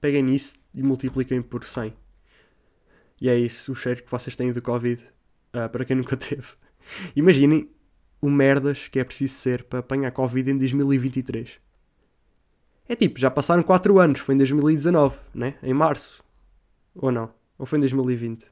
Peguem 0.00 0.22
nisso 0.22 0.54
e 0.72 0.80
multipliquem 0.80 1.42
por 1.42 1.64
100. 1.64 1.92
E 3.20 3.28
é 3.28 3.36
isso 3.36 3.72
o 3.72 3.74
cheiro 3.74 4.04
que 4.04 4.10
vocês 4.10 4.36
têm 4.36 4.52
do 4.52 4.62
Covid 4.62 5.02
Uh, 5.48 5.68
para 5.70 5.84
quem 5.84 5.96
nunca 5.96 6.14
teve. 6.16 6.46
Imaginem 7.16 7.70
o 8.20 8.30
merdas 8.30 8.88
que 8.88 8.98
é 8.98 9.04
preciso 9.04 9.34
ser 9.34 9.64
para 9.64 9.78
apanhar 9.78 10.10
Covid 10.12 10.50
em 10.50 10.58
2023. 10.58 11.58
É 12.88 12.96
tipo, 12.96 13.18
já 13.18 13.30
passaram 13.30 13.62
4 13.62 13.98
anos, 13.98 14.20
foi 14.20 14.34
em 14.34 14.38
2019, 14.38 15.18
né? 15.34 15.54
Em 15.62 15.74
março. 15.74 16.24
Ou 16.94 17.12
não? 17.12 17.30
Ou 17.58 17.66
foi 17.66 17.78
em 17.78 17.80
2020? 17.80 18.46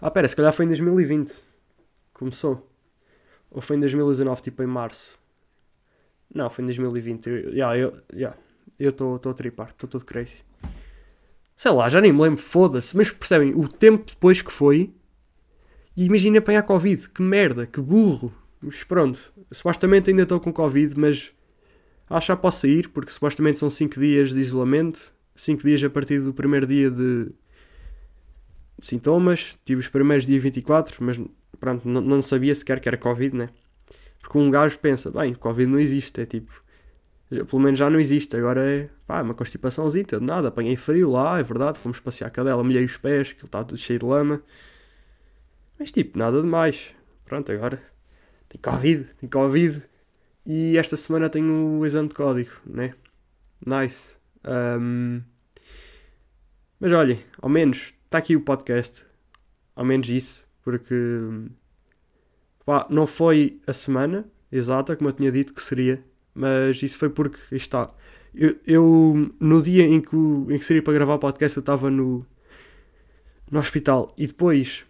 Ah, 0.00 0.10
pera, 0.10 0.28
se 0.28 0.36
calhar 0.36 0.52
foi 0.52 0.66
em 0.66 0.68
2020. 0.68 1.34
Começou. 2.12 2.70
Ou 3.50 3.60
foi 3.60 3.76
em 3.76 3.80
2019, 3.80 4.40
tipo 4.40 4.62
em 4.62 4.66
março. 4.66 5.18
Não, 6.32 6.48
foi 6.48 6.62
em 6.62 6.66
2020. 6.66 7.26
Eu, 7.26 7.36
yeah, 7.50 7.76
eu 7.76 8.02
yeah, 8.12 8.36
estou 8.78 9.20
a 9.24 9.34
tripar, 9.34 9.68
estou 9.68 9.88
todo 9.88 10.04
crazy. 10.04 10.44
Sei 11.56 11.70
lá, 11.72 11.88
já 11.88 12.00
nem 12.00 12.12
me 12.12 12.22
lembro, 12.22 12.40
foda-se. 12.40 12.96
Mas 12.96 13.10
percebem, 13.10 13.52
o 13.54 13.66
tempo 13.66 14.04
depois 14.10 14.42
que 14.42 14.52
foi 14.52 14.94
e 15.96 16.04
imagina 16.04 16.38
apanhar 16.38 16.62
Covid, 16.62 17.10
que 17.10 17.22
merda, 17.22 17.66
que 17.66 17.80
burro. 17.80 18.32
Mas 18.60 18.82
pronto, 18.82 19.32
supostamente 19.50 20.10
ainda 20.10 20.22
estou 20.22 20.40
com 20.40 20.52
Covid, 20.52 20.98
mas 20.98 21.32
acho 22.08 22.34
que 22.34 22.42
posso 22.42 22.60
sair, 22.60 22.88
porque 22.88 23.10
supostamente 23.10 23.58
são 23.58 23.70
5 23.70 23.98
dias 23.98 24.30
de 24.30 24.40
isolamento, 24.40 25.12
5 25.34 25.62
dias 25.62 25.82
a 25.82 25.90
partir 25.90 26.20
do 26.20 26.32
primeiro 26.32 26.66
dia 26.66 26.90
de 26.90 27.30
sintomas. 28.80 29.58
Tive 29.64 29.80
os 29.80 29.88
primeiros 29.88 30.26
dias 30.26 30.42
24, 30.42 31.02
mas 31.04 31.20
pronto, 31.58 31.88
não, 31.88 32.00
não 32.00 32.22
sabia 32.22 32.54
sequer 32.54 32.80
que 32.80 32.88
era 32.88 32.96
Covid, 32.96 33.36
né? 33.36 33.48
Porque 34.20 34.38
um 34.38 34.50
gajo 34.50 34.78
pensa, 34.78 35.10
bem, 35.10 35.34
Covid 35.34 35.70
não 35.70 35.78
existe, 35.78 36.20
é 36.20 36.26
tipo, 36.26 36.52
pelo 37.28 37.60
menos 37.60 37.78
já 37.78 37.90
não 37.90 37.98
existe, 37.98 38.36
agora 38.36 38.64
é 38.64 38.88
pá, 39.06 39.22
uma 39.22 39.34
constipaçãozinha, 39.34 40.04
de 40.04 40.20
nada, 40.20 40.48
apanhei 40.48 40.76
frio 40.76 41.10
lá, 41.10 41.38
é 41.38 41.42
verdade, 41.42 41.78
fomos 41.78 42.00
passear 42.00 42.28
a 42.28 42.30
cadela, 42.30 42.62
molhei 42.62 42.84
os 42.84 42.96
pés, 42.96 43.32
que 43.32 43.40
ele 43.40 43.46
está 43.46 43.64
tudo 43.64 43.78
cheio 43.78 43.98
de 43.98 44.06
lama. 44.06 44.42
Mas 45.78 45.90
tipo, 45.90 46.18
nada 46.18 46.40
demais. 46.40 46.94
Pronto, 47.24 47.50
agora 47.50 47.82
tem 48.48 48.60
Covid, 48.60 49.04
tem 49.18 49.28
Covid. 49.28 49.82
E 50.46 50.76
esta 50.76 50.96
semana 50.96 51.30
tenho 51.30 51.78
o 51.78 51.86
exame 51.86 52.08
de 52.08 52.14
código, 52.14 52.50
né? 52.66 52.94
Nice. 53.64 54.16
Um, 54.44 55.22
mas 56.78 56.92
olhem, 56.92 57.18
ao 57.40 57.48
menos 57.48 57.94
está 58.04 58.18
aqui 58.18 58.36
o 58.36 58.40
podcast. 58.40 59.06
Ao 59.74 59.84
menos 59.84 60.08
isso, 60.08 60.46
porque 60.62 60.94
pá, 62.64 62.86
não 62.90 63.06
foi 63.06 63.60
a 63.66 63.72
semana 63.72 64.24
exata, 64.52 64.94
como 64.96 65.08
eu 65.08 65.12
tinha 65.14 65.32
dito 65.32 65.54
que 65.54 65.62
seria, 65.62 66.04
mas 66.34 66.82
isso 66.82 66.98
foi 66.98 67.10
porque 67.10 67.38
está. 67.56 67.92
Eu, 68.34 68.56
eu, 68.66 69.32
no 69.40 69.62
dia 69.62 69.84
em 69.84 70.00
que, 70.00 70.16
em 70.16 70.58
que 70.58 70.64
seria 70.64 70.82
para 70.82 70.92
gravar 70.92 71.14
o 71.14 71.18
podcast 71.18 71.56
eu 71.56 71.60
estava 71.60 71.90
no, 71.90 72.26
no 73.50 73.58
hospital 73.60 74.12
e 74.18 74.26
depois 74.26 74.84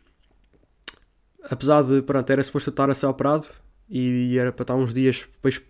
apesar 1.50 1.82
de, 1.82 2.02
pronto, 2.02 2.30
era 2.30 2.42
suposto 2.42 2.70
estar 2.70 2.90
a 2.90 2.94
ser 2.94 3.06
operado 3.06 3.46
e 3.88 4.38
era 4.38 4.52
para 4.52 4.64
estar 4.64 4.74
uns 4.74 4.94
dias 4.94 5.26
depois 5.30 5.60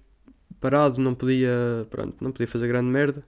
parado, 0.61 1.01
não 1.01 1.15
podia, 1.15 1.87
pronto, 1.91 2.23
não 2.23 2.33
podia 2.33 2.47
fazer 2.47 2.69
grande 2.69 2.89
merda. 2.89 3.25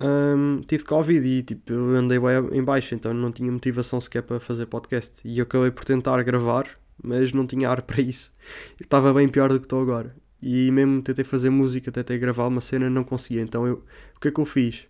Um, 0.00 0.62
tive 0.66 0.84
Covid 0.84 1.26
e 1.26 1.42
tipo, 1.42 1.72
eu 1.72 1.96
andei 1.96 2.18
bem 2.18 2.58
em 2.58 2.64
baixo, 2.64 2.94
então 2.94 3.12
não 3.12 3.30
tinha 3.30 3.52
motivação 3.52 4.00
sequer 4.00 4.22
para 4.22 4.40
fazer 4.40 4.66
podcast. 4.66 5.20
E 5.24 5.38
eu 5.38 5.42
acabei 5.42 5.70
por 5.70 5.84
tentar 5.84 6.22
gravar, 6.22 6.66
mas 7.02 7.32
não 7.32 7.46
tinha 7.46 7.68
ar 7.68 7.82
para 7.82 8.00
isso. 8.00 8.32
Estava 8.80 9.12
bem 9.12 9.28
pior 9.28 9.50
do 9.50 9.58
que 9.58 9.66
estou 9.66 9.82
agora. 9.82 10.14
E 10.42 10.70
mesmo 10.70 11.02
tentei 11.02 11.24
fazer 11.24 11.50
música, 11.50 11.92
tentei 11.92 12.18
gravar 12.18 12.46
uma 12.46 12.60
cena, 12.60 12.88
não 12.88 13.04
conseguia. 13.04 13.42
Então 13.42 13.66
eu, 13.66 13.84
o 14.16 14.20
que 14.20 14.28
é 14.28 14.30
que 14.30 14.40
eu 14.40 14.46
fiz? 14.46 14.86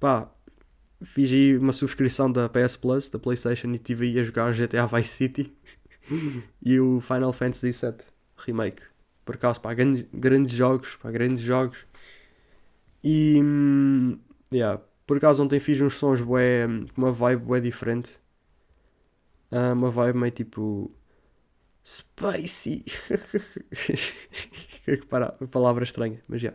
Pá, 0.00 0.32
fiz 1.02 1.32
aí 1.32 1.56
uma 1.56 1.72
subscrição 1.72 2.30
da 2.30 2.48
PS 2.48 2.76
Plus, 2.76 3.08
da 3.08 3.18
PlayStation, 3.18 3.68
e 3.68 3.74
estive 3.74 4.06
aí 4.06 4.18
a 4.18 4.22
jogar 4.22 4.52
GTA 4.52 4.86
Vice 4.86 5.10
City 5.10 5.52
e 6.62 6.78
o 6.80 7.00
Final 7.00 7.32
Fantasy 7.32 7.70
VII 7.70 7.98
Remake. 8.38 8.82
Por 9.24 9.34
acaso, 9.34 9.60
pá, 9.60 9.74
grandes, 9.74 10.06
grandes 10.12 10.52
jogos, 10.52 10.96
pá, 10.96 11.10
grandes 11.10 11.42
jogos. 11.42 11.84
E. 13.02 13.40
Hum, 13.42 14.18
yeah, 14.52 14.80
Por 15.06 15.16
acaso 15.18 15.42
ontem 15.44 15.60
fiz 15.60 15.80
uns 15.80 15.94
sons 15.94 16.20
com 16.22 16.32
uma 16.96 17.12
vibe 17.12 17.42
bué 17.44 17.60
diferente. 17.60 18.20
Ah, 19.50 19.72
uma 19.72 19.90
vibe 19.90 20.18
meio 20.18 20.32
tipo. 20.32 20.90
Spicy. 21.84 22.84
para- 25.08 25.32
palavra 25.50 25.84
estranha, 25.84 26.22
mas 26.28 26.40
já. 26.40 26.52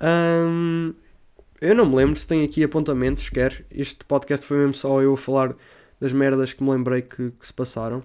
Ahm, 0.00 0.94
eu 1.60 1.74
não 1.74 1.86
me 1.86 1.96
lembro 1.96 2.18
se 2.18 2.26
tem 2.26 2.44
aqui 2.44 2.62
apontamentos, 2.64 3.28
quer. 3.28 3.64
Este 3.70 4.04
podcast 4.04 4.46
foi 4.46 4.58
mesmo 4.58 4.74
só 4.74 5.00
eu 5.02 5.14
a 5.14 5.16
falar 5.16 5.54
das 6.00 6.12
merdas 6.12 6.52
que 6.52 6.62
me 6.62 6.70
lembrei 6.70 7.02
que, 7.02 7.30
que 7.30 7.46
se 7.46 7.52
passaram. 7.52 8.02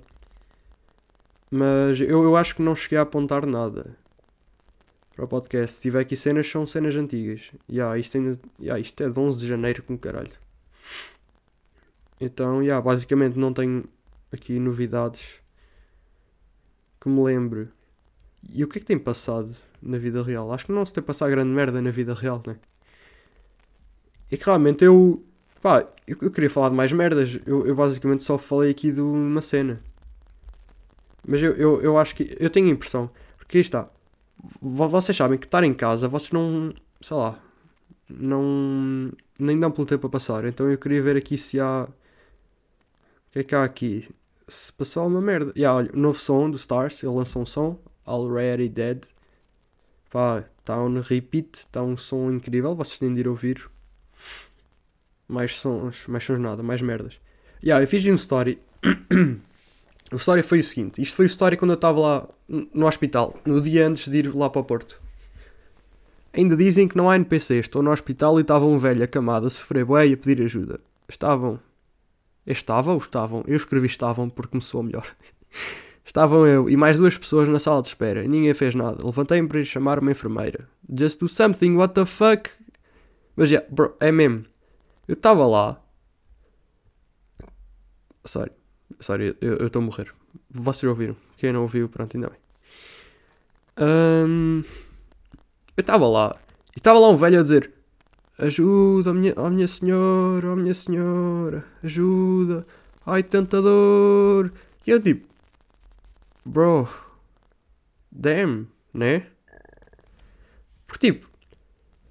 Mas 1.52 2.00
eu, 2.00 2.24
eu 2.24 2.38
acho 2.38 2.56
que 2.56 2.62
não 2.62 2.74
cheguei 2.74 2.98
a 2.98 3.02
apontar 3.02 3.46
nada 3.46 3.98
para 5.14 5.26
o 5.26 5.28
podcast. 5.28 5.76
Se 5.76 5.82
tiver 5.82 6.00
aqui 6.00 6.16
cenas, 6.16 6.50
são 6.50 6.66
cenas 6.66 6.96
antigas. 6.96 7.52
Yeah, 7.70 7.98
isto, 7.98 8.18
ainda, 8.18 8.40
yeah, 8.58 8.80
isto 8.80 9.04
é 9.04 9.10
de 9.10 9.20
11 9.20 9.40
de 9.40 9.48
janeiro, 9.48 9.84
com 9.84 9.98
caralho. 9.98 10.32
Então, 12.22 12.64
yeah, 12.64 12.82
basicamente 12.82 13.38
não 13.38 13.54
tenho 13.54 13.84
aqui 14.32 14.60
novidades 14.60 15.42
que 17.02 17.10
me 17.10 17.22
lembre. 17.22 17.68
E 18.50 18.64
o 18.64 18.68
que 18.68 18.78
é 18.78 18.80
que 18.80 18.88
tem 18.88 18.98
passado 18.98 19.54
na 19.82 19.98
vida 19.98 20.24
real? 20.24 20.54
Acho 20.54 20.68
que 20.68 20.72
não 20.72 20.86
se 20.86 20.94
tem 20.94 21.04
passado 21.04 21.32
grande 21.32 21.50
merda 21.52 21.82
na 21.82 21.92
vida 21.92 22.14
real, 22.14 22.42
né? 22.48 22.56
E 24.32 24.38
que 24.38 24.46
realmente 24.46 24.86
eu. 24.86 25.22
Pá, 25.62 25.86
eu, 26.08 26.18
eu 26.22 26.32
queria 26.32 26.50
falar 26.50 26.70
de 26.70 26.76
mais 26.76 26.94
merdas. 26.94 27.38
Eu, 27.46 27.68
eu 27.68 27.76
basicamente 27.76 28.24
só 28.24 28.38
falei 28.38 28.72
aqui 28.72 28.92
de 28.92 29.02
uma 29.02 29.42
cena. 29.42 29.82
Mas 31.28 31.42
eu, 31.42 31.54
eu, 31.54 31.82
eu 31.82 31.98
acho 31.98 32.16
que. 32.16 32.36
Eu 32.40 32.50
tenho 32.50 32.68
a 32.68 32.72
impressão. 32.72 33.10
Porque 33.38 33.58
aí 33.58 33.62
está. 33.62 33.90
vo- 34.62 34.90
Vocês 34.90 35.16
sabem 35.16 35.38
que 35.38 35.46
estar 35.46 35.64
em 35.64 35.74
casa, 35.74 36.08
vocês 36.08 36.32
não. 36.32 36.74
Sei 37.02 37.16
lá. 37.16 37.38
Não. 38.10 39.12
Nem 39.40 39.60
dão 39.60 39.72
pelo 39.72 39.86
tempo 39.88 40.08
a 40.08 40.10
passar. 40.10 40.46
Então 40.46 40.70
eu 40.70 40.78
queria 40.78 41.02
ver 41.02 41.16
aqui 41.18 41.38
se 41.38 41.60
há. 41.60 41.88
O 41.88 43.32
que 43.32 43.40
é 43.40 43.44
que 43.44 43.56
há 43.56 43.64
aqui? 43.64 44.10
Se 44.48 44.72
passou 44.74 45.04
alguma 45.04 45.22
merda. 45.22 45.54
Yeah, 45.56 45.78
olha, 45.78 45.92
o 45.94 45.98
novo 45.98 46.18
som 46.20 46.50
do 46.50 46.58
Stars. 46.58 47.02
Ele 47.04 47.14
lançou 47.14 47.42
um 47.42 47.46
som. 47.46 47.80
Already 48.06 48.68
Dead. 48.68 49.04
Pá, 50.10 50.44
está 50.60 50.82
um 50.82 51.00
repeat. 51.00 51.54
Está 51.60 51.82
um 51.84 51.96
som 51.96 52.30
incrível. 52.32 52.76
Vocês 52.76 53.00
têm 53.00 53.14
de 53.14 53.22
ir 53.22 53.28
ouvir. 53.28 53.70
Mais 55.28 55.56
sons. 55.56 56.06
Mais 56.08 56.24
sons 56.24 56.40
nada. 56.40 56.62
Mais 56.62 56.82
merdas. 56.82 57.20
Yeah, 57.64 57.82
eu 57.82 57.88
fiz 57.88 58.06
um 58.08 58.16
story. 58.16 58.60
O 60.12 60.18
story 60.18 60.44
foi 60.44 60.60
o 60.60 60.64
seguinte: 60.64 61.02
isto 61.02 61.16
foi 61.16 61.26
o 61.26 61.28
story 61.28 61.58
quando 61.58 61.72
eu 61.72 61.76
estava 61.76 62.00
lá 62.00 62.30
no 62.48 62.86
hospital, 62.86 63.40
no 63.46 63.62
dia 63.62 63.88
antes 63.88 64.08
de 64.08 64.18
ir 64.20 64.36
lá 64.36 64.50
para 64.50 64.62
o 64.62 64.64
Porto. 64.64 65.02
Ainda 66.34 66.56
dizem 66.56 66.88
que 66.88 66.96
não 66.96 67.10
há 67.10 67.16
NPC. 67.16 67.56
Estou 67.56 67.84
no 67.84 67.92
hospital 67.92 68.38
e 68.40 68.42
estava 68.42 68.66
um 68.66 68.78
velho 68.78 69.04
acamado 69.04 69.48
a 69.48 69.50
sofrer 69.50 69.84
bué 69.84 70.08
e 70.08 70.14
a 70.14 70.18
pedir 70.18 70.42
ajuda. 70.44 70.80
Estavam. 71.08 71.60
Estavam 72.48 72.94
ou 72.94 73.00
estavam? 73.00 73.44
Eu 73.46 73.56
escrevi 73.56 73.88
estavam 73.88 74.30
porque 74.30 74.56
me 74.56 74.62
soou 74.62 74.84
melhor. 74.84 75.06
Estavam 76.04 76.48
eu 76.48 76.68
e 76.68 76.76
mais 76.76 76.98
duas 76.98 77.18
pessoas 77.18 77.48
na 77.48 77.60
sala 77.60 77.82
de 77.82 77.90
espera. 77.90 78.24
Ninguém 78.24 78.54
fez 78.54 78.74
nada. 78.74 78.98
Levantei-me 79.06 79.48
para 79.48 79.60
ir 79.60 79.66
chamar 79.66 80.00
uma 80.00 80.12
enfermeira. 80.12 80.68
Just 80.92 81.20
do 81.20 81.30
something, 81.30 81.76
what 81.76 81.94
the 81.94 82.06
fuck? 82.06 82.50
Mas 83.36 83.50
já, 83.50 83.64
bro, 83.70 83.96
é 84.00 84.12
mesmo. 84.12 84.46
Eu 85.08 85.14
estava 85.14 85.46
lá. 85.46 85.82
Sorry. 88.26 88.52
Sorry, 89.02 89.36
eu 89.42 89.66
estou 89.66 89.82
a 89.82 89.86
morrer. 89.86 90.14
Vocês 90.50 90.88
ouviram? 90.88 91.16
Quem 91.38 91.52
não 91.52 91.64
ouviu, 91.64 91.90
pronto, 91.90 92.16
ainda 92.16 92.30
bem. 92.30 92.38
Ahm, 93.78 94.64
eu 95.76 95.82
estava 95.82 96.08
lá. 96.08 96.36
E 96.76 96.80
estava 96.80 97.00
lá 97.00 97.10
um 97.10 97.18
velho 97.18 97.40
a 97.40 97.42
dizer: 97.42 97.72
Ajuda, 98.38 99.10
oh 99.10 99.14
minha, 99.14 99.34
oh 99.38 99.50
minha 99.50 99.68
senhora, 99.68 100.52
oh 100.52 100.56
minha 100.56 100.74
senhora, 100.74 101.66
ajuda. 101.84 102.66
Ai, 103.04 103.24
tanta 103.24 103.60
dor. 103.60 104.54
E 104.86 104.92
eu 104.92 105.02
tipo: 105.02 105.28
Bro, 106.46 106.88
damn, 108.12 108.68
né? 108.94 109.26
Porque 110.86 111.12
tipo, 111.12 111.28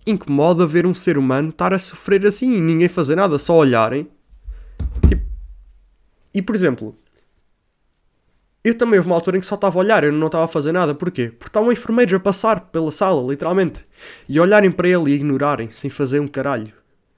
incomoda 0.05 0.67
ver 0.67 0.87
um 0.87 0.95
ser 0.95 1.17
humano 1.17 1.51
estar 1.51 1.73
a 1.73 1.79
sofrer 1.79 2.27
assim 2.27 2.55
e 2.55 2.61
ninguém 2.61 2.89
fazer 2.89 3.15
nada, 3.15 3.39
só 3.39 3.55
olharem. 3.55 4.11
E 6.35 6.41
por 6.41 6.55
exemplo, 6.55 6.95
eu 8.63 8.77
também 8.77 8.99
houve 8.99 9.09
uma 9.09 9.17
altura 9.17 9.39
em 9.39 9.41
que 9.41 9.47
só 9.47 9.55
estava 9.55 9.79
a 9.79 9.81
olhar, 9.81 10.05
eu 10.05 10.13
não 10.13 10.27
estava 10.27 10.45
a 10.45 10.49
fazer 10.49 10.73
nada. 10.73 10.95
Porquê? 10.95 11.29
Porque 11.29 11.49
estavam 11.49 11.73
enfermeiros 11.73 12.13
a 12.13 12.21
passar 12.21 12.61
pela 12.61 12.93
sala, 12.93 13.23
literalmente, 13.23 13.87
e 14.29 14.39
olharem 14.39 14.71
para 14.71 14.89
ele 14.89 15.11
e 15.11 15.15
ignorarem, 15.15 15.71
sem 15.71 15.91
fazer 15.91 16.21
um 16.21 16.29
caralho. 16.29 16.73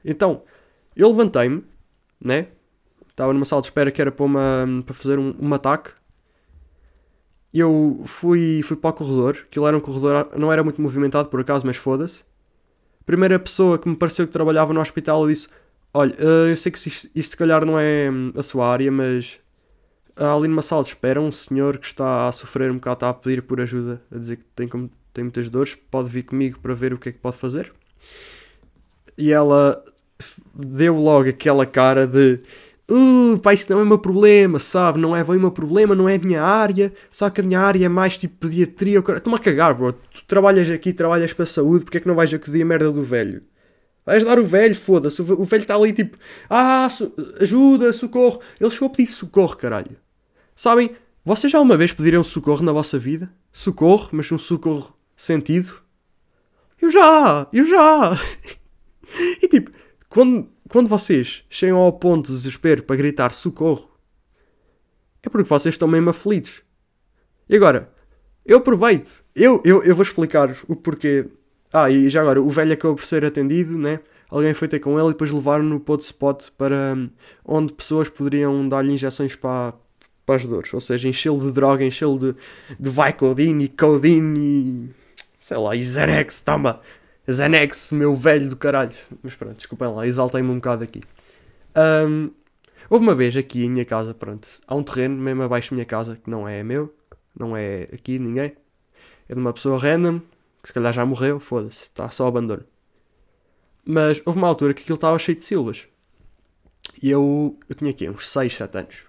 Então, 0.04 0.42
eu 0.94 1.08
levantei-me, 1.08 1.64
né? 2.20 2.46
Estava 3.08 3.32
numa 3.32 3.44
sala 3.44 3.60
de 3.60 3.66
espera 3.66 3.90
que 3.90 4.00
era 4.00 4.12
para, 4.12 4.24
uma, 4.24 4.66
para 4.86 4.94
fazer 4.94 5.18
um, 5.18 5.34
um 5.38 5.52
ataque. 5.52 5.90
Eu 7.52 8.02
fui, 8.06 8.62
fui 8.62 8.76
para 8.76 8.90
o 8.90 8.92
corredor, 8.94 9.36
aquilo 9.42 9.66
era 9.66 9.76
um 9.76 9.80
corredor, 9.80 10.30
não 10.38 10.50
era 10.50 10.64
muito 10.64 10.80
movimentado 10.80 11.28
por 11.28 11.40
acaso, 11.40 11.66
mas 11.66 11.76
foda-se. 11.76 12.24
Primeira 13.04 13.38
pessoa 13.38 13.78
que 13.78 13.88
me 13.88 13.96
pareceu 13.96 14.26
que 14.26 14.32
trabalhava 14.32 14.72
no 14.72 14.80
hospital 14.80 15.26
disse: 15.26 15.48
Olha, 15.94 16.14
eh, 16.18 16.52
eu 16.52 16.56
sei 16.56 16.72
que 16.72 16.78
isto, 16.78 17.10
isto 17.14 17.30
se 17.32 17.36
calhar 17.36 17.64
não 17.64 17.78
é 17.78 18.10
hum, 18.10 18.32
a 18.36 18.42
sua 18.42 18.66
área, 18.68 18.90
mas 18.90 19.40
ali 20.16 20.48
numa 20.48 20.62
sala 20.62 20.82
de 20.82 20.88
espera 20.90 21.20
um 21.20 21.32
senhor 21.32 21.78
que 21.78 21.86
está 21.86 22.28
a 22.28 22.32
sofrer 22.32 22.70
um 22.70 22.74
bocado, 22.76 22.94
está 22.94 23.08
a 23.10 23.14
pedir 23.14 23.42
por 23.42 23.60
ajuda, 23.60 24.02
a 24.10 24.18
dizer 24.18 24.36
que 24.36 24.44
tem, 24.54 24.68
tem 25.12 25.24
muitas 25.24 25.48
dores, 25.48 25.74
pode 25.90 26.08
vir 26.10 26.24
comigo 26.24 26.58
para 26.60 26.74
ver 26.74 26.92
o 26.94 26.98
que 26.98 27.10
é 27.10 27.12
que 27.12 27.18
pode 27.18 27.36
fazer. 27.36 27.72
E 29.16 29.32
ela 29.32 29.82
deu 30.54 30.96
logo 30.96 31.28
aquela 31.28 31.66
cara 31.66 32.06
de 32.06 32.40
Uh, 32.90 33.38
pá, 33.38 33.54
isso 33.54 33.72
não 33.72 33.80
é 33.80 33.84
meu 33.84 33.98
problema, 33.98 34.58
sabe? 34.58 34.98
Não 34.98 35.16
é 35.16 35.24
bem 35.24 35.38
meu 35.38 35.50
problema, 35.52 35.94
não 35.94 36.08
é 36.08 36.16
a 36.16 36.18
minha 36.18 36.42
área. 36.42 36.92
Sabe 37.10 37.36
que 37.36 37.40
a 37.40 37.44
minha 37.44 37.60
área 37.60 37.86
é 37.86 37.88
mais 37.88 38.18
tipo 38.18 38.36
pediatria. 38.40 38.98
Estou-me 38.98 39.36
a 39.36 39.38
cagar, 39.38 39.74
bro. 39.74 39.92
Tu 39.92 40.24
trabalhas 40.26 40.68
aqui, 40.70 40.92
trabalhas 40.92 41.32
para 41.32 41.44
a 41.44 41.46
saúde, 41.46 41.84
porque 41.84 41.98
é 41.98 42.00
que 42.00 42.08
não 42.08 42.14
vais 42.14 42.34
acudir 42.34 42.60
a 42.60 42.64
merda 42.66 42.90
do 42.90 43.02
velho? 43.02 43.42
Vais 44.04 44.24
dar 44.24 44.38
o 44.38 44.44
velho, 44.44 44.74
foda-se. 44.74 45.22
O 45.22 45.24
ve- 45.24 45.32
o 45.34 45.44
velho 45.44 45.62
está 45.62 45.74
ali 45.76 45.92
tipo, 45.92 46.16
ah, 46.50 46.88
ajuda, 47.40 47.92
socorro. 47.92 48.40
Ele 48.60 48.70
chegou 48.70 48.86
a 48.88 48.90
pedir 48.90 49.10
socorro, 49.10 49.56
caralho. 49.56 49.96
Sabem, 50.56 50.90
vocês 51.24 51.52
já 51.52 51.60
uma 51.60 51.76
vez 51.76 51.92
pediram 51.92 52.24
socorro 52.24 52.62
na 52.64 52.72
vossa 52.72 52.98
vida? 52.98 53.32
Socorro, 53.52 54.08
mas 54.12 54.30
um 54.32 54.38
socorro 54.38 54.96
sentido? 55.16 55.72
Eu 56.80 56.90
já, 56.90 57.46
eu 57.52 57.64
já. 57.64 58.18
e 59.40 59.46
tipo, 59.46 59.70
quando, 60.08 60.48
quando 60.68 60.88
vocês 60.88 61.44
chegam 61.48 61.78
ao 61.78 61.92
ponto 61.92 62.26
de 62.26 62.32
desespero 62.32 62.82
para 62.82 62.96
gritar 62.96 63.32
socorro, 63.32 63.88
é 65.22 65.28
porque 65.28 65.48
vocês 65.48 65.74
estão 65.74 65.86
mesmo 65.86 66.10
aflitos. 66.10 66.62
E 67.48 67.54
agora, 67.54 67.92
eu 68.44 68.58
aproveito. 68.58 69.24
Eu, 69.34 69.62
eu, 69.64 69.82
eu 69.84 69.94
vou 69.94 70.02
explicar 70.02 70.56
o 70.66 70.74
porquê. 70.74 71.28
Ah, 71.72 71.90
e 71.90 72.10
já 72.10 72.20
agora, 72.20 72.40
o 72.40 72.50
velho 72.50 72.72
acabou 72.72 72.96
por 72.96 73.04
ser 73.04 73.24
atendido, 73.24 73.78
né? 73.78 74.00
Alguém 74.28 74.52
foi 74.52 74.68
ter 74.68 74.78
com 74.78 74.98
ele 74.98 75.08
e 75.08 75.12
depois 75.12 75.30
levaram-no 75.30 75.80
para 75.80 75.92
outro 75.92 76.06
spot 76.06 76.48
para 76.56 76.94
hum, 76.94 77.10
onde 77.44 77.72
pessoas 77.72 78.08
poderiam 78.08 78.68
dar-lhe 78.68 78.92
injeções 78.92 79.34
para, 79.34 79.74
para 80.26 80.36
as 80.36 80.44
dores. 80.44 80.72
Ou 80.74 80.80
seja, 80.80 81.08
enchê-lo 81.08 81.40
de 81.40 81.52
droga, 81.52 81.84
enchê-lo 81.84 82.18
de, 82.18 82.34
de 82.78 82.90
Vicodin 82.90 83.58
e 83.60 83.68
Codeine 83.68 84.38
e. 84.38 84.90
sei 85.38 85.56
lá, 85.56 85.74
e 85.74 85.82
Xanax, 85.82 86.42
toma! 86.42 86.80
Xanax, 87.30 87.92
meu 87.92 88.14
velho 88.14 88.50
do 88.50 88.56
caralho. 88.56 88.92
Mas 89.22 89.34
pronto, 89.34 89.56
desculpem 89.56 89.88
lá, 89.88 90.06
exaltei-me 90.06 90.50
um 90.50 90.56
bocado 90.56 90.84
aqui. 90.84 91.02
Hum, 91.76 92.30
houve 92.90 93.04
uma 93.04 93.14
vez 93.14 93.34
aqui 93.36 93.64
em 93.64 93.70
minha 93.70 93.84
casa, 93.84 94.12
pronto, 94.12 94.48
há 94.66 94.74
um 94.74 94.82
terreno 94.82 95.16
mesmo 95.16 95.42
abaixo 95.42 95.70
da 95.70 95.76
minha 95.76 95.86
casa 95.86 96.16
que 96.16 96.28
não 96.28 96.46
é 96.46 96.62
meu, 96.62 96.94
não 97.38 97.56
é 97.56 97.84
aqui 97.84 98.18
de 98.18 98.24
ninguém, 98.24 98.52
é 99.28 99.34
de 99.34 99.40
uma 99.40 99.52
pessoa 99.52 99.78
random 99.78 100.20
que 100.62 100.68
se 100.68 100.72
calhar 100.72 100.92
já 100.92 101.04
morreu, 101.04 101.40
foda-se, 101.40 101.84
está 101.84 102.10
só 102.10 102.26
abandono. 102.26 102.64
Mas 103.84 104.22
houve 104.24 104.38
uma 104.38 104.48
altura 104.48 104.74
que 104.74 104.82
aquilo 104.82 104.94
estava 104.94 105.18
cheio 105.18 105.36
de 105.36 105.42
silvas. 105.42 105.88
E 107.02 107.10
eu, 107.10 107.58
eu 107.68 107.74
tinha 107.74 107.90
aqui 107.90 108.08
uns 108.08 108.28
6, 108.28 108.54
7 108.54 108.78
anos. 108.78 109.04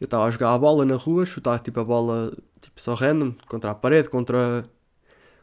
Eu 0.00 0.06
estava 0.06 0.24
a 0.24 0.30
jogar 0.30 0.54
a 0.54 0.58
bola 0.58 0.84
na 0.84 0.96
rua, 0.96 1.24
chutar 1.26 1.60
tipo 1.60 1.78
a 1.78 1.84
bola 1.84 2.32
tipo 2.60 2.80
só 2.80 2.94
random, 2.94 3.32
contra 3.46 3.70
a 3.70 3.74
parede, 3.74 4.08
contra 4.08 4.64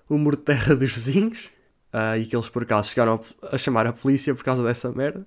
o 0.10 0.18
muro 0.18 0.36
de 0.36 0.44
terra 0.44 0.76
dos 0.76 0.92
vizinhos. 0.92 1.50
Ah, 1.92 2.18
e 2.18 2.26
que 2.26 2.36
eles 2.36 2.50
por 2.50 2.64
acaso 2.64 2.90
chegaram 2.90 3.22
a, 3.42 3.56
a 3.56 3.58
chamar 3.58 3.88
a 3.88 3.94
polícia 3.94 4.36
por 4.36 4.44
causa 4.44 4.64
dessa 4.64 4.92
merda. 4.92 5.26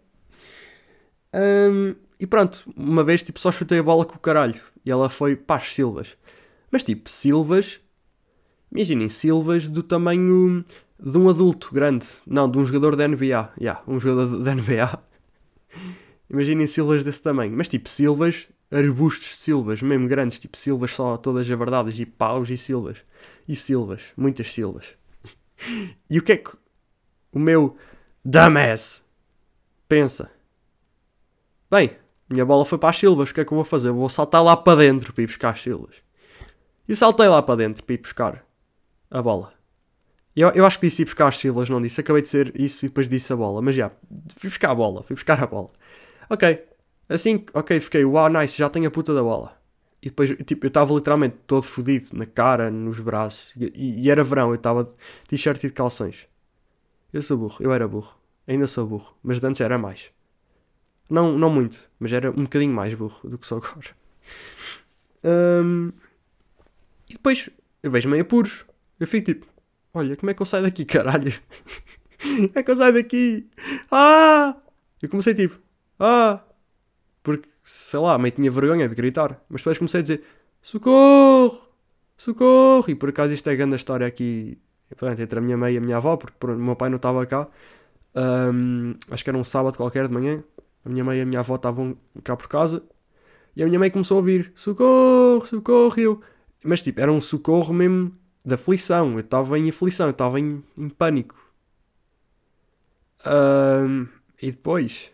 Ahm, 1.33 1.95
e 2.19 2.27
pronto, 2.27 2.71
uma 2.77 3.05
vez 3.05 3.23
tipo 3.23 3.39
só 3.41 3.51
chutei 3.51 3.79
a 3.79 3.83
bola 3.83 4.05
com 4.05 4.17
o 4.17 4.19
caralho. 4.19 4.61
E 4.85 4.91
ela 4.91 5.09
foi 5.09 5.37
para 5.37 5.61
as 5.61 5.73
silvas. 5.75 6.17
Mas 6.71 6.85
tipo, 6.85 7.09
silvas. 7.09 7.81
Imaginem, 8.73 9.09
silvas 9.09 9.67
do 9.67 9.83
tamanho 9.83 10.65
de 10.99 11.19
um 11.19 11.29
adulto 11.29 11.71
grande. 11.73 12.07
Não, 12.27 12.49
de 12.49 12.59
um 12.59 12.65
jogador 12.65 12.95
da 12.95 13.07
NBA. 13.09 13.53
Yeah, 13.61 13.83
um 13.87 13.99
jogador 13.99 14.39
da 14.39 14.55
NBA. 14.55 15.01
Imaginem 16.31 16.67
silvas 16.67 17.03
desse 17.03 17.23
tamanho. 17.23 17.57
Mas 17.57 17.69
tipo, 17.69 17.89
silvas, 17.89 18.53
arbustos 18.71 19.29
de 19.29 19.35
silvas, 19.35 19.83
mesmo 19.83 20.07
grandes, 20.07 20.39
tipo 20.39 20.57
silvas 20.57 20.93
só 20.93 21.17
todas 21.17 21.47
javardadas, 21.47 21.99
e 21.99 22.07
paus 22.07 22.49
e 22.49 22.57
silvas. 22.57 23.05
E 23.49 23.57
silvas, 23.57 24.13
muitas 24.17 24.53
silvas. 24.53 24.95
e 26.09 26.19
o 26.19 26.23
que 26.23 26.33
é 26.33 26.37
que 26.37 26.51
o 27.33 27.39
meu 27.39 27.77
dumbass 28.25 29.05
pensa: 29.89 30.31
Bem, 31.69 31.97
minha 32.29 32.45
bola 32.45 32.65
foi 32.65 32.79
para 32.79 32.91
as 32.91 32.99
silvas, 32.99 33.31
o 33.31 33.35
que 33.35 33.41
é 33.41 33.45
que 33.45 33.53
eu 33.53 33.57
vou 33.57 33.65
fazer? 33.65 33.91
Vou 33.91 34.09
saltar 34.09 34.45
lá 34.45 34.57
para 34.57 34.79
dentro 34.79 35.13
para 35.13 35.25
ir 35.25 35.27
buscar 35.27 35.51
as 35.51 35.61
silvas. 35.61 35.97
E 36.89 36.95
saltei 36.95 37.29
lá 37.29 37.43
para 37.43 37.57
dentro 37.57 37.83
para 37.83 37.95
ir 37.95 37.99
buscar 37.99 38.50
a 39.11 39.23
bola. 39.23 39.53
Eu, 40.35 40.49
eu 40.51 40.65
acho 40.65 40.79
que 40.79 40.87
disse 40.87 41.03
ir 41.03 41.05
buscar 41.07 41.29
as 41.29 41.39
silvas, 41.39 41.69
não 41.69 41.83
disse. 41.83 42.01
Acabei 42.01 42.23
de 42.23 42.29
ser 42.29 42.59
isso 42.59 42.85
e 42.85 42.89
depois 42.89 43.09
disse 43.09 43.33
a 43.33 43.37
bola. 43.37 43.61
Mas 43.61 43.75
já, 43.75 43.91
fui 44.37 44.49
buscar 44.49 44.71
a 44.71 44.75
bola, 44.75 45.03
fui 45.03 45.15
buscar 45.15 45.43
a 45.43 45.47
bola. 45.47 45.71
Ok, 46.29 46.65
assim, 47.09 47.45
ok, 47.53 47.81
fiquei, 47.81 48.05
wow, 48.05 48.29
nice, 48.29 48.57
já 48.57 48.71
tenho 48.71 48.87
a 48.89 48.91
puta 48.91 49.13
da 49.13 49.23
bola. 49.23 49.61
E 50.03 50.09
depois, 50.09 50.31
tipo, 50.47 50.65
eu 50.65 50.69
estava 50.69 50.95
literalmente 50.95 51.37
todo 51.47 51.65
fodido, 51.65 52.17
na 52.17 52.25
cara, 52.25 52.71
nos 52.71 53.01
braços. 53.01 53.53
E, 53.57 54.05
e 54.05 54.11
era 54.11 54.25
verão, 54.25 54.49
eu 54.49 54.55
estava 54.55 54.85
de 54.85 54.95
t-shirt 55.29 55.63
e 55.65 55.67
de 55.67 55.73
calções. 55.73 56.29
Eu 57.13 57.21
sou 57.21 57.37
burro, 57.37 57.57
eu 57.61 57.73
era 57.73 57.87
burro. 57.89 58.17
Ainda 58.47 58.67
sou 58.67 58.87
burro, 58.87 59.15
mas 59.23 59.43
antes 59.45 59.61
era 59.61 59.77
mais. 59.77 60.11
Não, 61.11 61.37
não 61.37 61.51
muito, 61.51 61.79
mas 61.99 62.13
era 62.13 62.31
um 62.31 62.45
bocadinho 62.45 62.73
mais 62.73 62.95
burro 62.95 63.29
do 63.29 63.37
que 63.37 63.47
sou 63.47 63.59
agora. 63.59 63.91
Um, 65.23 65.93
e 67.07 67.13
depois 67.13 67.51
eu 67.83 67.91
vejo 67.91 68.09
meio 68.09 68.23
apuros. 68.23 68.65
Eu 69.01 69.07
fico 69.07 69.33
tipo, 69.33 69.47
olha, 69.95 70.15
como 70.17 70.31
é 70.31 70.35
que 70.35 70.43
eu 70.43 70.47
saio 70.47 70.63
daqui, 70.65 70.85
caralho? 70.87 71.33
como 72.23 72.53
é 72.55 72.63
que 72.63 72.71
eu 72.71 72.77
saio 72.77 72.95
daqui? 72.95 73.49
Ah! 73.91 74.57
Eu 75.03 75.09
comecei 75.09 75.35
tipo, 75.35 75.59
ah! 75.99 76.45
Porque, 77.23 77.49
sei 77.65 77.99
lá, 77.99 78.19
meio 78.19 78.35
tinha 78.35 78.51
vergonha 78.51 78.89
de 78.89 78.95
gritar. 78.95 79.43
Mas 79.49 79.63
depois 79.63 79.79
comecei 79.79 80.01
a 80.01 80.03
dizer, 80.03 80.23
socorro! 80.63 81.69
Socorro! 82.17 82.85
E 82.89 82.95
por 82.95 83.09
acaso 83.09 83.35
isto 83.35 83.49
é 83.51 83.57
grande 83.57 83.75
a 83.75 83.77
história 83.77 84.07
aqui 84.07 84.59
Portanto, 84.97 85.21
entre 85.21 85.39
a 85.39 85.43
minha 85.43 85.57
mãe 85.57 85.75
e 85.75 85.79
a 85.79 85.81
minha 85.81 85.97
avó, 85.97 86.17
porque 86.17 86.47
o 86.47 86.57
meu 86.57 86.77
pai 86.77 86.89
não 86.89 86.97
estava 86.97 87.25
cá. 87.27 87.49
Um, 88.15 88.95
acho 89.11 89.23
que 89.23 89.31
era 89.31 89.39
um 89.39 89.45
sábado 89.45 89.77
qualquer 89.77 90.09
de 90.09 90.15
manhã. 90.15 90.43
A 90.85 90.89
minha 90.89 91.05
mãe 91.05 91.19
e 91.19 91.21
a 91.23 91.27
minha 91.27 91.41
avó 91.41 91.57
estavam 91.57 91.97
cá 92.25 92.37
por 92.37 92.49
casa. 92.49 92.83
E 93.55 93.63
a 93.63 93.67
minha 93.67 93.79
mãe 93.79 93.91
começou 93.91 94.17
a 94.17 94.21
ouvir: 94.21 94.53
socorro, 94.55 95.47
socorro. 95.47 95.95
Eu, 96.01 96.21
mas 96.65 96.83
tipo, 96.83 97.01
era 97.01 97.13
um 97.13 97.21
socorro 97.21 97.73
mesmo 97.73 98.13
de 98.45 98.55
aflição. 98.55 99.13
Eu 99.15 99.21
estava 99.21 99.59
em 99.59 99.69
aflição, 99.69 100.07
eu 100.07 100.13
estava 100.13 100.39
em, 100.41 100.63
em 100.77 100.89
pânico. 100.89 101.39
Um, 103.27 104.07
e 104.41 104.51
depois. 104.51 105.13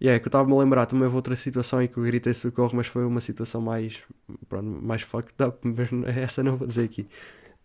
E 0.00 0.06
yeah, 0.06 0.16
é 0.16 0.18
que 0.18 0.26
eu 0.26 0.30
estava-me 0.30 0.54
a 0.54 0.58
lembrar, 0.58 0.86
também 0.86 1.04
houve 1.04 1.16
outra 1.16 1.36
situação 1.36 1.82
em 1.82 1.86
que 1.86 1.98
eu 1.98 2.04
gritei 2.04 2.32
socorro, 2.32 2.72
mas 2.74 2.86
foi 2.86 3.04
uma 3.04 3.20
situação 3.20 3.60
mais. 3.60 4.00
Pronto, 4.48 4.66
mais 4.82 5.02
fucked 5.02 5.34
up, 5.42 5.58
mas 5.66 5.90
essa 6.16 6.42
não 6.42 6.56
vou 6.56 6.66
dizer 6.66 6.84
aqui. 6.84 7.06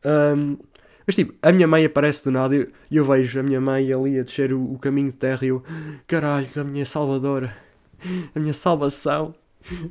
Um, 0.04 0.58
mas 1.08 1.16
tipo, 1.16 1.34
a 1.42 1.52
minha 1.52 1.68
mãe 1.68 1.86
aparece 1.86 2.24
do 2.24 2.32
nada 2.32 2.56
e 2.56 2.60
eu, 2.60 2.72
eu, 2.92 3.06
vejo 3.06 3.40
a 3.40 3.44
minha 3.44 3.62
mãe 3.62 3.92
ali 3.94 4.20
a 4.20 4.24
descer 4.24 4.52
o, 4.52 4.74
o, 4.74 4.80
caminho 4.80 5.12
de 5.12 5.18
terra 5.18 5.46
e 5.46 5.50
eu, 5.50 5.64
caralho, 6.08 6.48
a 6.58 6.64
minha 6.64 6.86
salvadora, 6.86 7.56
a 8.36 8.40
minha 8.40 8.54
salvação. 8.54 9.34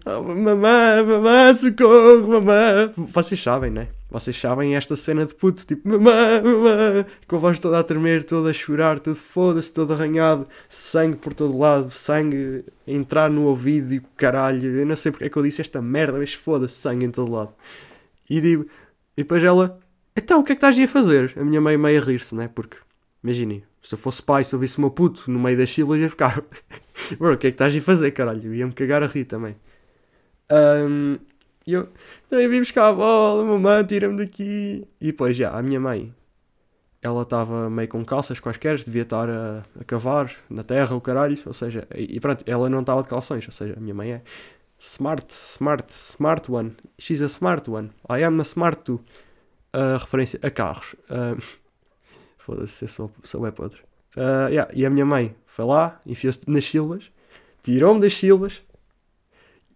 Oh, 0.06 0.22
mamã, 0.22 1.02
mamã, 1.02 1.52
socorro, 1.54 2.28
mamã. 2.28 2.92
Vocês 2.96 3.42
sabem, 3.42 3.70
né? 3.70 3.88
Vocês 4.14 4.40
sabem 4.40 4.76
esta 4.76 4.94
cena 4.94 5.26
de 5.26 5.34
puto, 5.34 5.66
tipo, 5.66 5.88
mamã, 5.88 6.14
com 7.26 7.34
a 7.34 7.38
voz 7.40 7.58
toda 7.58 7.80
a 7.80 7.82
tremer, 7.82 8.22
toda 8.22 8.50
a 8.50 8.52
chorar, 8.52 9.00
tudo 9.00 9.16
foda-se, 9.16 9.74
todo 9.74 9.92
arranhado, 9.92 10.46
sangue 10.68 11.16
por 11.16 11.34
todo 11.34 11.58
lado, 11.58 11.90
sangue 11.90 12.64
entrar 12.86 13.28
no 13.28 13.42
ouvido 13.46 13.92
e 13.92 14.00
caralho, 14.16 14.78
eu 14.78 14.86
não 14.86 14.94
sei 14.94 15.10
porque 15.10 15.24
é 15.24 15.28
que 15.28 15.36
eu 15.36 15.42
disse 15.42 15.62
esta 15.62 15.82
merda, 15.82 16.16
mas 16.16 16.32
foda-se, 16.32 16.76
sangue 16.76 17.06
em 17.06 17.10
todo 17.10 17.32
lado. 17.32 17.52
E 18.30 18.40
digo, 18.40 18.64
e 19.16 19.22
depois 19.24 19.42
ela, 19.42 19.80
então, 20.16 20.38
o 20.38 20.44
que 20.44 20.52
é 20.52 20.54
que 20.54 20.64
estás 20.64 20.78
a 20.78 20.86
fazer? 20.86 21.34
A 21.36 21.44
minha 21.44 21.60
mãe 21.60 21.76
meio 21.76 22.00
a 22.00 22.04
rir-se, 22.04 22.36
né? 22.36 22.48
Porque, 22.54 22.76
imaginem, 23.20 23.64
se 23.82 23.96
eu 23.96 23.98
fosse 23.98 24.22
pai, 24.22 24.44
se 24.44 24.54
eu 24.54 24.60
visse 24.60 24.78
o 24.78 24.80
meu 24.80 24.92
puto 24.92 25.28
no 25.28 25.40
meio 25.40 25.58
das 25.58 25.70
sílabas, 25.70 26.00
ia 26.00 26.08
ficar. 26.08 26.40
Bro, 27.18 27.34
o 27.34 27.36
que 27.36 27.48
é 27.48 27.50
que 27.50 27.56
estás 27.56 27.74
a 27.74 27.80
fazer, 27.80 28.12
caralho? 28.12 28.54
Ia-me 28.54 28.72
cagar 28.72 29.02
a 29.02 29.08
rir 29.08 29.24
também. 29.24 29.56
Um, 30.52 31.18
e 31.66 31.72
eu, 31.72 31.88
então 32.26 32.40
eu 32.40 32.50
vim 32.50 32.60
buscar 32.60 32.88
a 32.88 32.92
bola, 32.92 33.44
mamãe, 33.44 33.84
tira-me 33.84 34.16
daqui. 34.16 34.86
E 35.00 35.06
depois, 35.06 35.36
já, 35.36 35.50
a 35.50 35.62
minha 35.62 35.80
mãe, 35.80 36.14
ela 37.00 37.22
estava 37.22 37.68
meio 37.70 37.88
com 37.88 38.04
calças 38.04 38.40
quaisquer, 38.40 38.76
devia 38.78 39.02
estar 39.02 39.28
a, 39.28 39.62
a 39.80 39.84
cavar 39.84 40.30
na 40.48 40.62
terra, 40.62 40.94
o 40.94 41.00
caralho. 41.00 41.36
Ou 41.46 41.52
seja, 41.52 41.86
e, 41.94 42.16
e 42.16 42.20
pronto, 42.20 42.44
ela 42.46 42.68
não 42.68 42.80
estava 42.80 43.02
de 43.02 43.08
calções. 43.08 43.46
Ou 43.46 43.52
seja, 43.52 43.74
a 43.76 43.80
minha 43.80 43.94
mãe 43.94 44.12
é 44.12 44.22
smart, 44.78 45.26
smart, 45.32 45.92
smart 45.92 46.50
one. 46.50 46.76
She's 46.98 47.22
a 47.22 47.28
smart 47.28 47.70
one. 47.70 47.90
I 48.10 48.24
am 48.24 48.40
a 48.40 48.44
smart 48.44 48.82
too 48.82 49.00
a 49.74 49.98
referência 49.98 50.38
a 50.42 50.50
carros. 50.50 50.94
Uh, 51.10 51.42
Foda-se, 52.38 52.86
sou, 52.88 53.10
sou 53.22 53.46
é 53.46 53.50
podre. 53.50 53.80
Uh, 54.16 54.48
yeah, 54.48 54.70
e 54.72 54.86
a 54.86 54.90
minha 54.90 55.04
mãe 55.04 55.34
foi 55.46 55.64
lá, 55.64 56.00
enfiou-se 56.06 56.40
nas 56.46 56.66
silvas, 56.66 57.10
tirou-me 57.62 58.00
das 58.00 58.14
silvas 58.14 58.62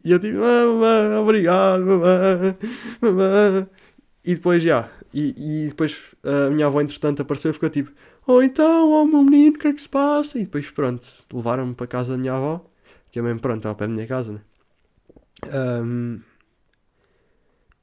e 0.09 0.13
eu 0.13 0.19
tipo, 0.19 0.39
mamãe, 0.39 1.17
obrigado, 1.19 1.85
mamãe, 1.85 2.57
mamãe. 3.03 3.69
E 4.25 4.35
depois, 4.35 4.63
já, 4.63 4.91
e, 5.13 5.35
e, 5.65 5.69
depois 5.69 6.15
a 6.25 6.49
minha 6.51 6.67
avó, 6.67 6.81
entretanto, 6.81 7.21
apareceu 7.21 7.51
e 7.51 7.55
ficou 7.55 7.69
tipo, 7.69 7.93
oh 8.27 8.41
então, 8.41 8.91
oh 8.91 9.05
meu 9.05 9.23
menino, 9.23 9.57
o 9.57 9.59
que 9.59 9.69
é 9.69 9.73
que 9.75 9.83
se 9.83 9.89
passa? 9.89 10.39
E 10.39 10.45
depois, 10.45 10.71
pronto, 10.71 11.07
levaram-me 11.31 11.75
para 11.75 11.87
casa 11.87 12.13
da 12.13 12.19
minha 12.19 12.33
avó, 12.33 12.65
que 13.11 13.19
é 13.19 13.23
mesmo, 13.23 13.39
pronto, 13.39 13.69
ao 13.69 13.75
pé 13.75 13.87
da 13.87 13.93
minha 13.93 14.07
casa, 14.07 14.33
né? 14.33 14.41
Um, 15.85 16.21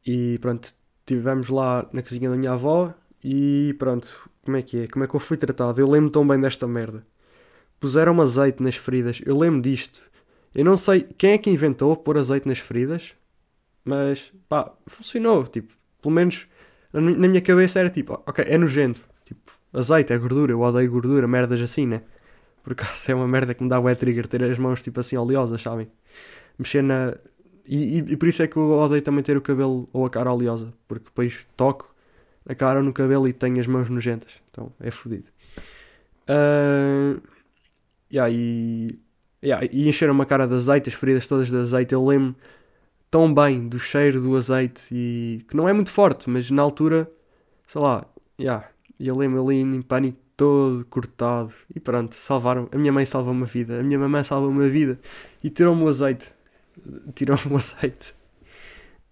e 0.04 0.40
pronto, 0.40 0.74
estivemos 1.02 1.50
lá 1.50 1.88
na 1.94 2.02
cozinha 2.02 2.30
da 2.32 2.38
minha 2.38 2.54
avó 2.54 2.92
e 3.24 3.76
pronto, 3.78 4.32
como 4.44 4.58
é 4.58 4.64
que 4.64 4.80
é? 4.80 4.88
Como 4.88 5.06
é 5.06 5.08
que 5.08 5.16
eu 5.16 5.20
fui 5.20 5.38
tratado? 5.38 5.80
Eu 5.80 5.90
lembro 5.90 6.10
tão 6.10 6.28
bem 6.28 6.42
desta 6.42 6.68
merda. 6.68 7.06
Puseram 7.80 8.20
azeite 8.20 8.64
nas 8.64 8.76
feridas, 8.76 9.22
eu 9.24 9.38
lembro 9.38 9.62
disto. 9.62 10.02
Eu 10.56 10.66
não 10.66 10.78
sei 10.78 11.02
quem 11.18 11.34
é 11.34 11.38
que 11.38 11.50
inventou 11.50 11.96
pôr 11.98 12.18
azeite 12.18 12.48
nas 12.48 12.60
feridas, 12.60 13.14
mas 13.84 14.34
pá, 14.48 14.74
funcionou. 14.88 15.46
Tipo, 15.46 15.74
pelo 16.02 16.16
menos 16.16 16.48
na 16.94 17.28
minha 17.28 17.42
cabeça 17.42 17.80
era 17.80 17.90
tipo, 17.90 18.14
ok, 18.26 18.46
é 18.48 18.58
nojento. 18.58 19.02
Tipo, 19.26 19.52
azeite 19.74 20.14
é 20.14 20.18
gordura, 20.18 20.54
eu 20.54 20.62
odeio 20.62 20.90
gordura, 20.90 21.28
merdas 21.28 21.62
assim, 21.62 21.86
né? 21.86 22.04
Por 22.64 22.74
acaso 22.74 22.94
é 23.12 23.16
uma 23.16 23.28
merda 23.28 23.54
que 23.54 23.62
me 23.64 23.70
dá 23.70 23.80
o 23.80 23.96
trigger 23.96 24.28
ter 24.28 24.44
as 24.44 24.58
mãos 24.58 24.82
tipo 24.82 25.00
assim 25.00 25.18
oleosas, 25.18 25.62
sabem? 25.62 25.92
Mexer 26.58 26.82
na, 26.82 27.14
e, 27.68 28.00
e, 28.00 28.14
e, 28.14 28.18
por 28.18 28.28
isso 28.28 28.44
é 28.44 28.48
que 28.48 28.58
eu 28.58 28.72
odeio 28.72 29.02
também 29.02 29.24
ter 29.24 29.36
o 29.36 29.42
cabelo 29.42 29.90
ou 29.92 30.06
a 30.06 30.10
cara 30.10 30.32
oleosa, 30.32 30.74
porque 30.88 31.06
depois 31.06 31.46
toco 31.58 31.94
a 32.48 32.54
cara 32.54 32.82
no 32.84 32.94
cabelo 32.94 33.28
e 33.28 33.34
tenho 33.34 33.60
as 33.60 33.68
mãos 33.68 33.90
nojentas. 33.90 34.36
Então 34.50 34.72
é 34.80 34.92
fodido. 34.92 35.30
Uh, 36.30 37.22
e, 38.12 39.00
yeah, 39.46 39.68
e 39.72 39.88
encheram 39.88 40.20
a 40.22 40.26
cara 40.26 40.48
de 40.48 40.56
azeite, 40.56 40.90
as 40.90 40.96
feridas 40.96 41.28
todas 41.28 41.50
de 41.50 41.58
azeite. 41.58 41.94
Eu 41.94 42.06
lembro 42.06 42.36
tão 43.10 43.34
bem 43.34 43.68
do 43.68 43.80
cheiro 43.80 44.22
do 44.22 44.36
azeite 44.36 44.88
e 44.92 45.46
que 45.48 45.56
não 45.56 45.70
é 45.70 45.74
muito 45.74 45.92
forte, 45.92 46.30
mas 46.30 46.50
na 46.52 46.62
altura, 46.62 47.10
sei 47.68 47.82
lá, 47.82 48.06
yeah, 48.40 48.68
eu 49.00 49.16
lembro 49.16 49.42
ali 49.44 49.56
em 49.58 49.82
pânico 49.82 50.18
todo 50.36 50.86
cortado 50.90 51.54
e 51.74 51.80
pronto, 51.80 52.16
salvaram. 52.16 52.68
A 52.72 52.78
minha 52.78 52.92
mãe 52.92 53.06
salvou-me 53.06 53.44
a 53.44 53.46
vida, 53.46 53.80
a 53.80 53.84
minha 53.84 54.00
mamãe 54.00 54.24
salvou-me 54.24 54.66
a 54.66 54.70
vida 54.70 55.00
e 55.44 55.50
tirou-me 55.50 55.84
o 55.84 55.88
azeite 55.88 56.34
tirou-me 57.16 57.54
o 57.54 57.58
azeite. 57.58 58.14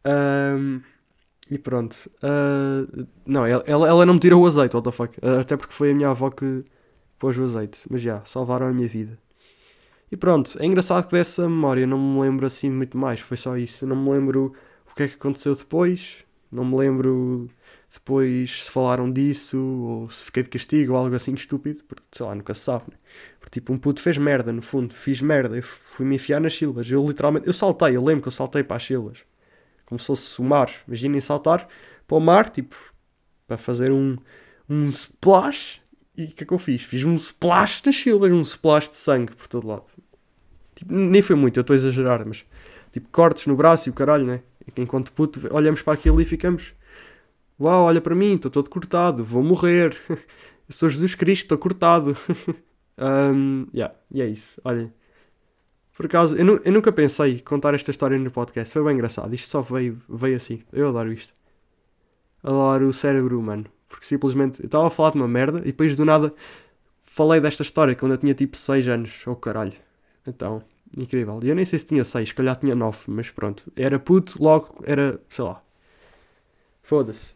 Um, 0.05 0.81
e 1.49 1.57
pronto. 1.57 2.09
Uh, 2.21 3.07
não, 3.25 3.45
ela, 3.45 3.63
ela 3.67 4.05
não 4.05 4.15
me 4.15 4.19
tirou 4.19 4.43
o 4.43 4.47
azeite, 4.47 4.75
what 4.75 4.89
the 4.89 4.91
fuck. 4.91 5.17
Uh, 5.19 5.39
até 5.39 5.57
porque 5.57 5.73
foi 5.73 5.91
a 5.91 5.95
minha 5.95 6.09
avó 6.09 6.29
que 6.29 6.63
pôs 7.19 7.37
o 7.37 7.43
azeite. 7.43 7.85
Mas 7.89 8.01
já, 8.01 8.23
salvaram 8.25 8.67
a 8.67 8.73
minha 8.73 8.87
vida. 8.87 9.17
E 10.13 10.15
pronto, 10.15 10.61
é 10.61 10.65
engraçado 10.67 11.07
que 11.07 11.13
dessa 11.13 11.49
memória 11.49 11.87
não 11.87 11.97
me 11.97 12.19
lembro 12.19 12.45
assim 12.45 12.69
muito 12.69 12.95
mais. 12.99 13.19
Foi 13.19 13.35
só 13.35 13.57
isso. 13.57 13.83
Não 13.87 13.95
me 13.95 14.11
lembro 14.11 14.53
o 14.87 14.93
que 14.93 15.01
é 15.01 15.07
que 15.07 15.15
aconteceu 15.15 15.55
depois. 15.55 16.23
Não 16.51 16.63
me 16.63 16.77
lembro 16.77 17.49
depois 17.91 18.65
se 18.65 18.69
falaram 18.69 19.11
disso 19.11 19.57
ou 19.59 20.09
se 20.11 20.25
fiquei 20.25 20.43
de 20.43 20.49
castigo 20.49 20.93
ou 20.93 20.99
algo 20.99 21.15
assim 21.15 21.33
estúpido. 21.33 21.83
Porque 21.85 22.03
sei 22.11 22.27
lá, 22.27 22.35
nunca 22.35 22.53
se 22.53 22.61
sabe. 22.61 22.85
Né? 22.91 22.97
Tipo, 23.49 23.73
um 23.73 23.77
puto 23.79 24.03
fez 24.03 24.19
merda, 24.19 24.53
no 24.53 24.61
fundo. 24.61 24.93
Fiz 24.93 25.19
merda. 25.19 25.55
Eu 25.55 25.63
fui-me 25.63 26.17
enfiar 26.17 26.39
nas 26.39 26.53
silvas. 26.53 26.87
Eu 26.91 27.03
literalmente. 27.03 27.47
Eu 27.47 27.53
saltei. 27.53 27.95
Eu 27.95 28.03
lembro 28.03 28.21
que 28.21 28.27
eu 28.27 28.31
saltei 28.31 28.63
para 28.63 28.77
as 28.77 28.83
silvas. 28.83 29.17
Como 29.83 29.99
se 29.99 30.05
fosse 30.05 30.39
o 30.39 30.43
mar. 30.43 30.69
Imaginem 30.87 31.19
saltar 31.21 31.67
para 32.05 32.17
o 32.17 32.19
mar, 32.19 32.51
tipo, 32.51 32.75
para 33.47 33.57
fazer 33.57 33.91
um, 33.91 34.15
um 34.69 34.85
splash. 34.85 35.81
E 36.15 36.25
o 36.25 36.27
que 36.27 36.43
é 36.43 36.45
que 36.45 36.53
eu 36.53 36.59
fiz? 36.59 36.83
Fiz 36.83 37.03
um 37.03 37.15
splash 37.15 37.81
nas 37.83 37.95
silvas. 37.95 38.31
Um 38.31 38.43
splash 38.43 38.91
de 38.91 38.97
sangue 38.97 39.35
por 39.35 39.47
todo 39.47 39.67
lado. 39.67 40.02
Tipo, 40.75 40.93
nem 40.93 41.21
foi 41.21 41.35
muito, 41.35 41.59
eu 41.59 41.61
estou 41.61 41.73
a 41.73 41.77
exagerar, 41.77 42.25
mas. 42.25 42.45
Tipo, 42.91 43.09
cortes 43.09 43.47
no 43.47 43.55
braço 43.55 43.89
e 43.89 43.91
o 43.91 43.93
caralho, 43.93 44.25
né? 44.25 44.41
Enquanto 44.77 45.11
puto, 45.11 45.41
olhamos 45.51 45.81
para 45.81 45.93
aquilo 45.93 46.21
e 46.21 46.25
ficamos. 46.25 46.73
Uau, 47.59 47.83
olha 47.83 48.01
para 48.01 48.15
mim, 48.15 48.35
estou 48.35 48.51
todo 48.51 48.69
cortado, 48.69 49.23
vou 49.23 49.43
morrer. 49.43 49.95
Eu 50.09 50.17
sou 50.69 50.89
Jesus 50.89 51.15
Cristo, 51.15 51.43
estou 51.43 51.57
cortado. 51.57 52.15
Um, 52.95 53.65
yeah, 53.73 53.95
e 54.11 54.21
é 54.21 54.27
isso. 54.27 54.61
Olhem. 54.63 54.93
Por 55.95 56.05
acaso, 56.05 56.35
eu, 56.37 56.59
eu, 56.63 56.71
nunca 56.71 56.91
pensei 56.91 57.39
contar 57.39 57.73
esta 57.73 57.91
história 57.91 58.17
no 58.17 58.31
podcast. 58.31 58.73
Foi 58.73 58.83
bem 58.83 58.93
engraçado. 58.93 59.33
Isto 59.33 59.49
só 59.49 59.61
veio, 59.61 60.01
veio 60.09 60.37
assim. 60.37 60.63
Eu 60.71 60.89
adoro 60.89 61.11
isto. 61.11 61.33
Adoro 62.43 62.87
o 62.87 62.93
cérebro 62.93 63.39
humano. 63.39 63.65
Porque 63.87 64.05
simplesmente 64.05 64.61
eu 64.61 64.65
estava 64.65 64.87
a 64.87 64.89
falar 64.89 65.11
de 65.11 65.17
uma 65.17 65.27
merda 65.27 65.59
e 65.59 65.65
depois 65.65 65.95
do 65.95 66.03
nada 66.03 66.33
falei 67.01 67.39
desta 67.39 67.61
história 67.61 67.95
quando 67.95 68.13
eu 68.13 68.17
tinha 68.17 68.33
tipo 68.33 68.57
6 68.57 68.87
anos, 68.87 69.27
oh 69.27 69.35
caralho. 69.35 69.73
Então, 70.25 70.63
incrível. 70.97 71.39
E 71.43 71.49
eu 71.49 71.55
nem 71.55 71.65
sei 71.65 71.79
se 71.79 71.87
tinha 71.87 72.03
6, 72.03 72.29
se 72.29 72.35
calhar 72.35 72.55
tinha 72.55 72.75
9, 72.75 72.99
mas 73.07 73.29
pronto. 73.29 73.71
Era 73.75 73.99
puto, 73.99 74.41
logo 74.41 74.83
era, 74.83 75.19
sei 75.29 75.45
lá. 75.45 75.61
Foda-se. 76.81 77.35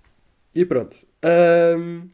E 0.54 0.66
pronto. 0.66 0.98
Um, 1.78 2.08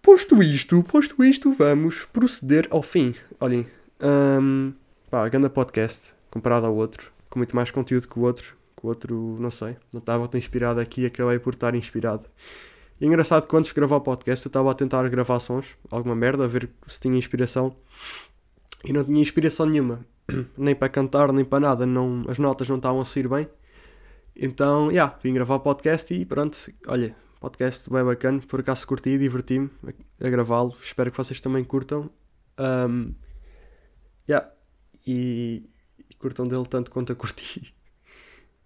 posto 0.00 0.42
isto, 0.42 0.82
posto 0.82 1.22
isto, 1.24 1.52
vamos 1.52 2.04
proceder 2.04 2.66
ao 2.70 2.82
fim. 2.82 3.14
Olhem, 3.40 3.66
um, 4.00 4.72
pá, 5.10 5.28
grande 5.28 5.48
podcast 5.48 6.14
comparado 6.30 6.66
ao 6.66 6.74
outro, 6.74 7.12
com 7.28 7.38
muito 7.38 7.54
mais 7.54 7.70
conteúdo 7.70 8.08
que 8.08 8.18
o 8.18 8.22
outro. 8.22 8.56
Que 8.76 8.86
o 8.86 8.88
outro, 8.88 9.36
não 9.38 9.50
sei, 9.50 9.76
não 9.92 10.00
estava 10.00 10.26
tão 10.26 10.38
inspirado 10.38 10.80
aqui, 10.80 11.06
acabei 11.06 11.38
por 11.38 11.52
estar 11.54 11.74
inspirado. 11.74 12.26
E 13.00 13.06
engraçado 13.06 13.46
que 13.46 13.56
antes 13.56 13.70
de 13.70 13.74
gravar 13.74 13.96
o 13.96 14.00
podcast 14.00 14.46
eu 14.46 14.48
estava 14.48 14.70
a 14.70 14.74
tentar 14.74 15.08
gravar 15.08 15.40
sons, 15.40 15.76
alguma 15.90 16.14
merda, 16.14 16.44
a 16.44 16.46
ver 16.46 16.70
se 16.86 17.00
tinha 17.00 17.18
inspiração. 17.18 17.76
E 18.84 18.92
não 18.92 19.04
tinha 19.04 19.20
inspiração 19.20 19.66
nenhuma. 19.66 20.04
nem 20.56 20.74
para 20.74 20.88
cantar, 20.88 21.32
nem 21.32 21.44
para 21.44 21.60
nada. 21.60 21.86
Não, 21.86 22.24
as 22.28 22.38
notas 22.38 22.68
não 22.68 22.76
estavam 22.76 23.00
a 23.00 23.04
sair 23.04 23.28
bem. 23.28 23.48
Então, 24.34 24.86
já, 24.86 24.92
yeah, 24.92 25.18
vim 25.22 25.34
gravar 25.34 25.56
o 25.56 25.60
podcast 25.60 26.12
e 26.14 26.24
pronto. 26.24 26.58
Olha, 26.86 27.14
podcast 27.40 27.90
bem 27.90 28.04
bacana. 28.04 28.40
Por 28.48 28.60
acaso 28.60 28.86
curti, 28.86 29.18
diverti-me 29.18 29.70
a, 29.86 30.26
a 30.26 30.30
gravá-lo. 30.30 30.74
Espero 30.82 31.10
que 31.10 31.16
vocês 31.16 31.40
também 31.40 31.64
curtam. 31.64 32.10
Um, 32.58 33.14
yeah. 34.28 34.50
e, 35.06 35.68
e 36.10 36.14
curtam 36.14 36.46
dele 36.46 36.66
tanto 36.66 36.90
quanto 36.90 37.12
eu 37.12 37.16
curti. 37.16 37.74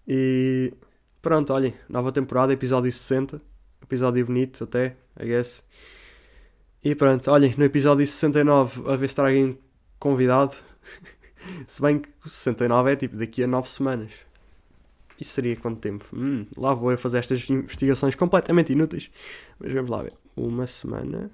E 0.08 0.72
pronto, 1.20 1.52
olhem, 1.52 1.74
nova 1.88 2.12
temporada, 2.12 2.52
episódio 2.52 2.92
60 2.92 3.42
episódio 3.86 4.26
bonito 4.26 4.64
até, 4.64 4.96
I 5.18 5.26
guess. 5.26 5.66
E 6.82 6.94
pronto, 6.94 7.30
olhem, 7.30 7.54
no 7.56 7.64
episódio 7.64 8.06
69 8.06 8.82
a 8.90 8.96
ver 8.96 9.08
se 9.08 9.16
traguem 9.16 9.58
convidado. 9.98 10.52
se 11.66 11.80
bem 11.80 11.98
que 11.98 12.08
o 12.24 12.28
69 12.28 12.92
é 12.92 12.96
tipo 12.96 13.16
daqui 13.16 13.42
a 13.42 13.46
9 13.46 13.68
semanas. 13.68 14.12
Isso 15.18 15.32
seria 15.32 15.56
quanto 15.56 15.80
tempo? 15.80 16.04
Hum, 16.14 16.46
lá 16.56 16.74
vou 16.74 16.92
eu 16.92 16.98
fazer 16.98 17.18
estas 17.18 17.48
investigações 17.48 18.14
completamente 18.14 18.72
inúteis. 18.72 19.10
Mas 19.58 19.72
vamos 19.72 19.90
lá 19.90 20.02
ver. 20.02 20.12
Uma 20.36 20.66
semana. 20.66 21.30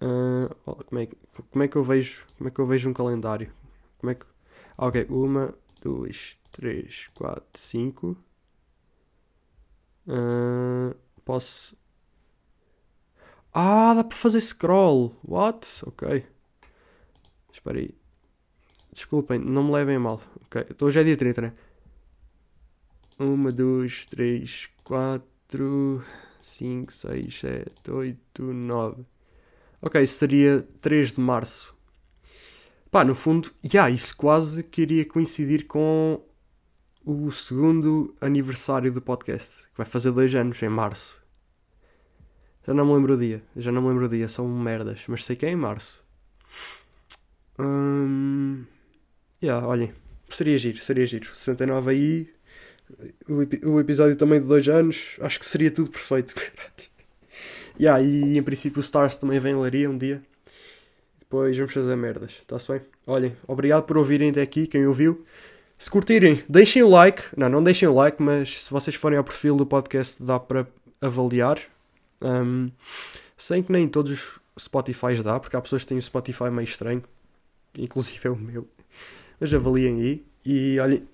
Uh, 0.00 0.54
como, 0.84 1.00
é, 1.00 1.08
como 1.50 1.62
é 1.62 1.68
que 1.68 1.76
eu 1.76 1.84
vejo. 1.84 2.24
Como 2.38 2.48
é 2.48 2.50
que 2.50 2.58
eu 2.58 2.66
vejo 2.66 2.88
um 2.88 2.94
calendário? 2.94 3.52
Como 3.98 4.10
é 4.10 4.14
que. 4.14 4.26
Ah, 4.78 4.86
ok. 4.86 5.06
Uma, 5.10 5.54
duas, 5.82 6.38
três, 6.50 7.08
quatro, 7.14 7.60
cinco. 7.60 8.16
Uh, 10.06 10.94
Posso. 11.24 11.76
Ah, 13.52 13.94
dá 13.94 14.04
para 14.04 14.16
fazer 14.16 14.40
scroll. 14.40 15.16
What? 15.26 15.66
Ok. 15.86 16.26
Espera 17.64 17.78
aí. 17.78 17.94
Desculpem, 18.92 19.38
não 19.38 19.64
me 19.64 19.72
levem 19.72 19.96
a 19.96 20.00
mal. 20.00 20.20
Ok, 20.44 20.66
então 20.68 20.86
hoje 20.86 21.00
é 21.00 21.02
dia 21.02 21.16
30, 21.16 21.40
né? 21.40 21.52
1, 23.18 23.52
2, 23.52 24.04
3, 24.04 24.68
4, 24.84 26.04
5, 26.42 26.92
6, 26.92 27.40
7, 27.40 27.90
8, 27.90 28.42
9. 28.42 29.06
Ok, 29.80 30.06
seria 30.06 30.60
3 30.82 31.12
de 31.12 31.20
março. 31.20 31.74
Pá, 32.90 33.02
no 33.02 33.14
fundo, 33.14 33.50
yeah, 33.64 33.88
isso 33.88 34.14
quase 34.14 34.62
queria 34.62 35.06
coincidir 35.06 35.66
com 35.66 36.22
o 37.02 37.32
segundo 37.32 38.14
aniversário 38.20 38.92
do 38.92 39.00
podcast, 39.00 39.68
que 39.70 39.78
vai 39.78 39.86
fazer 39.86 40.12
dois 40.12 40.34
anos 40.34 40.62
em 40.62 40.68
março. 40.68 41.18
Já 42.66 42.74
não 42.74 42.84
me 42.84 42.92
lembro 42.92 43.14
o 43.14 43.16
dia, 43.16 43.42
já 43.56 43.72
não 43.72 43.80
me 43.80 43.88
lembro 43.88 44.04
o 44.04 44.08
dia, 44.08 44.28
são 44.28 44.46
merdas, 44.46 45.04
mas 45.08 45.24
sei 45.24 45.34
que 45.34 45.46
é 45.46 45.50
em 45.50 45.56
março. 45.56 46.03
Hum, 47.58 48.64
yeah, 49.42 49.66
olhem, 49.66 49.92
seria 50.28 50.58
giro, 50.58 50.78
seria 50.78 51.06
giro. 51.06 51.26
69 51.26 51.90
aí, 51.90 52.30
o, 53.28 53.70
o 53.70 53.80
episódio 53.80 54.16
também 54.16 54.40
de 54.40 54.46
dois 54.46 54.68
anos, 54.68 55.16
acho 55.20 55.38
que 55.38 55.46
seria 55.46 55.70
tudo 55.70 55.90
perfeito. 55.90 56.34
yeah, 57.78 58.02
e 58.02 58.38
em 58.38 58.42
princípio 58.42 58.78
o 58.78 58.82
Stars 58.82 59.16
também 59.16 59.38
vem 59.38 59.52
em 59.52 59.56
Laria 59.56 59.90
um 59.90 59.96
dia. 59.96 60.22
Depois 61.20 61.56
vamos 61.56 61.72
fazer 61.72 61.96
merdas, 61.96 62.32
está-se 62.32 62.70
bem? 62.70 62.82
Olhem, 63.06 63.36
obrigado 63.46 63.84
por 63.84 63.98
ouvirem 63.98 64.30
até 64.30 64.42
aqui, 64.42 64.66
quem 64.66 64.86
ouviu. 64.86 65.24
Se 65.78 65.90
curtirem, 65.90 66.42
deixem 66.48 66.82
o 66.82 66.88
like. 66.88 67.22
Não, 67.36 67.48
não 67.48 67.62
deixem 67.62 67.88
o 67.88 67.94
like, 67.94 68.22
mas 68.22 68.64
se 68.64 68.70
vocês 68.70 68.94
forem 68.94 69.18
ao 69.18 69.24
perfil 69.24 69.56
do 69.56 69.66
podcast 69.66 70.22
dá 70.22 70.38
para 70.38 70.66
avaliar. 71.00 71.58
Um, 72.22 72.70
sem 73.36 73.62
que 73.62 73.72
nem 73.72 73.88
todos 73.88 74.12
os 74.12 74.40
Spotify 74.58 75.20
dá, 75.22 75.40
porque 75.40 75.56
há 75.56 75.60
pessoas 75.60 75.82
que 75.82 75.88
têm 75.88 75.98
o 75.98 76.02
Spotify 76.02 76.50
meio 76.50 76.64
estranho, 76.64 77.02
inclusive 77.78 78.20
é 78.26 78.30
o 78.30 78.36
meu. 78.36 78.68
Mas 79.38 79.52
avaliem 79.52 80.00
aí 80.00 80.26
e 80.44 80.78
olhem. 80.78 81.08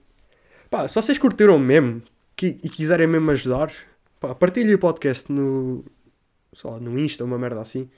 Pá, 0.69 0.87
se 0.87 0.95
vocês 0.95 1.19
curtiram 1.19 1.59
mesmo 1.59 2.03
que, 2.37 2.59
e 2.63 2.69
quiserem 2.69 3.07
mesmo 3.07 3.31
ajudar, 3.31 3.73
pá, 4.19 4.35
partilhem 4.35 4.75
o 4.75 4.79
podcast 4.79 5.31
no, 5.33 5.85
sei 6.53 6.71
lá, 6.71 6.79
no 6.79 6.99
Insta, 6.99 7.25
uma 7.25 7.39
merda 7.39 7.61
assim. 7.61 7.91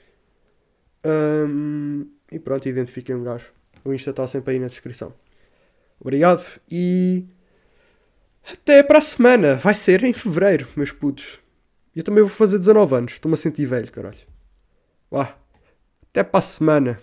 Um, 1.05 2.07
e 2.31 2.39
pronto, 2.39 2.69
identifiquem 2.69 3.15
um 3.15 3.25
gajo. 3.25 3.51
O 3.85 3.93
Insta 3.93 4.11
está 4.11 4.27
sempre 4.27 4.55
aí 4.55 4.59
na 4.59 4.69
descrição. 4.69 5.13
Obrigado 6.01 6.45
e 6.71 7.27
até 8.51 8.83
para 8.83 8.99
a 8.99 9.03
semana. 9.03 9.57
Vai 9.57 9.75
ser 9.75 10.03
em 10.05 10.13
fevereiro, 10.13 10.69
meus 10.77 10.93
putos. 10.93 11.41
Eu 11.95 12.03
também 12.03 12.23
vou 12.23 12.31
fazer 12.31 12.59
19 12.59 12.95
anos. 12.95 13.13
Estou-me 13.13 13.35
a 13.35 13.37
sentir 13.37 13.67
velho, 13.67 13.91
caralho. 13.93 14.19
Vá. 15.11 15.37
Até 16.11 16.23
para 16.25 16.39
a 16.39 16.43
semana. 16.43 16.99